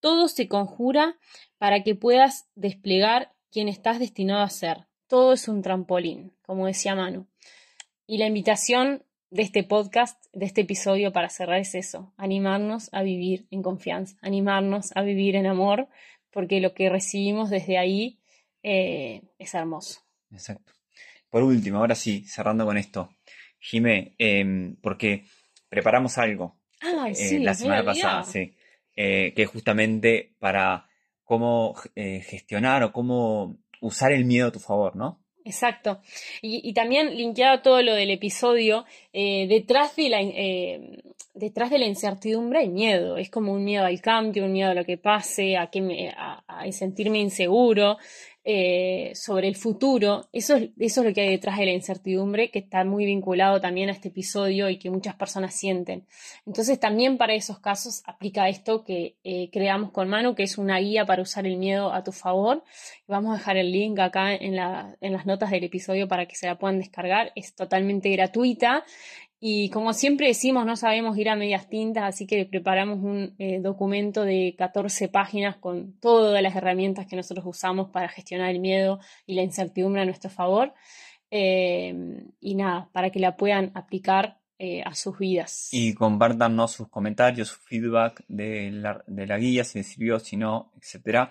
Todo 0.00 0.28
se 0.28 0.48
conjura 0.48 1.18
para 1.58 1.82
que 1.82 1.94
puedas 1.94 2.48
desplegar 2.54 3.34
quien 3.50 3.68
estás 3.68 3.98
destinado 3.98 4.42
a 4.42 4.48
ser. 4.48 4.87
Todo 5.08 5.32
es 5.32 5.48
un 5.48 5.62
trampolín, 5.62 6.32
como 6.42 6.66
decía 6.66 6.94
Manu. 6.94 7.26
Y 8.06 8.18
la 8.18 8.26
invitación 8.26 9.02
de 9.30 9.42
este 9.42 9.64
podcast, 9.64 10.22
de 10.34 10.44
este 10.44 10.60
episodio 10.62 11.12
para 11.12 11.30
cerrar 11.30 11.58
es 11.58 11.74
eso, 11.74 12.12
animarnos 12.18 12.90
a 12.92 13.02
vivir 13.02 13.46
en 13.50 13.62
confianza, 13.62 14.16
animarnos 14.20 14.94
a 14.94 15.02
vivir 15.02 15.34
en 15.36 15.46
amor, 15.46 15.88
porque 16.30 16.60
lo 16.60 16.74
que 16.74 16.90
recibimos 16.90 17.48
desde 17.48 17.78
ahí 17.78 18.20
eh, 18.62 19.22
es 19.38 19.54
hermoso. 19.54 20.00
Exacto. 20.30 20.74
Por 21.30 21.42
último, 21.42 21.78
ahora 21.78 21.94
sí, 21.94 22.24
cerrando 22.24 22.66
con 22.66 22.76
esto, 22.76 23.16
Jimé, 23.58 24.14
em, 24.18 24.76
porque 24.76 25.24
preparamos 25.70 26.18
algo 26.18 26.58
eh, 26.82 27.38
la 27.40 27.54
semana 27.54 27.82
pasada, 27.82 28.24
sí, 28.24 28.54
eh, 28.94 29.32
que 29.34 29.42
es 29.42 29.48
justamente 29.48 30.34
para 30.38 30.86
cómo 31.24 31.74
gestionar 31.94 32.82
o 32.82 32.92
cómo 32.92 33.58
usar 33.80 34.12
el 34.12 34.24
miedo 34.24 34.48
a 34.48 34.52
tu 34.52 34.60
favor, 34.60 34.96
¿no? 34.96 35.20
Exacto. 35.44 36.00
Y, 36.42 36.74
también 36.74 37.16
linkeado 37.16 37.62
todo 37.62 37.82
lo 37.82 37.94
del 37.94 38.10
episodio, 38.10 38.84
eh, 39.14 39.46
detrás, 39.48 39.96
de 39.96 40.08
la, 40.10 40.20
eh, 40.20 41.02
detrás 41.32 41.70
de 41.70 41.78
la 41.78 41.86
incertidumbre 41.86 42.58
hay 42.58 42.68
miedo. 42.68 43.16
Es 43.16 43.30
como 43.30 43.52
un 43.52 43.64
miedo 43.64 43.86
al 43.86 44.00
cambio, 44.02 44.44
un 44.44 44.52
miedo 44.52 44.70
a 44.70 44.74
lo 44.74 44.84
que 44.84 44.98
pase, 44.98 45.56
a, 45.56 45.68
que 45.68 46.12
a 46.16 46.72
sentirme 46.72 47.20
inseguro. 47.20 47.96
Eh, 48.50 49.12
sobre 49.14 49.46
el 49.46 49.56
futuro, 49.56 50.26
eso 50.32 50.56
es, 50.56 50.70
eso 50.78 51.02
es 51.02 51.06
lo 51.06 51.12
que 51.12 51.20
hay 51.20 51.28
detrás 51.28 51.58
de 51.58 51.66
la 51.66 51.72
incertidumbre, 51.72 52.50
que 52.50 52.60
está 52.60 52.82
muy 52.82 53.04
vinculado 53.04 53.60
también 53.60 53.90
a 53.90 53.92
este 53.92 54.08
episodio 54.08 54.70
y 54.70 54.78
que 54.78 54.88
muchas 54.88 55.14
personas 55.16 55.54
sienten. 55.54 56.06
Entonces 56.46 56.80
también 56.80 57.18
para 57.18 57.34
esos 57.34 57.58
casos 57.58 58.02
aplica 58.06 58.48
esto 58.48 58.84
que 58.84 59.16
eh, 59.22 59.50
creamos 59.52 59.90
con 59.90 60.08
Manu, 60.08 60.34
que 60.34 60.44
es 60.44 60.56
una 60.56 60.78
guía 60.78 61.04
para 61.04 61.20
usar 61.20 61.46
el 61.46 61.58
miedo 61.58 61.92
a 61.92 62.02
tu 62.02 62.12
favor. 62.12 62.64
Vamos 63.06 63.34
a 63.34 63.36
dejar 63.36 63.58
el 63.58 63.70
link 63.70 63.98
acá 63.98 64.34
en, 64.34 64.56
la, 64.56 64.96
en 65.02 65.12
las 65.12 65.26
notas 65.26 65.50
del 65.50 65.64
episodio 65.64 66.08
para 66.08 66.24
que 66.24 66.34
se 66.34 66.46
la 66.46 66.58
puedan 66.58 66.78
descargar. 66.78 67.32
Es 67.34 67.54
totalmente 67.54 68.08
gratuita 68.08 68.82
y 69.40 69.70
como 69.70 69.92
siempre 69.92 70.26
decimos, 70.26 70.66
no 70.66 70.74
sabemos 70.74 71.16
ir 71.16 71.28
a 71.28 71.36
medias 71.36 71.68
tintas, 71.68 72.02
así 72.02 72.26
que 72.26 72.44
preparamos 72.44 72.98
un 72.98 73.36
eh, 73.38 73.60
documento 73.60 74.24
de 74.24 74.56
14 74.58 75.08
páginas 75.08 75.56
con 75.56 75.92
todas 76.00 76.42
las 76.42 76.56
herramientas 76.56 77.06
que 77.06 77.14
nosotros 77.14 77.46
usamos 77.46 77.90
para 77.90 78.08
gestionar 78.08 78.50
el 78.50 78.58
miedo 78.58 78.98
y 79.26 79.34
la 79.34 79.42
incertidumbre 79.42 80.02
a 80.02 80.06
nuestro 80.06 80.28
favor. 80.28 80.74
Eh, 81.30 82.24
y 82.40 82.54
nada, 82.56 82.88
para 82.92 83.10
que 83.10 83.20
la 83.20 83.36
puedan 83.36 83.70
aplicar 83.74 84.40
eh, 84.58 84.82
a 84.82 84.92
sus 84.96 85.16
vidas. 85.18 85.68
Y 85.70 85.94
compártanos 85.94 86.72
sus 86.72 86.88
comentarios, 86.88 87.48
su 87.48 87.60
feedback 87.60 88.24
de 88.26 88.72
la, 88.72 89.04
de 89.06 89.26
la 89.28 89.38
guía, 89.38 89.62
si 89.62 89.78
les 89.78 89.86
sirvió, 89.86 90.18
si 90.18 90.36
no, 90.36 90.72
etc. 90.76 91.28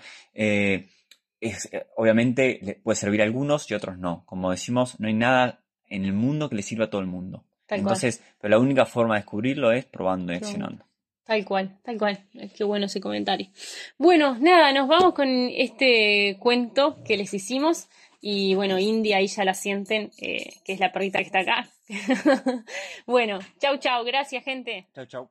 obviamente 1.97 2.79
puede 2.83 2.95
servir 2.95 3.19
a 3.21 3.25
algunos 3.25 3.69
y 3.69 3.73
otros 3.73 3.97
no. 3.97 4.23
Como 4.25 4.49
decimos, 4.51 4.97
no 4.97 5.09
hay 5.09 5.13
nada 5.13 5.61
en 5.87 6.05
el 6.05 6.13
mundo 6.13 6.47
que 6.47 6.55
le 6.55 6.61
sirva 6.61 6.85
a 6.85 6.89
todo 6.89 7.01
el 7.01 7.07
mundo. 7.07 7.43
Entonces, 7.69 8.23
pero 8.39 8.51
la 8.51 8.59
única 8.59 8.85
forma 8.85 9.15
de 9.15 9.21
descubrirlo 9.21 9.71
es 9.71 9.85
probando 9.85 10.33
y 10.33 10.37
accionando. 10.37 10.85
Tal 11.25 11.43
cual, 11.43 11.77
tal 11.83 11.97
cual. 11.97 12.23
Qué 12.55 12.63
bueno 12.63 12.85
ese 12.85 13.01
comentario. 13.01 13.47
Bueno, 13.97 14.37
nada, 14.39 14.71
nos 14.71 14.87
vamos 14.87 15.13
con 15.13 15.27
este 15.53 16.37
cuento 16.39 17.03
que 17.03 17.17
les 17.17 17.33
hicimos. 17.33 17.89
Y 18.21 18.55
bueno, 18.55 18.79
India 18.79 19.17
ahí 19.17 19.27
ya 19.27 19.43
la 19.43 19.53
sienten, 19.53 20.11
eh, 20.17 20.53
que 20.63 20.73
es 20.73 20.79
la 20.79 20.91
perrita 20.91 21.19
que 21.19 21.25
está 21.25 21.39
acá. 21.39 21.69
bueno, 23.05 23.39
chau, 23.59 23.77
chau. 23.77 24.05
Gracias, 24.05 24.43
gente. 24.43 24.87
Chau, 24.95 25.05
chau. 25.05 25.29